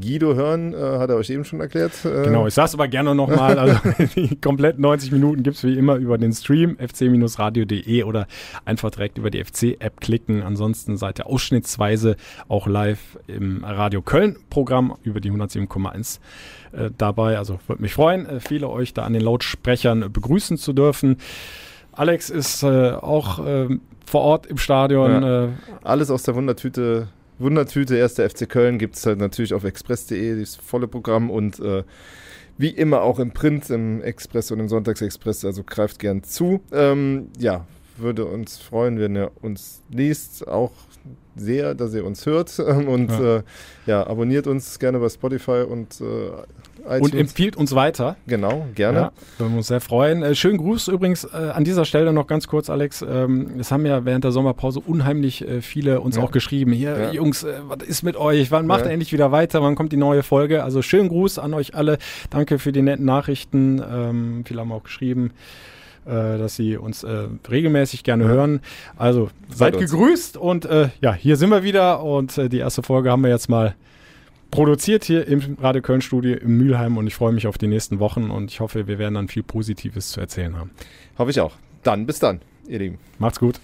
Guido 0.00 0.34
hören, 0.34 0.74
äh, 0.74 0.76
hat 0.76 1.10
er 1.10 1.16
euch 1.16 1.30
eben 1.30 1.44
schon 1.44 1.60
erklärt. 1.60 1.92
Äh 2.04 2.24
genau, 2.24 2.46
ich 2.46 2.54
sage 2.54 2.66
es 2.66 2.74
aber 2.74 2.88
gerne 2.88 3.14
nochmal. 3.14 3.58
Also 3.58 3.78
die 4.16 4.36
kompletten 4.36 4.82
90 4.82 5.12
Minuten 5.12 5.42
gibt 5.42 5.56
es 5.56 5.64
wie 5.64 5.76
immer 5.76 5.96
über 5.96 6.18
den 6.18 6.32
Stream 6.32 6.76
fc-radio.de 6.78 8.02
oder 8.04 8.26
einfach 8.64 8.90
direkt 8.90 9.18
über 9.18 9.30
die 9.30 9.42
FC-App 9.44 10.00
klicken. 10.00 10.42
Ansonsten 10.42 10.96
seid 10.96 11.20
ihr 11.20 11.26
ausschnittsweise 11.26 12.16
auch 12.48 12.66
live 12.66 13.18
im 13.26 13.64
Radio 13.64 14.02
Köln-Programm 14.02 14.96
über 15.02 15.20
die 15.20 15.30
107,1 15.30 16.18
äh, 16.72 16.90
dabei. 16.96 17.38
Also 17.38 17.58
würde 17.66 17.82
mich 17.82 17.94
freuen, 17.94 18.26
äh, 18.26 18.40
viele 18.40 18.68
euch 18.68 18.94
da 18.94 19.02
an 19.02 19.12
den 19.12 19.22
Lautsprechern 19.22 20.12
begrüßen 20.12 20.56
zu 20.56 20.72
dürfen. 20.72 21.16
Alex 21.92 22.30
ist 22.30 22.62
äh, 22.62 22.92
auch 22.92 23.44
äh, 23.44 23.68
vor 24.06 24.22
Ort 24.22 24.46
im 24.46 24.58
Stadion. 24.58 25.22
Ja. 25.22 25.44
Äh, 25.44 25.48
Alles 25.82 26.10
aus 26.10 26.22
der 26.22 26.34
Wundertüte. 26.34 27.08
Wundertüte, 27.38 27.96
erster 27.96 28.28
FC 28.28 28.48
Köln, 28.48 28.78
gibt 28.78 28.96
es 28.96 29.06
halt 29.06 29.18
natürlich 29.18 29.54
auf 29.54 29.64
express.de, 29.64 30.40
das 30.40 30.56
volle 30.56 30.88
Programm 30.88 31.30
und 31.30 31.60
äh, 31.60 31.84
wie 32.56 32.70
immer 32.70 33.02
auch 33.02 33.20
im 33.20 33.30
Print, 33.30 33.70
im 33.70 34.02
Express 34.02 34.50
und 34.50 34.58
im 34.58 34.68
Sonntagsexpress, 34.68 35.44
also 35.44 35.62
greift 35.64 36.00
gern 36.00 36.24
zu. 36.24 36.60
Ähm, 36.72 37.28
ja, 37.38 37.66
würde 37.96 38.24
uns 38.24 38.58
freuen, 38.58 38.98
wenn 38.98 39.16
ihr 39.16 39.30
uns 39.42 39.82
liest, 39.90 40.46
auch 40.48 40.72
sehr, 41.36 41.74
dass 41.74 41.94
ihr 41.94 42.04
uns 42.04 42.26
hört 42.26 42.58
und 42.58 43.10
ja, 43.10 43.36
äh, 43.36 43.42
ja 43.86 44.06
abonniert 44.06 44.46
uns 44.46 44.78
gerne 44.78 44.98
bei 44.98 45.08
Spotify 45.08 45.64
und 45.68 46.00
äh, 46.00 46.30
iTunes. 46.84 47.00
Und 47.00 47.14
empfiehlt 47.14 47.56
uns 47.56 47.74
weiter. 47.74 48.16
Genau, 48.26 48.66
gerne. 48.74 48.98
Ja, 48.98 49.12
würden 49.38 49.52
wir 49.52 49.58
uns 49.58 49.68
sehr 49.68 49.80
freuen. 49.80 50.22
Äh, 50.22 50.34
schönen 50.34 50.58
Gruß 50.58 50.88
übrigens 50.88 51.24
äh, 51.24 51.50
an 51.52 51.64
dieser 51.64 51.84
Stelle 51.84 52.12
noch 52.12 52.26
ganz 52.26 52.48
kurz, 52.48 52.70
Alex. 52.70 53.02
Ähm, 53.02 53.58
es 53.58 53.70
haben 53.70 53.86
ja 53.86 54.04
während 54.04 54.24
der 54.24 54.32
Sommerpause 54.32 54.80
unheimlich 54.80 55.46
äh, 55.46 55.62
viele 55.62 56.00
uns 56.00 56.16
ja. 56.16 56.22
auch 56.22 56.30
geschrieben. 56.30 56.72
Hier, 56.72 56.98
ja. 56.98 57.12
Jungs, 57.12 57.44
äh, 57.44 57.54
was 57.66 57.86
ist 57.86 58.02
mit 58.02 58.16
euch? 58.16 58.50
Wann 58.50 58.66
macht 58.66 58.84
ihr 58.84 58.90
endlich 58.90 59.12
wieder 59.12 59.32
weiter? 59.32 59.62
Wann 59.62 59.74
kommt 59.74 59.92
die 59.92 59.96
neue 59.96 60.22
Folge? 60.22 60.64
Also 60.64 60.82
schönen 60.82 61.08
Gruß 61.08 61.38
an 61.38 61.54
euch 61.54 61.74
alle. 61.74 61.98
Danke 62.30 62.58
für 62.58 62.72
die 62.72 62.82
netten 62.82 63.04
Nachrichten. 63.04 63.82
Ähm, 63.90 64.44
viele 64.46 64.60
haben 64.60 64.72
auch 64.72 64.84
geschrieben 64.84 65.32
äh, 66.08 66.38
dass 66.38 66.56
Sie 66.56 66.76
uns 66.76 67.04
äh, 67.04 67.28
regelmäßig 67.50 68.02
gerne 68.02 68.24
ja. 68.24 68.30
hören. 68.30 68.60
Also 68.96 69.30
seid 69.48 69.74
Seid 69.74 69.78
gegrüßt 69.78 70.36
und 70.36 70.64
äh, 70.64 70.88
ja, 71.00 71.12
hier 71.12 71.36
sind 71.36 71.50
wir 71.50 71.62
wieder 71.62 72.02
und 72.02 72.38
äh, 72.38 72.48
die 72.48 72.58
erste 72.58 72.82
Folge 72.82 73.10
haben 73.10 73.22
wir 73.22 73.30
jetzt 73.30 73.48
mal 73.48 73.74
produziert 74.50 75.04
hier 75.04 75.26
im 75.26 75.56
Radio 75.60 75.82
Köln 75.82 76.00
Studio 76.00 76.36
in 76.36 76.56
Mülheim 76.56 76.96
und 76.96 77.06
ich 77.06 77.14
freue 77.14 77.32
mich 77.32 77.46
auf 77.46 77.58
die 77.58 77.66
nächsten 77.66 77.98
Wochen 77.98 78.30
und 78.30 78.50
ich 78.50 78.60
hoffe, 78.60 78.86
wir 78.86 78.98
werden 78.98 79.14
dann 79.14 79.28
viel 79.28 79.42
Positives 79.42 80.10
zu 80.10 80.20
erzählen 80.20 80.56
haben. 80.56 80.70
Hoffe 81.18 81.30
ich 81.30 81.40
auch. 81.40 81.54
Dann 81.82 82.06
bis 82.06 82.18
dann, 82.18 82.40
ihr 82.66 82.78
Lieben. 82.78 82.98
Macht's 83.18 83.38
gut. 83.38 83.60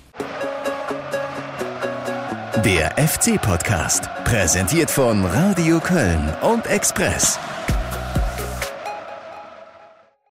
Der 2.64 2.92
FC 2.92 3.40
Podcast, 3.42 4.08
präsentiert 4.24 4.90
von 4.90 5.24
Radio 5.24 5.80
Köln 5.80 6.32
und 6.40 6.66
Express. 6.66 7.38